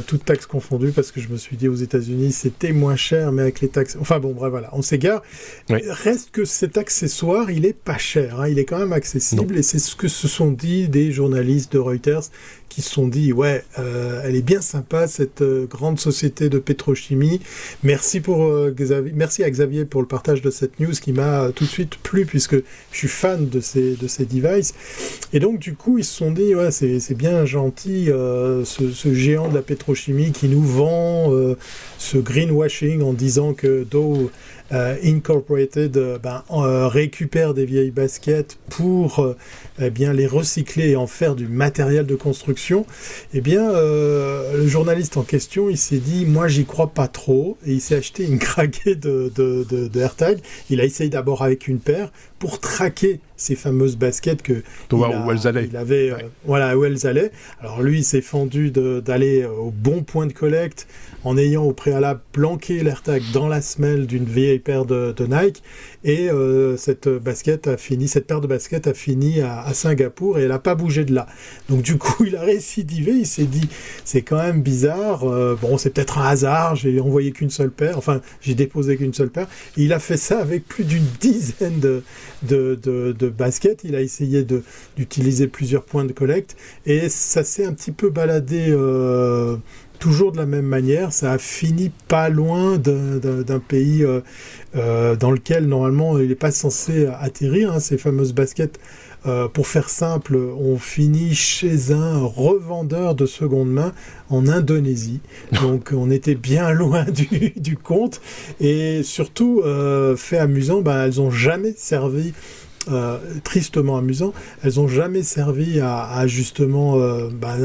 toutes 0.07 0.25
taxes 0.25 0.47
confondues, 0.47 0.93
parce 0.93 1.11
que 1.11 1.21
je 1.21 1.29
me 1.29 1.37
suis 1.37 1.57
dit 1.57 1.69
aux 1.69 1.75
États-Unis 1.75 2.33
c'était 2.33 2.73
moins 2.73 2.97
cher, 2.97 3.33
mais 3.33 3.43
avec 3.43 3.61
les 3.61 3.69
taxes... 3.69 3.97
Enfin 4.01 4.19
bon, 4.19 4.33
bref, 4.33 4.51
voilà, 4.51 4.71
on 4.73 4.83
s'égare. 4.83 5.23
Reste 5.71 6.31
que 6.31 6.45
cet 6.45 6.77
accessoire 6.77 7.51
il 7.51 7.65
est 7.65 7.73
pas 7.73 7.99
cher, 7.99 8.41
hein. 8.41 8.49
il 8.49 8.59
est 8.59 8.65
quand 8.65 8.79
même 8.79 8.93
accessible 8.93 9.57
et 9.57 9.63
c'est 9.63 9.79
ce 9.79 9.97
que 9.97 10.09
se 10.09 10.29
sont 10.29 10.51
dit 10.51 10.89
des 10.89 11.13
journalistes 11.13 11.73
de 11.73 11.79
Reuters 11.79 12.31
qui 12.77 12.83
se 12.83 12.91
sont 12.91 13.09
dit 13.09 13.33
ouais, 13.33 13.65
euh, 13.79 14.21
elle 14.23 14.37
est 14.37 14.43
bien 14.43 14.61
sympa 14.61 15.09
cette 15.09 15.41
euh, 15.41 15.65
grande 15.65 15.99
société 15.99 16.51
de 16.51 16.59
pétrochimie. 16.59 17.41
Merci 17.83 18.21
pour 18.21 18.45
euh, 18.45 18.71
Xavier, 18.71 19.13
merci 19.17 19.43
à 19.43 19.49
Xavier 19.49 19.87
pour 19.87 20.03
le 20.03 20.07
partage 20.07 20.43
de 20.43 20.51
cette 20.51 20.79
news 20.79 20.93
qui 20.93 21.15
m'a 21.15 21.53
tout 21.53 21.65
de 21.65 21.71
suite 21.71 21.97
plu 21.97 22.27
puisque 22.27 22.57
je 22.57 22.63
suis 22.99 23.09
fan 23.09 23.49
de 23.49 23.61
ces 23.61 23.97
de 23.97 24.07
ces 24.07 24.27
devices. 24.27 24.75
Et 25.33 25.41
donc 25.41 25.59
du 25.59 25.75
coup 25.75 25.97
ils 25.97 26.05
se 26.05 26.15
sont 26.15 26.31
dit 26.31 26.55
ouais 26.55 26.71
c'est 26.71 27.15
bien 27.15 27.47
gentil 27.47 28.09
ce, 28.09 29.15
géant 29.15 29.49
de 29.49 29.55
la 29.55 29.63
pétrochimie 29.63 30.33
qui 30.33 30.47
nous 30.51 30.63
vend 30.63 31.33
ce 31.97 32.19
greenwashing 32.19 33.01
en 33.01 33.15
disant 33.15 33.55
que 33.55 33.87
Dow 33.91 34.31
euh, 34.73 34.97
Incorporated 35.05 35.97
euh, 35.97 36.19
ben, 36.19 36.43
euh, 36.51 36.89
récupère 36.89 37.55
des 37.55 37.65
vieilles 37.65 37.91
baskets 37.91 38.59
pour 38.69 39.35
eh 39.81 39.91
bien, 39.91 40.13
les 40.13 40.27
recycler 40.27 40.91
et 40.91 40.97
en 40.97 41.07
faire 41.07 41.35
du 41.35 41.47
matériel 41.47 42.07
de 42.07 42.15
construction, 42.15 42.87
eh 43.35 43.41
bien, 43.41 43.71
le 43.73 44.67
journaliste 44.67 45.17
en 45.17 45.23
question, 45.23 45.69
il 45.71 45.79
s'est 45.79 45.99
dit, 45.99 46.25
moi, 46.25 46.49
j'y 46.49 46.65
crois 46.65 46.89
pas 46.89 47.09
trop, 47.09 47.57
et 47.67 47.73
il 47.73 47.81
s'est 47.81 47.97
acheté 47.97 48.25
une 48.25 48.39
craquée 48.41 48.95
de, 48.95 49.31
de, 49.35 49.65
de, 49.69 49.89
de 49.89 50.01
AirTag. 50.01 50.41
Il 50.71 50.81
a 50.81 50.85
essayé 50.85 51.11
d'abord 51.11 51.43
avec 51.43 51.69
une 51.69 51.79
paire 51.79 52.11
pour 52.39 52.61
traquer 52.61 53.21
ces 53.37 53.55
fameuses 53.55 53.97
baskets 53.97 54.43
que 54.43 54.63
il, 54.93 54.97
où 54.97 55.31
elles 55.31 55.47
allaient. 55.47 55.67
il 55.67 55.77
avait, 55.77 56.13
voilà, 56.45 56.77
où 56.77 56.85
elles 56.85 57.07
allaient. 57.07 57.31
Alors 57.61 57.83
lui, 57.83 57.99
il 57.99 58.05
s'est 58.05 58.23
fendu 58.23 58.71
d'aller 58.71 59.45
au 59.45 59.71
bon 59.71 60.03
point 60.03 60.27
de 60.27 60.33
collecte 60.33 60.87
en 61.25 61.37
ayant 61.37 61.65
au 61.65 61.73
préalable 61.73 62.21
planqué 62.33 62.83
l'AirTag 62.83 63.23
dans 63.33 63.49
la 63.49 63.61
semelle 63.61 64.07
d'une 64.07 64.25
vieille 64.25 64.59
paire 64.59 64.85
de, 64.85 65.15
Nike. 65.19 65.63
Et 66.07 66.31
euh, 66.31 66.77
cette 66.77 67.09
basket 67.09 67.67
a 67.67 67.77
fini, 67.77 68.07
cette 68.07 68.29
paire 68.29 68.41
de 68.41 68.47
baskets 68.47 68.87
a 68.87 68.95
fini 68.95 69.41
à, 69.41 69.75
Singapour 69.75 70.39
et 70.39 70.43
elle 70.43 70.51
n'a 70.51 70.61
pas 70.61 70.77
bougé 70.77 71.05
de 71.05 71.13
là. 71.13 71.27
Donc 71.69 71.83
du 71.83 71.99
coup, 71.99 72.25
il 72.27 72.37
a 72.37 72.43
récidivé. 72.43 73.11
Il 73.11 73.27
s'est 73.27 73.45
dit, 73.45 73.69
c'est 74.05 74.23
quand 74.23 74.37
même 74.37 74.63
bizarre. 74.63 75.25
Euh, 75.25 75.59
bon, 75.61 75.79
c'est 75.79 75.91
peut-être 75.91 76.19
un 76.19 76.29
hasard. 76.29 76.77
J'ai 76.77 77.01
envoyé 77.01 77.33
qu'une 77.33 77.51
seule 77.51 77.73
paire. 77.73 77.99
Enfin, 77.99 78.21
j'ai 78.41 78.55
déposé 78.55 78.97
qu'une 78.97 79.13
seule 79.13 79.31
paire. 79.31 79.49
il 79.77 79.93
a 79.93 79.99
fait 79.99 80.17
ça 80.17 80.39
avec 80.39 80.69
plus 80.69 80.85
d'une 80.85 81.05
dizaine 81.21 81.81
de, 81.81 82.05
de, 82.45 82.77
de, 82.77 83.29
baskets. 83.29 83.83
Il 83.83 83.97
a 83.97 84.01
essayé 84.01 84.47
d'utiliser 84.97 85.49
plusieurs 85.49 85.83
points 85.83 86.05
de 86.05 86.13
collecte 86.13 86.57
et 86.87 87.09
ça 87.09 87.43
s'est 87.43 87.65
un 87.65 87.73
petit 87.73 87.91
peu 87.91 88.11
baladé. 88.11 88.67
Euh, 88.69 89.57
toujours 89.99 90.33
de 90.33 90.37
la 90.37 90.47
même 90.47 90.67
manière, 90.67 91.13
ça 91.13 91.33
a 91.33 91.39
fini 91.39 91.91
pas 92.09 92.29
loin 92.29 92.79
d'un 92.79 93.59
pays 93.59 94.05
euh, 94.05 94.21
euh, 94.77 95.17
dans 95.17 95.31
lequel 95.31 95.67
normalement 95.67 96.19
il 96.19 96.29
n'est 96.29 96.35
pas 96.35 96.51
censé 96.51 97.07
atterrir, 97.07 97.73
hein, 97.73 97.81
ces 97.81 97.99
fameuses 97.99 98.33
baskets. 98.33 98.79
Euh, 99.27 99.49
pour 99.49 99.67
faire 99.67 99.89
simple, 99.89 100.37
on 100.37 100.77
finit 100.79 101.35
chez 101.35 101.91
un 101.91 102.21
revendeur 102.21 103.17
de 103.17 103.27
seconde 103.27 103.71
main 103.71 103.93
en 104.29 104.47
Indonésie. 104.47 105.21
Donc 105.63 105.93
on 105.97 106.11
était 106.13 106.37
bien 106.37 106.71
loin 106.73 107.05
du, 107.05 107.77
compte. 107.77 108.21
Et 108.61 109.03
surtout, 109.03 109.63
fait 110.17 110.39
amusant, 110.39 110.81
ben, 110.81 111.05
elles 111.05 111.17
n'ont 111.17 111.33
jamais 111.33 111.75
servi 111.77 112.35
euh, 112.89 113.19
tristement 113.43 113.97
amusant, 113.97 114.33
elles 114.63 114.75
n'ont 114.77 114.89
jamais 114.89 115.23
servi 115.23 115.81
à, 115.81 116.27
justement 116.27 116.99
euh, 116.99 117.29
bah, 117.31 117.57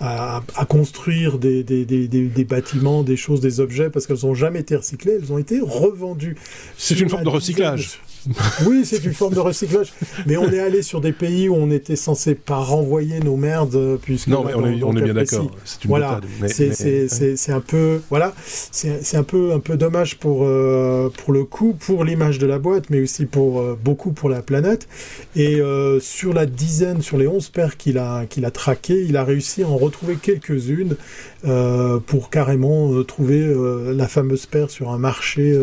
à, 0.00 0.42
construire 0.68 1.38
des, 1.38 1.62
des, 1.62 2.44
bâtiments, 2.44 3.02
des 3.02 3.16
choses, 3.16 3.40
des 3.40 3.60
objets, 3.60 3.90
parce 3.90 4.06
qu'elles 4.06 4.24
n'ont 4.24 4.34
jamais 4.34 4.60
été 4.60 4.76
recyclées, 4.76 5.18
elles 5.22 5.32
ont 5.32 5.38
été 5.38 5.60
revendues. 5.60 6.36
C'est 6.76 6.98
une 7.00 7.08
forme 7.08 7.24
de 7.24 7.28
recyclage. 7.28 8.00
Oui, 8.66 8.84
c'est 8.84 9.04
une 9.04 9.14
forme 9.14 9.34
de 9.34 9.40
recyclage. 9.40 9.92
Mais 10.26 10.36
on 10.36 10.50
est 10.50 10.60
allé 10.60 10.82
sur 10.82 11.00
des 11.00 11.12
pays 11.12 11.48
où 11.48 11.54
on 11.54 11.70
était 11.70 11.96
censé 11.96 12.34
pas 12.34 12.56
renvoyer 12.56 13.20
nos 13.20 13.36
merdes, 13.36 13.98
puisque 14.02 14.28
non, 14.28 14.44
mais 14.44 14.54
on, 14.54 14.66
est, 14.66 15.02
bien 15.02 15.14
d'accord. 15.14 15.50
Voilà, 15.86 16.20
c'est 16.46 17.52
un 17.52 17.60
peu, 17.60 18.00
voilà, 18.10 18.34
c'est 18.70 19.16
un 19.16 19.22
peu, 19.22 19.52
un 19.52 19.60
peu 19.60 19.76
dommage 19.76 20.18
pour 20.18 20.44
euh, 20.44 21.10
pour 21.10 21.32
le 21.32 21.44
coup, 21.44 21.74
pour 21.78 22.04
l'image 22.04 22.38
de 22.38 22.46
la 22.46 22.58
boîte, 22.58 22.90
mais 22.90 23.00
aussi 23.00 23.26
pour 23.26 23.60
euh, 23.60 23.78
beaucoup 23.82 24.12
pour 24.12 24.28
la 24.28 24.42
planète. 24.42 24.88
Et 25.36 25.60
euh, 25.60 26.00
sur 26.00 26.32
la 26.32 26.46
dizaine, 26.46 27.02
sur 27.02 27.18
les 27.18 27.26
11 27.26 27.48
paires 27.48 27.76
qu'il 27.76 27.98
a 27.98 28.26
qu'il 28.26 28.44
a 28.44 28.50
traquées, 28.50 29.04
il 29.08 29.16
a 29.16 29.24
réussi 29.24 29.62
à 29.62 29.68
en 29.68 29.76
retrouver 29.76 30.16
quelques-unes 30.16 30.96
pour 32.06 32.28
carrément 32.28 33.02
trouver 33.04 33.54
la 33.94 34.08
fameuse 34.08 34.44
paire 34.44 34.68
sur 34.70 34.90
un 34.90 34.98
marché 34.98 35.58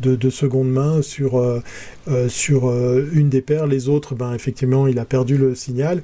de, 0.00 0.30
seconde 0.30 0.70
main 0.70 1.02
sur, 1.02 1.38
euh, 1.38 1.62
euh, 2.08 2.28
sur 2.28 2.68
euh, 2.68 3.08
une 3.12 3.28
des 3.28 3.40
paires. 3.40 3.66
Les 3.66 3.88
autres, 3.88 4.14
ben, 4.14 4.34
effectivement, 4.34 4.86
il 4.86 4.98
a 4.98 5.04
perdu 5.04 5.36
le 5.36 5.54
signal. 5.54 6.02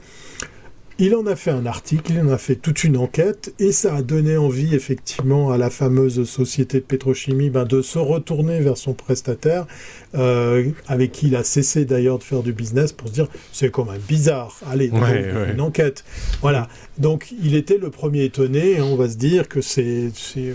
Il 0.99 1.15
en 1.15 1.27
a 1.27 1.37
fait 1.37 1.51
un 1.51 1.67
article, 1.67 2.13
il 2.13 2.21
en 2.23 2.31
a 2.31 2.39
fait 2.39 2.55
toute 2.55 2.83
une 2.83 2.97
enquête, 2.97 3.53
et 3.59 3.71
ça 3.71 3.97
a 3.97 4.01
donné 4.01 4.39
envie 4.39 4.75
effectivement 4.75 5.51
à 5.51 5.59
la 5.59 5.69
fameuse 5.69 6.25
société 6.25 6.79
de 6.79 6.85
pétrochimie 6.85 7.51
ben, 7.51 7.67
de 7.67 7.83
se 7.83 7.99
retourner 7.99 8.61
vers 8.61 8.79
son 8.79 8.95
prestataire, 8.95 9.67
euh, 10.15 10.71
avec 10.87 11.13
qui 11.13 11.27
il 11.27 11.37
a 11.37 11.45
cessé 11.45 11.85
d'ailleurs 11.85 12.19
de 12.19 12.25
faire 12.25 12.43
du 12.43 12.55
business 12.55 12.93
pour 12.93 13.09
se 13.09 13.13
dire 13.13 13.29
c'est 13.53 13.71
quand 13.71 13.85
même 13.85 14.01
bizarre, 14.09 14.59
allez, 14.71 14.91
une 15.53 15.61
enquête. 15.61 16.03
Voilà. 16.41 16.67
Donc 16.97 17.35
il 17.43 17.55
était 17.57 17.77
le 17.77 17.91
premier 17.91 18.25
étonné, 18.25 18.77
et 18.77 18.81
on 18.81 18.97
va 18.97 19.11
se 19.11 19.19
dire 19.19 19.49
que 19.49 19.61
c'est 19.61 20.11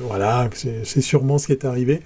voilà, 0.07 0.49
c'est 0.83 1.01
sûrement 1.01 1.37
ce 1.37 1.45
qui 1.45 1.51
est 1.51 1.65
arrivé, 1.65 2.01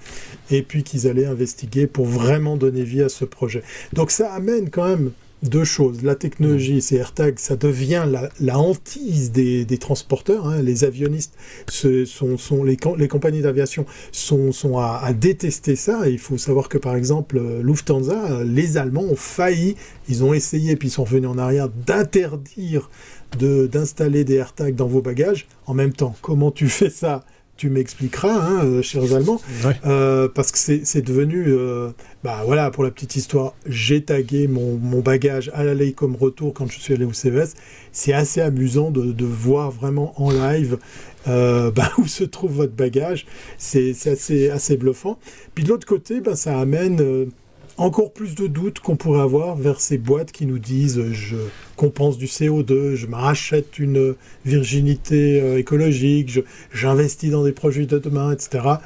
et 0.50 0.60
puis 0.60 0.82
qu'ils 0.82 1.08
allaient 1.08 1.24
investiguer 1.24 1.86
pour 1.86 2.04
vraiment 2.04 2.58
donner 2.58 2.82
vie 2.82 3.02
à 3.02 3.08
ce 3.08 3.24
projet. 3.24 3.62
Donc 3.94 4.10
ça 4.10 4.30
amène 4.34 4.68
quand 4.68 4.86
même 4.86 5.12
deux 5.42 5.64
choses. 5.64 6.02
La 6.02 6.14
technologie, 6.14 6.80
ces 6.80 6.96
AirTags, 6.96 7.38
ça 7.38 7.56
devient 7.56 8.06
la, 8.40 8.58
hantise 8.58 9.32
des, 9.32 9.78
transporteurs. 9.78 10.46
Hein. 10.46 10.62
Les 10.62 10.84
avionnistes, 10.84 11.34
ce 11.68 12.04
sont, 12.04 12.38
sont 12.38 12.64
les, 12.64 12.76
les, 12.96 13.08
compagnies 13.08 13.42
d'aviation 13.42 13.86
sont, 14.12 14.52
sont 14.52 14.78
à, 14.78 15.12
détester 15.12 15.76
ça. 15.76 16.08
Et 16.08 16.12
il 16.12 16.18
faut 16.18 16.38
savoir 16.38 16.68
que, 16.68 16.78
par 16.78 16.96
exemple, 16.96 17.40
Lufthansa, 17.62 18.44
les 18.44 18.76
Allemands 18.76 19.04
ont 19.04 19.16
failli, 19.16 19.76
ils 20.08 20.24
ont 20.24 20.34
essayé, 20.34 20.76
puis 20.76 20.88
ils 20.88 20.92
sont 20.92 21.04
revenus 21.04 21.28
en 21.28 21.38
arrière, 21.38 21.68
d'interdire 21.68 22.90
d'installer 23.38 24.24
des 24.24 24.36
AirTags 24.36 24.74
dans 24.74 24.86
vos 24.86 25.02
bagages. 25.02 25.46
En 25.66 25.74
même 25.74 25.92
temps, 25.92 26.14
comment 26.22 26.50
tu 26.50 26.68
fais 26.68 26.90
ça? 26.90 27.24
Tu 27.56 27.70
m'expliqueras, 27.70 28.34
hein, 28.34 28.64
euh, 28.64 28.82
chers 28.82 29.14
Allemands, 29.14 29.40
euh, 29.86 30.28
parce 30.28 30.52
que 30.52 30.58
c'est 30.58 31.02
devenu, 31.02 31.44
euh, 31.48 31.90
bah 32.22 32.42
voilà, 32.44 32.70
pour 32.70 32.84
la 32.84 32.90
petite 32.90 33.16
histoire, 33.16 33.54
j'ai 33.66 34.02
tagué 34.02 34.46
mon, 34.46 34.76
bagage 35.00 35.50
à 35.54 35.64
l'aller 35.64 35.92
comme 35.92 36.16
retour 36.16 36.52
quand 36.52 36.70
je 36.70 36.78
suis 36.78 36.94
allé 36.94 37.04
au 37.04 37.12
CES. 37.12 37.54
C'est 37.92 38.12
assez 38.12 38.40
amusant 38.40 38.90
de, 38.90 39.24
voir 39.24 39.70
vraiment 39.70 40.12
en 40.20 40.30
live 40.30 40.78
bah, 41.26 41.90
où 41.98 42.06
se 42.06 42.24
trouve 42.24 42.52
votre 42.52 42.74
bagage. 42.74 43.26
C'est 43.58 43.94
assez, 44.06 44.50
assez 44.50 44.76
bluffant. 44.76 45.18
Puis 45.54 45.64
de 45.64 45.70
l'autre 45.70 45.86
côté, 45.86 46.20
bah, 46.20 46.36
ça 46.36 46.58
amène 46.58 47.30
encore 47.78 48.12
plus 48.12 48.34
de 48.34 48.46
doutes 48.46 48.80
qu'on 48.80 48.96
pourrait 48.96 49.20
avoir 49.20 49.56
vers 49.56 49.80
ces 49.80 49.98
boîtes 49.98 50.32
qui 50.32 50.46
nous 50.46 50.58
disent 50.58 51.12
je 51.12 51.36
compense 51.76 52.18
du 52.18 52.26
CO2, 52.26 52.94
je 52.94 53.06
me 53.06 53.16
rachète 53.16 53.78
une 53.78 54.14
virginité 54.44 55.40
euh, 55.40 55.58
écologique, 55.58 56.40
j'investis 56.72 57.30
dans 57.30 57.44
des 57.44 57.52
projets 57.52 57.86
de 57.86 57.98
demain, 57.98 58.32
etc 58.32 58.78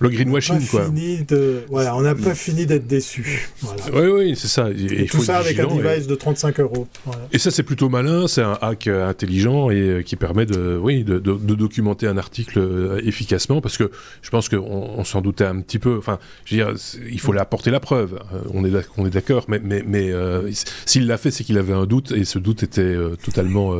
le 0.00 0.08
greenwashing, 0.08 0.66
quoi. 0.66 0.88
de... 0.88 1.62
Voilà, 1.68 1.94
on 1.94 2.00
n'a 2.00 2.14
pas 2.14 2.34
fini 2.34 2.64
d'être 2.64 2.86
déçu. 2.86 3.50
Oui, 3.92 4.06
oui, 4.06 4.34
c'est 4.36 4.48
ça. 4.48 4.70
Et, 4.70 5.04
tout 5.04 5.22
ça 5.22 5.38
avec 5.38 5.58
un 5.58 5.66
device 5.66 6.06
de 6.06 6.14
35 6.14 6.60
euros. 6.60 6.88
Et 7.32 7.38
ça, 7.38 7.50
c'est 7.50 7.62
plutôt 7.62 7.90
malin. 7.90 8.26
C'est 8.26 8.42
un 8.42 8.58
hack 8.62 8.86
euh, 8.86 9.08
intelligent 9.08 9.70
et 9.70 9.80
euh, 9.80 10.02
qui 10.02 10.16
permet 10.16 10.46
de, 10.46 10.78
oui, 10.82 11.04
de, 11.04 11.18
documenter 11.18 12.06
un 12.06 12.16
article 12.16 12.58
euh, 12.58 13.00
efficacement 13.04 13.60
parce 13.60 13.76
que 13.76 13.90
je 14.22 14.30
pense 14.30 14.48
qu'on 14.48 14.58
on, 14.58 15.04
s'en 15.04 15.20
doutait 15.20 15.44
un 15.44 15.60
petit 15.60 15.78
peu. 15.78 15.98
Enfin, 15.98 16.18
je 16.46 16.56
veux 16.56 16.64
dire, 16.64 16.74
il 17.10 17.20
faut 17.20 17.36
apporter 17.36 17.70
la 17.70 17.80
preuve. 17.80 18.18
On 18.54 18.64
est 18.64 19.10
d'accord, 19.10 19.44
mais, 19.48 19.60
mais, 19.62 19.82
mais 19.86 20.12
s'il 20.86 21.06
l'a 21.06 21.18
fait, 21.18 21.30
c'est 21.30 21.44
qu'il 21.44 21.58
avait 21.58 21.74
un 21.74 21.86
doute 21.86 22.12
et 22.12 22.24
ce 22.24 22.38
doute 22.38 22.62
était 22.62 22.96
totalement 23.22 23.74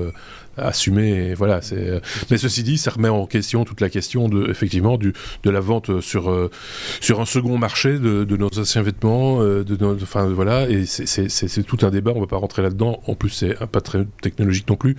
assumer. 0.62 1.34
voilà. 1.34 1.62
C'est. 1.62 2.00
Mais 2.30 2.38
ceci 2.38 2.62
dit, 2.62 2.78
ça 2.78 2.90
remet 2.90 3.08
en 3.08 3.26
question 3.26 3.64
toute 3.64 3.80
la 3.80 3.90
question 3.90 4.28
de 4.28 4.48
effectivement 4.50 4.96
du 4.96 5.12
de 5.42 5.50
la 5.50 5.61
vente 5.61 6.00
sur 6.00 6.30
euh, 6.30 6.50
sur 7.00 7.20
un 7.20 7.26
second 7.26 7.58
marché 7.58 7.98
de, 7.98 8.24
de 8.24 8.36
nos 8.36 8.48
anciens 8.58 8.82
vêtements. 8.82 9.42
Euh, 9.42 9.64
de 9.64 9.78
enfin 10.02 10.26
voilà. 10.26 10.68
Et 10.68 10.86
c'est 10.86 11.62
tout 11.62 11.78
un 11.82 11.90
débat. 11.90 12.12
On 12.14 12.20
va 12.20 12.26
pas 12.26 12.36
rentrer 12.36 12.62
là-dedans. 12.62 13.00
En 13.06 13.14
plus, 13.14 13.30
c'est 13.30 13.54
pas 13.66 13.80
très 13.80 14.06
technologique 14.22 14.68
non 14.68 14.76
plus. 14.76 14.96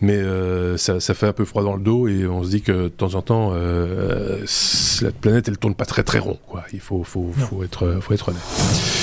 Mais 0.00 0.16
euh, 0.16 0.76
ça, 0.76 1.00
ça, 1.00 1.14
fait 1.14 1.26
un 1.26 1.32
peu 1.32 1.44
froid 1.44 1.64
dans 1.64 1.74
le 1.74 1.82
dos 1.82 2.06
et 2.06 2.24
on 2.24 2.44
se 2.44 2.50
dit 2.50 2.62
que 2.62 2.84
de 2.84 2.88
temps 2.88 3.14
en 3.14 3.22
temps, 3.22 3.52
la 3.52 5.10
planète 5.10 5.48
elle 5.48 5.58
tourne 5.58 5.74
pas 5.74 5.86
très 5.86 6.04
très 6.04 6.20
rond. 6.20 6.38
Quoi. 6.46 6.64
Il 6.72 6.80
faut, 6.80 7.02
faut, 7.02 7.32
faut 7.36 7.64
être, 7.64 7.98
faut 8.00 8.14
être 8.14 8.28
honnête. 8.28 8.97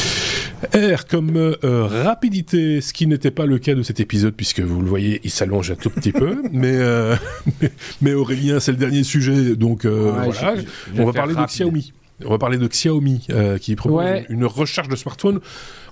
R 0.74 1.06
comme 1.08 1.36
euh, 1.38 1.86
rapidité, 1.86 2.82
ce 2.82 2.94
qui 2.94 3.08
n'était 3.08 3.32
pas 3.32 3.46
le 3.46 3.60
cas 3.60 3.76
de 3.76 3.84
cet 3.84 4.00
épisode, 4.00 4.34
puisque 4.36 4.60
vous 4.60 4.82
le 4.82 4.88
voyez, 4.88 5.22
il 5.24 5.30
s'allonge 5.30 5.72
un 5.72 5.76
tout 5.76 5.90
petit 5.90 6.12
peu. 6.12 6.36
Euh, 6.66 7.16
mais, 7.62 7.72
mais, 8.02 8.14
Aurélien, 8.14 8.60
c'est 8.60 8.72
le 8.72 8.78
dernier 8.78 9.04
sujet, 9.04 9.56
donc 9.56 9.86
euh, 9.86 10.12
voilà. 10.12 10.56
on 10.98 11.06
va 11.06 11.14
parler 11.14 11.36
de 11.36 11.46
Xiaomi. 11.46 11.94
On 12.24 12.30
va 12.30 12.38
parler 12.38 12.58
de 12.58 12.68
Xiaomi, 12.68 13.28
qui 13.62 13.76
propose 13.76 14.24
une 14.30 14.46
recharge 14.46 14.88
de 14.88 14.96
smartphone 14.96 15.40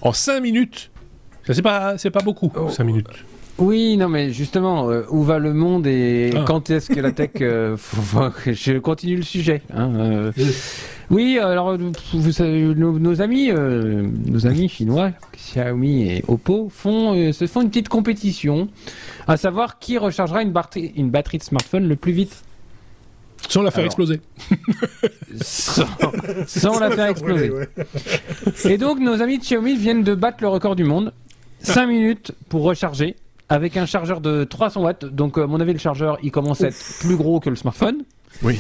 en 0.01 0.13
5 0.13 0.39
minutes. 0.39 0.89
Ça, 1.45 1.53
c'est 1.53 1.61
pas, 1.61 1.97
c'est 1.97 2.11
pas 2.11 2.21
beaucoup, 2.21 2.51
5 2.69 2.84
minutes. 2.84 3.07
Oui, 3.59 3.97
non, 3.97 4.09
mais 4.09 4.31
justement, 4.31 4.89
euh, 4.89 5.03
où 5.09 5.23
va 5.23 5.37
le 5.37 5.53
monde 5.53 5.85
et 5.85 6.31
ah. 6.35 6.43
quand 6.45 6.69
est-ce 6.69 6.89
que 6.89 6.99
la 6.99 7.11
tech. 7.11 7.31
Euh, 7.41 7.77
je 8.47 8.79
continue 8.79 9.17
le 9.17 9.23
sujet. 9.23 9.61
Hein, 9.73 10.31
oui, 11.09 11.37
alors 11.37 11.77
vous 12.13 12.31
savez, 12.31 12.63
nos, 12.73 13.21
amis, 13.21 13.51
nos 13.51 14.47
amis 14.47 14.69
chinois, 14.69 15.11
Xiaomi 15.35 16.09
et 16.09 16.23
Oppo, 16.27 16.69
font, 16.71 17.31
se 17.31 17.45
font 17.45 17.61
une 17.61 17.69
petite 17.69 17.89
compétition, 17.89 18.69
à 19.27 19.37
savoir 19.37 19.77
qui 19.77 19.97
rechargera 19.97 20.41
une 20.41 20.51
batterie, 20.51 20.91
une 20.95 21.11
batterie 21.11 21.37
de 21.37 21.43
smartphone 21.43 21.87
le 21.87 21.95
plus 21.95 22.13
vite. 22.13 22.43
Sans 23.49 23.61
la 23.61 23.71
faire 23.71 23.85
exploser. 23.85 24.21
sans, 25.41 26.79
la 26.79 26.89
faire 26.89 27.07
exploser. 27.07 27.51
Et 28.65 28.77
donc, 28.77 28.99
nos 28.99 29.21
amis 29.21 29.37
de 29.37 29.43
Xiaomi 29.43 29.75
viennent 29.75 30.03
de 30.03 30.15
battre 30.15 30.37
le 30.41 30.47
record 30.47 30.75
du 30.75 30.85
monde. 30.85 31.13
5 31.59 31.87
minutes 31.87 32.31
pour 32.49 32.63
recharger 32.63 33.15
avec 33.53 33.77
un 33.77 33.85
chargeur 33.85 34.19
de 34.19 34.45
300 34.45 34.81
watts. 34.81 35.05
Donc, 35.05 35.37
à 35.37 35.45
mon 35.45 35.59
avis, 35.59 35.73
le 35.73 35.79
chargeur, 35.79 36.17
il 36.23 36.31
commence 36.31 36.61
à 36.61 36.69
être 36.69 36.99
plus 37.01 37.15
gros 37.15 37.39
que 37.39 37.51
le 37.51 37.55
smartphone. 37.55 38.03
Oui. 38.41 38.59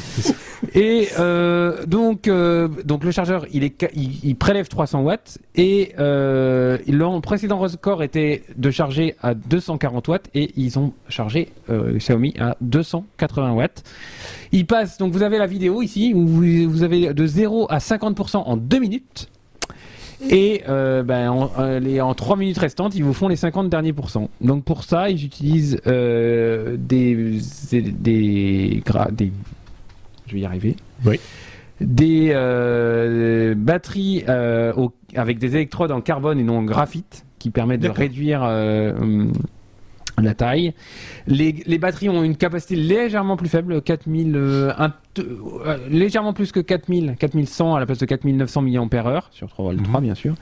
Et 0.75 1.09
euh, 1.17 1.83
donc, 1.87 2.27
euh, 2.27 2.67
donc 2.85 3.03
le 3.03 3.09
chargeur, 3.09 3.47
il, 3.51 3.63
est, 3.63 3.91
il, 3.95 4.35
prélève 4.35 4.67
300 4.67 5.01
watts 5.01 5.39
et 5.55 5.93
euh, 5.97 6.77
le 6.87 7.19
précédent 7.21 7.57
record 7.57 8.03
était 8.03 8.43
de 8.55 8.69
charger 8.69 9.15
à 9.23 9.33
240 9.33 10.07
watts 10.09 10.29
et 10.35 10.51
ils 10.57 10.77
ont 10.77 10.93
chargé 11.09 11.49
euh, 11.71 11.97
Xiaomi 11.97 12.35
à 12.39 12.55
280 12.61 13.53
watts. 13.53 13.83
Il 14.51 14.67
passe, 14.67 14.99
donc 14.99 15.11
vous 15.11 15.23
avez 15.23 15.39
la 15.39 15.47
vidéo 15.47 15.81
ici 15.81 16.13
où 16.13 16.27
vous, 16.27 16.69
vous 16.69 16.83
avez 16.83 17.11
de 17.11 17.25
0 17.25 17.65
à 17.71 17.79
50% 17.79 18.43
en 18.45 18.55
2 18.55 18.77
minutes. 18.77 19.27
Et 20.29 20.63
euh, 20.67 21.03
ben, 21.03 21.29
en, 21.29 21.51
euh, 21.59 21.79
les, 21.79 22.01
en 22.01 22.13
3 22.13 22.37
minutes 22.37 22.57
restantes, 22.57 22.95
ils 22.95 23.03
vous 23.03 23.13
font 23.13 23.27
les 23.27 23.35
50 23.35 23.69
derniers 23.69 23.93
pourcents. 23.93 24.29
Donc 24.41 24.63
pour 24.63 24.83
ça, 24.83 25.09
ils 25.09 25.23
utilisent 25.25 25.79
euh, 25.87 26.77
des, 26.79 27.39
des, 27.71 27.81
des, 27.81 28.83
des, 29.11 29.31
Je 30.27 30.33
vais 30.33 30.39
y 30.39 30.45
arriver. 30.45 30.75
Oui. 31.05 31.19
Des 31.81 32.31
euh, 32.33 33.55
batteries 33.57 34.23
au, 34.77 34.93
avec 35.15 35.39
des 35.39 35.55
électrodes 35.55 35.91
en 35.91 36.01
carbone 36.01 36.39
et 36.39 36.43
non 36.43 36.59
en 36.59 36.63
graphite 36.63 37.25
qui 37.39 37.49
permettent 37.49 37.81
de 37.81 37.89
réduire 37.89 38.41
la 40.21 40.33
taille. 40.33 40.73
Les, 41.27 41.55
les, 41.65 41.77
batteries 41.77 42.09
ont 42.09 42.23
une 42.23 42.35
capacité 42.35 42.75
légèrement 42.75 43.37
plus 43.37 43.49
faible, 43.49 43.81
4000, 43.81 44.35
euh, 44.35 44.71
euh, 45.19 45.77
légèrement 45.89 46.33
plus 46.33 46.51
que 46.51 46.59
4000, 46.59 47.15
4100 47.17 47.75
à 47.75 47.79
la 47.79 47.85
place 47.85 47.97
de 47.97 48.05
4900 48.05 48.61
mAh 48.61 49.21
sur 49.31 49.49
3 49.49 49.73
v 49.73 49.83
3 49.83 50.01
bien 50.01 50.15
sûr. 50.15 50.35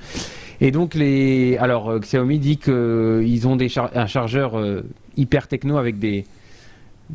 Et 0.60 0.72
donc 0.72 0.94
les, 0.94 1.58
alors 1.58 1.90
euh, 1.90 2.00
Xiaomi 2.00 2.40
dit 2.40 2.58
qu'ils 2.58 3.48
ont 3.48 3.56
des 3.56 3.70
un 3.78 4.08
chargeur 4.08 4.62
hyper 5.16 5.48
techno 5.48 5.78
avec 5.78 6.00
des 6.00 6.26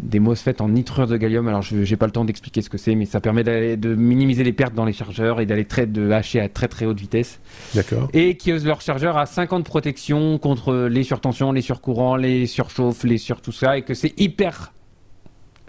des 0.03 0.21
MOSFET 0.21 0.61
en 0.61 0.69
nitrure 0.69 1.07
de 1.07 1.17
gallium. 1.17 1.49
Alors, 1.49 1.63
je 1.63 1.77
n'ai 1.77 1.97
pas 1.97 2.07
le 2.07 2.13
temps 2.13 2.25
d'expliquer 2.25 2.63
ce 2.63 2.71
que 2.71 2.79
c'est, 2.79 2.95
mais 2.95 3.07
ça 3.07 3.21
permet 3.21 3.45
de 3.45 3.95
minimiser 3.95 4.45
les 4.45 4.53
pertes 4.53 4.75
dans 4.75 4.85
les 4.85 4.93
chargeurs 4.93 5.41
et 5.41 5.47
d'aller 5.47 5.65
très 5.65 5.87
de 5.87 6.11
hacher 6.11 6.41
à 6.41 6.49
très 6.49 6.69
très 6.69 6.87
haute 6.87 7.01
vitesse. 7.01 7.41
D'accord. 7.75 8.09
Et 8.13 8.37
qui 8.37 8.53
leur 8.53 8.81
chargeur 8.81 9.17
à 9.17 9.27
50 9.27 9.65
protections 9.65 10.39
contre 10.39 10.87
les 10.89 11.03
surtensions, 11.03 11.53
les 11.53 11.63
surcourants, 11.63 12.17
les 12.17 12.47
surchauffes, 12.47 13.05
les 13.05 13.19
sur 13.19 13.41
tout 13.41 13.53
ça, 13.53 13.79
et 13.79 13.83
que 13.83 13.95
c'est 13.95 14.19
hyper. 14.21 14.73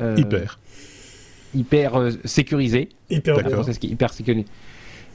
Euh, 0.02 0.16
hyper. 0.18 0.60
Hyper 1.56 1.96
euh, 1.96 2.12
sécurisé. 2.26 2.90
Hyper 3.10 3.38
C'est 3.64 3.84
hyper 3.84 4.14
sécurisé. 4.14 4.46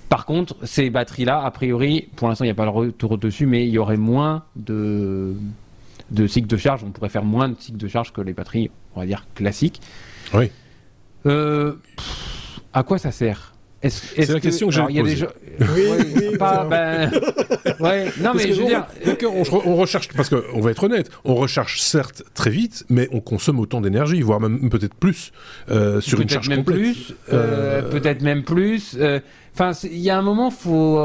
Par 0.08 0.26
contre, 0.26 0.56
ces 0.64 0.90
batteries-là, 0.90 1.42
a 1.42 1.50
priori, 1.50 2.08
pour 2.16 2.28
l'instant, 2.28 2.44
il 2.44 2.48
n'y 2.48 2.52
a 2.52 2.54
pas 2.54 2.64
le 2.64 2.70
retour 2.70 3.16
dessus, 3.16 3.46
mais 3.46 3.66
il 3.66 3.70
y 3.70 3.78
aurait 3.78 3.96
moins 3.96 4.44
de 4.56 5.34
de 6.12 6.26
cycle 6.26 6.46
de 6.46 6.56
charge. 6.56 6.84
On 6.84 6.90
pourrait 6.90 7.08
faire 7.08 7.24
moins 7.24 7.48
de 7.48 7.56
cycle 7.58 7.78
de 7.78 7.88
charge 7.88 8.12
que 8.12 8.20
les 8.20 8.32
batteries, 8.32 8.70
on 8.94 9.00
va 9.00 9.06
dire, 9.06 9.26
classiques. 9.34 9.80
Oui. 10.34 10.50
Euh, 11.26 11.74
à 12.72 12.82
quoi 12.82 12.98
ça 12.98 13.10
sert? 13.12 13.54
C'est 13.88 14.28
la 14.28 14.38
question 14.38 14.68
que 14.68 14.74
j'ai 14.74 14.82
posée. 14.82 15.26
Oui, 15.58 15.82
oui, 16.14 16.36
pas, 16.38 16.64
ben... 16.64 17.10
ouais. 17.80 18.12
Non, 18.20 18.30
mais 18.32 18.52
je 18.52 18.60
veux 18.62 18.68
dire... 18.68 18.86
on, 19.26 19.74
recherche, 19.74 20.08
parce 20.14 20.28
qu'on 20.28 20.60
va 20.60 20.70
être 20.70 20.84
honnête, 20.84 21.10
on 21.24 21.34
recherche 21.34 21.80
certes 21.80 22.22
très 22.32 22.50
vite, 22.50 22.84
mais 22.88 23.08
on 23.10 23.18
consomme 23.18 23.58
autant 23.58 23.80
d'énergie, 23.80 24.22
voire 24.22 24.38
même 24.38 24.70
peut-être 24.70 24.94
plus 24.94 25.32
euh, 25.68 26.00
sur 26.00 26.20
une 26.20 26.28
charge 26.28 26.48
même 26.48 26.58
complète. 26.58 26.76
Plus, 26.76 27.14
euh, 27.32 27.82
Peut-être 27.90 28.22
même 28.22 28.44
plus. 28.44 28.96
Enfin, 29.52 29.72
il 29.82 29.98
y 29.98 30.10
a 30.10 30.18
un 30.18 30.22
moment, 30.22 30.52
faut 30.52 31.00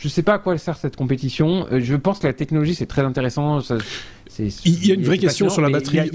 je 0.00 0.08
sais 0.08 0.22
pas 0.22 0.34
à 0.34 0.38
quoi 0.38 0.56
sert 0.56 0.76
cette 0.76 0.96
compétition. 0.96 1.66
Euh, 1.70 1.80
je 1.82 1.94
pense 1.94 2.18
que 2.18 2.26
la 2.26 2.32
technologie, 2.32 2.74
c'est 2.74 2.86
très 2.86 3.02
intéressant. 3.02 3.60
il 4.38 4.86
y 4.86 4.90
a 4.90 4.94
une 4.94 5.04
vraie 5.04 5.18
question 5.18 5.50
sur 5.50 5.60
la 5.60 5.68
batterie. 5.68 6.10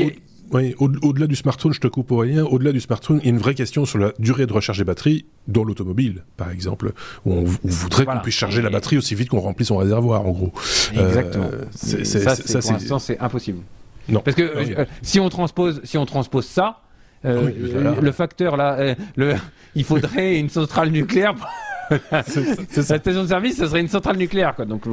au-delà 0.51 1.27
du 1.27 1.36
smartphone, 1.36 1.71
je 1.71 1.79
te 1.79 1.88
coupe 1.88 2.07
pour 2.07 2.21
rien, 2.21 2.43
au-delà 2.43 2.71
du 2.71 2.81
smartphone, 2.81 3.19
il 3.21 3.25
y 3.25 3.29
a 3.29 3.31
une 3.31 3.38
vraie 3.38 3.53
question 3.53 3.86
sur 3.86 3.99
la 3.99 4.11
durée 4.17 4.47
de 4.47 4.53
recharge 4.53 4.79
des 4.79 4.83
batteries 4.83 5.25
dans 5.47 5.63
l'automobile, 5.63 6.23
par 6.36 6.49
exemple, 6.49 6.93
où 7.25 7.33
on, 7.33 7.43
voudrait 7.63 8.05
qu'on 8.05 8.19
puisse 8.19 8.36
charger 8.36 8.63
la 8.63 8.71
batterie 8.71 8.97
aussi 8.97 9.13
vite 9.13 9.29
qu'on 9.29 9.39
remplit 9.39 9.65
son 9.65 9.77
réservoir, 9.77 10.25
en 10.25 10.31
gros. 10.31 10.51
Exactement. 10.91 11.49
Euh, 11.53 11.65
ça, 11.71 12.36
c'est, 12.36 12.59
pour 12.59 12.71
l'instant, 12.71 12.99
c'est 12.99 13.19
impossible. 13.19 13.59
Non. 14.09 14.21
Parce 14.21 14.36
que 14.36 14.43
euh, 14.43 14.86
si, 15.03 15.19
on 15.19 15.29
transpose, 15.29 15.81
si 15.83 15.97
on 15.99 16.07
transpose 16.07 16.45
ça, 16.45 16.81
le 17.23 18.11
facteur 18.11 18.57
là, 18.57 18.95
le, 19.15 19.36
il 19.75 19.83
faudrait 19.83 20.39
une 20.39 20.49
centrale 20.49 20.89
nucléaire 20.89 21.36
c'est 21.36 21.64
ça. 22.09 22.99
station 22.99 23.23
de 23.23 23.27
service, 23.27 23.57
ça 23.57 23.67
serait 23.67 23.81
une 23.81 23.88
centrale 23.88 24.17
nucléaire, 24.17 24.55
quoi. 24.55 24.65
Donc, 24.65 24.83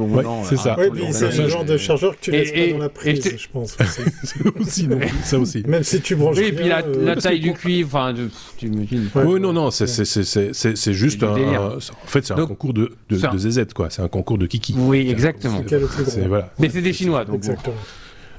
c'est 0.43 0.57
ça. 0.57 0.75
c'est 1.11 1.37
le 1.37 1.49
genre 1.49 1.65
de 1.65 1.77
chargeur 1.77 2.15
que 2.15 2.21
tu 2.21 2.31
laisses 2.31 2.51
pas 2.51 2.71
dans 2.73 2.77
la 2.79 2.89
prise, 2.89 3.37
je 3.37 3.47
pense. 3.51 3.77
aussi, 4.59 4.87
ça 5.23 5.39
aussi. 5.39 5.63
Même 5.67 5.83
si 5.83 6.01
tu 6.01 6.15
branches. 6.15 6.37
Oui, 6.37 6.45
et 6.45 6.51
puis 6.51 6.67
la, 6.67 6.83
euh, 6.83 7.15
taille 7.15 7.39
du 7.39 7.53
cuivre, 7.53 7.89
enfin, 7.93 8.13
tu 8.57 8.67
imagines. 8.67 9.09
Oui, 9.15 9.39
non, 9.39 9.53
non, 9.53 9.71
c'est 9.71 10.93
juste 10.93 11.23
un, 11.23 11.35
En 11.35 11.79
fait, 12.07 12.25
c'est 12.25 12.33
un 12.33 12.45
concours 12.45 12.73
de, 12.73 12.91
de, 13.09 13.37
ZZ, 13.37 13.65
quoi. 13.73 13.89
C'est 13.89 14.01
un 14.01 14.07
concours 14.07 14.37
de 14.37 14.45
kiki. 14.45 14.75
Oui, 14.77 15.09
exactement. 15.09 15.63
Mais 16.59 16.69
c'est 16.69 16.81
des 16.81 16.93
Chinois, 16.93 17.25
donc. 17.25 17.37
Exactement. 17.37 17.75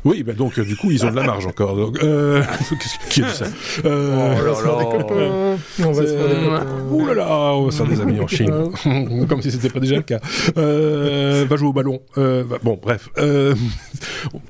Oui, 0.05 0.23
bah 0.23 0.33
donc 0.35 0.59
euh, 0.59 0.65
du 0.65 0.77
coup 0.77 0.91
ils 0.91 1.05
ont 1.05 1.11
de 1.11 1.17
la 1.17 1.23
marge 1.23 1.47
encore. 1.47 1.77
Donc, 1.77 2.03
euh... 2.03 2.43
qui 3.11 3.21
est 3.21 3.29
ça 3.29 3.47
euh... 3.85 4.35
Oh 4.37 4.45
là 4.45 4.63
là. 4.63 5.57
On 5.83 5.93
va 5.93 6.07
se 6.07 6.15
faire 6.15 6.29
des 6.29 6.35
copains. 6.35 6.67
Ouh 6.91 7.07
là 7.07 7.15
là, 7.15 7.55
on 7.55 7.65
va 7.65 7.71
se 7.71 7.77
faire 7.77 7.87
des 7.87 8.01
amis 8.01 8.21
en 8.21 8.27
Chine, 8.27 8.71
comme 9.29 9.43
si 9.43 9.51
c'était 9.51 9.71
pas 9.71 9.81
déjà 9.81 9.97
le 9.97 10.03
cas. 10.03 10.21
Euh, 10.57 11.47
va 11.49 11.57
jouer 11.57 11.69
au 11.69 11.73
ballon. 11.73 12.01
Euh, 12.19 12.45
bon, 12.63 12.79
bref, 12.81 13.09
euh, 13.19 13.55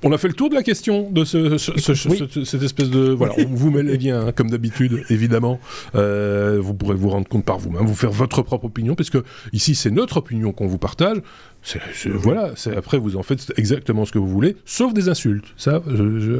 on 0.03 0.13
a 0.13 0.19
fait 0.19 0.29
le 0.29 0.35
tour 0.35 0.51
de 0.51 0.55
la 0.55 0.63
question 0.63 1.11
de 1.11 1.25
ce, 1.25 1.59
ce, 1.59 1.79
ce, 1.79 2.09
oui. 2.09 2.45
cette 2.45 2.63
espèce 2.63 2.91
de 2.91 3.11
voilà. 3.11 3.35
On 3.39 3.55
vous 3.55 3.71
met 3.71 3.83
les 3.83 3.97
liens 3.97 4.27
hein, 4.27 4.33
comme 4.33 4.51
d'habitude, 4.51 5.05
évidemment. 5.11 5.61
Euh, 5.95 6.59
vous 6.61 6.75
pourrez 6.75 6.95
vous 6.95 7.11
rendre 7.11 7.29
compte 7.29 7.45
par 7.45 7.59
vous-même, 7.59 7.87
vous 7.87 7.95
faire 7.95 8.11
votre 8.11 8.43
propre 8.43 8.65
opinion, 8.67 8.95
puisque 8.95 9.19
ici 9.53 9.75
c'est 9.75 9.91
notre 9.91 10.19
opinion 10.19 10.53
qu'on 10.53 10.67
vous 10.67 10.79
partage. 10.79 11.19
Voilà, 12.07 12.53
après 12.77 12.99
vous 12.99 13.17
en 13.17 13.23
faites 13.23 13.53
exactement 13.57 14.05
ce 14.05 14.13
que 14.13 14.19
vous 14.19 14.29
voulez, 14.29 14.57
sauf 14.65 14.93
des 14.93 15.09
insultes. 15.09 15.47
Ça, 15.57 15.83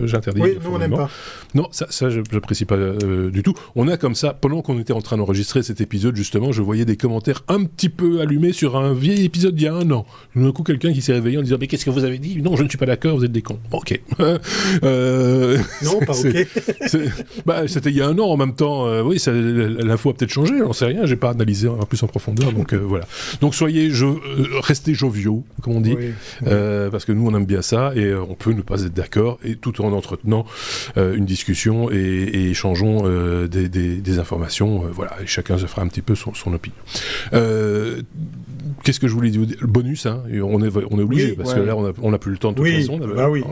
j'interdis. 0.05 0.41
Oui, 0.41 0.59
nous 0.63 0.71
on 0.71 0.79
n'aime 0.79 0.95
pas. 0.95 1.11
Non, 1.55 1.69
ça, 1.71 1.87
ça 1.91 2.09
j'apprécie 2.11 2.65
pas 2.65 2.75
euh, 2.75 3.31
du 3.31 3.43
tout. 3.43 3.55
On 3.77 3.89
a 3.89 3.97
comme 3.97 4.15
ça, 4.15 4.35
pendant 4.35 4.63
qu'on 4.63 4.79
était 4.79 4.93
en 4.93 5.01
train 5.01 5.17
d'enregistrer 5.17 5.63
cet 5.63 5.81
épisode, 5.81 6.17
justement, 6.17 6.53
je 6.53 6.63
voyais 6.63 6.85
des 6.85 6.97
commentaires 6.97 7.43
un 7.49 7.65
petit 7.65 7.89
peu 7.89 8.21
allumés 8.21 8.53
sur 8.53 8.77
un 8.77 8.93
vieil 8.93 9.25
épisode 9.25 9.55
d'il 9.55 9.65
y 9.65 9.69
a 9.69 9.75
un 9.75 9.91
an. 9.91 10.05
D'un 10.37 10.53
coup, 10.53 10.63
quelqu'un 10.63 10.93
qui 10.93 11.01
s'est 11.01 11.13
réveillé 11.13 11.39
en 11.39 11.43
disant 11.43 11.57
Mais 11.61 11.67
qu'est-ce 11.67 11.85
que 11.85 11.91
vous 11.91 12.05
avez 12.05 12.19
dit? 12.19 12.43
Non, 12.43 12.57
je 12.57 12.63
ne 12.63 12.69
suis 12.69 12.79
pas 12.79 12.87
d'accord, 12.87 13.17
vous 13.17 13.25
êtes 13.25 13.33
des 13.33 13.43
cons. 13.43 13.59
ok. 13.73 14.01
euh, 14.85 15.59
non, 15.83 16.01
pas 16.01 16.19
ok. 16.19 16.47
bah, 17.47 17.69
c'était 17.69 17.91
il 17.91 17.97
y 17.97 18.03
a 18.03 18.09
un 18.09 18.19
an 18.19 18.27
en 18.27 18.37
même 18.37 18.55
temps. 18.55 18.87
Euh, 18.87 19.03
oui, 19.03 19.23
l'info 19.27 20.11
a 20.11 20.15
peut-être 20.15 20.33
changé, 20.33 20.59
j'en 20.59 20.73
sais 20.73 20.87
rien, 20.87 21.07
j'ai 21.07 21.17
pas 21.17 21.31
analysé 21.31 21.69
un 21.69 21.85
plus 21.87 22.03
en 22.03 22.09
profondeur. 22.09 22.53
Donc 22.53 22.75
voilà. 22.75 23.07
Donc 23.41 23.55
soyez, 23.55 23.91
je, 23.91 24.07
restez 24.61 24.95
joviaux 25.15 25.45
comme 25.63 25.77
on 25.77 25.81
dit, 25.81 25.97
euh, 26.47 26.91
parce 26.91 27.05
que 27.05 27.13
nous 27.13 27.27
on 27.27 27.35
aime 27.35 27.47
bien 27.47 27.63
ça 27.63 27.93
et 27.95 28.05
euh, 28.05 28.23
on 28.29 28.35
peut 28.35 28.53
ne 28.53 28.61
pas 28.61 28.83
être 28.83 28.93
d'accord 28.93 29.39
et 29.45 29.57
tout 29.57 29.81
en 29.83 29.93
entretenant 29.93 30.45
euh, 30.97 31.15
une 31.15 31.25
discussion 31.25 31.91
et, 31.91 31.97
et 31.97 32.51
échangeons 32.51 33.05
des, 33.47 33.69
des, 33.69 33.97
des, 33.97 34.19
informations, 34.19 34.85
voilà, 34.93 35.17
et 35.23 35.27
chacun 35.27 35.59
se 35.59 35.67
fera 35.67 35.83
un 35.83 35.89
petit 35.89 36.03
peu 36.03 36.15
son, 36.15 36.35
son 36.35 36.53
opinion. 36.53 36.77
Qu'est-ce 38.83 39.01
que 39.01 39.09
je 39.09 39.15
voulais 39.15 39.31
dire? 39.31 39.41
Le 39.61 39.67
bonus, 39.67 40.07
hein, 40.07 40.23
on 40.43 40.63
est 40.63 40.71
on 40.91 40.99
est 40.99 41.03
obligé 41.03 41.33
parce 41.33 41.55
que 41.55 41.61
là 41.61 41.77
on 41.77 42.13
a, 42.13 42.19
plus 42.19 42.33
le 42.33 42.39
temps 42.39 42.53
de 42.53 42.57
toute 42.57 42.69
façon. 42.69 43.01
Ah 43.17 43.31
oui. 43.31 43.45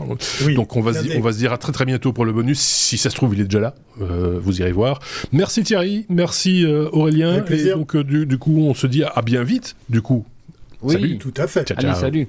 Donc 0.55 0.75
on 0.75 0.81
va 0.81 0.93
se, 0.93 1.17
on 1.17 1.21
va 1.21 1.31
se 1.31 1.37
dire 1.37 1.53
à 1.53 1.57
très 1.57 1.71
très 1.71 1.85
bientôt 1.85 2.13
pour 2.13 2.25
le 2.25 2.33
bonus. 2.33 2.59
Si 2.59 2.97
ça 2.97 3.09
se 3.09 3.15
trouve 3.15 3.33
il 3.33 3.41
est 3.41 3.45
déjà 3.45 3.59
là, 3.59 3.75
vous 3.97 4.61
irez 4.61 4.71
voir. 4.71 4.99
Merci 5.31 5.63
Thierry, 5.63 6.05
merci 6.09 6.65
Aurélien. 6.65 7.43
Et 7.49 7.71
donc 7.71 7.97
du, 7.97 8.25
du 8.25 8.37
coup 8.37 8.57
on 8.59 8.73
se 8.73 8.87
dit 8.87 9.03
à 9.03 9.21
bien 9.21 9.43
vite. 9.43 9.75
Du 9.89 10.01
coup 10.01 10.25
oui, 10.83 10.93
salut. 10.93 11.17
tout 11.17 11.33
à 11.37 11.47
fait. 11.47 11.65
Ciao, 11.67 11.77
ciao. 11.77 11.91
Allez, 11.91 11.99
salut. 11.99 12.27